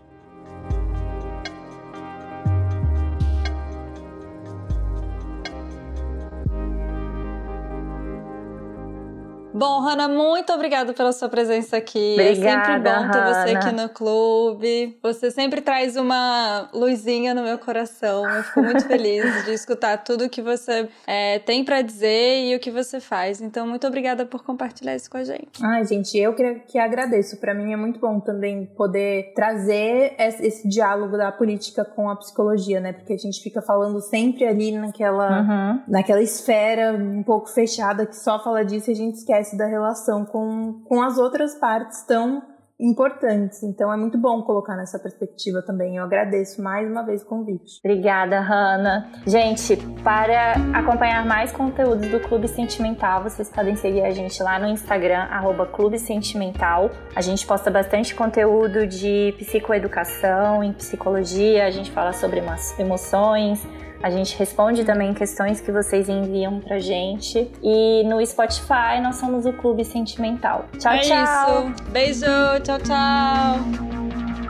Bom, 9.59 9.81
Hanna, 9.81 10.07
muito 10.07 10.53
obrigada 10.53 10.93
pela 10.93 11.11
sua 11.11 11.27
presença 11.27 11.75
aqui. 11.75 12.13
Obrigada, 12.13 12.47
é 12.47 12.65
sempre 12.65 12.79
bom 12.79 13.11
ter 13.11 13.23
você 13.25 13.55
aqui 13.57 13.75
no 13.75 13.89
clube. 13.89 14.97
Você 15.03 15.31
sempre 15.31 15.59
traz 15.59 15.97
uma 15.97 16.69
luzinha 16.73 17.33
no 17.33 17.43
meu 17.43 17.57
coração. 17.57 18.23
Eu 18.29 18.41
fico 18.41 18.61
muito 18.61 18.87
feliz 18.87 19.43
de 19.43 19.51
escutar 19.51 19.97
tudo 19.97 20.29
que 20.29 20.41
você 20.41 20.87
é, 21.05 21.39
tem 21.39 21.65
para 21.65 21.81
dizer 21.81 22.45
e 22.45 22.55
o 22.55 22.59
que 22.59 22.71
você 22.71 23.01
faz. 23.01 23.41
Então, 23.41 23.67
muito 23.67 23.85
obrigada 23.85 24.25
por 24.25 24.45
compartilhar 24.45 24.95
isso 24.95 25.11
com 25.11 25.17
a 25.17 25.25
gente. 25.25 25.61
Ai, 25.61 25.83
gente, 25.83 26.17
eu 26.17 26.33
que, 26.33 26.61
que 26.65 26.79
agradeço. 26.79 27.35
Para 27.35 27.53
mim 27.53 27.73
é 27.73 27.75
muito 27.75 27.99
bom 27.99 28.17
também 28.21 28.65
poder 28.77 29.33
trazer 29.35 30.15
esse, 30.17 30.47
esse, 30.47 30.69
diálogo 30.69 31.17
da 31.17 31.33
política 31.33 31.83
com 31.83 32.09
a 32.09 32.15
psicologia, 32.15 32.79
né? 32.79 32.93
Porque 32.93 33.11
a 33.11 33.17
gente 33.17 33.41
fica 33.43 33.61
falando 33.61 33.99
sempre 33.99 34.45
ali 34.45 34.71
naquela, 34.71 35.41
uhum. 35.41 35.81
naquela 35.85 36.21
esfera 36.21 36.93
um 36.93 37.23
pouco 37.23 37.49
fechada 37.49 38.05
que 38.05 38.15
só 38.15 38.41
fala 38.41 38.63
disso 38.63 38.89
e 38.89 38.93
a 38.93 38.95
gente 38.95 39.15
esquece 39.15 39.48
da 39.57 39.65
relação 39.65 40.25
com, 40.25 40.81
com 40.85 41.01
as 41.01 41.17
outras 41.17 41.55
partes 41.55 42.03
tão 42.05 42.41
importantes. 42.79 43.61
Então 43.61 43.91
é 43.91 43.97
muito 43.97 44.17
bom 44.17 44.41
colocar 44.43 44.75
nessa 44.77 44.97
perspectiva 44.97 45.61
também. 45.61 45.97
Eu 45.97 46.03
agradeço 46.03 46.61
mais 46.61 46.89
uma 46.89 47.05
vez 47.05 47.21
o 47.21 47.25
convite. 47.25 47.79
Obrigada, 47.83 48.39
Hanna. 48.39 49.11
Gente, 49.27 49.75
para 50.01 50.53
acompanhar 50.73 51.25
mais 51.25 51.51
conteúdos 51.51 52.07
do 52.07 52.19
Clube 52.21 52.47
Sentimental, 52.47 53.23
vocês 53.23 53.49
podem 53.49 53.75
seguir 53.75 54.01
a 54.01 54.11
gente 54.11 54.41
lá 54.41 54.57
no 54.57 54.67
Instagram, 54.67 55.27
arroba 55.29 55.65
Clube 55.65 55.99
Sentimental. 55.99 56.89
A 57.15 57.21
gente 57.21 57.45
posta 57.45 57.69
bastante 57.69 58.15
conteúdo 58.15 58.87
de 58.87 59.33
psicoeducação, 59.37 60.63
em 60.63 60.71
psicologia, 60.71 61.65
a 61.65 61.71
gente 61.71 61.91
fala 61.91 62.13
sobre 62.13 62.41
emoções, 62.79 63.67
a 64.01 64.09
gente 64.09 64.37
responde 64.37 64.83
também 64.83 65.13
questões 65.13 65.59
que 65.59 65.71
vocês 65.71 66.07
enviam 66.07 66.59
pra 66.59 66.79
gente. 66.79 67.51
E 67.61 68.03
no 68.05 68.25
Spotify 68.25 68.99
nós 69.01 69.17
somos 69.17 69.45
o 69.45 69.53
Clube 69.53 69.83
Sentimental. 69.83 70.65
Tchau, 70.77 70.93
é 70.93 70.99
tchau. 70.99 71.69
Isso. 71.69 71.83
Beijo, 71.91 72.25
tchau, 72.63 72.79
tchau. 72.79 74.48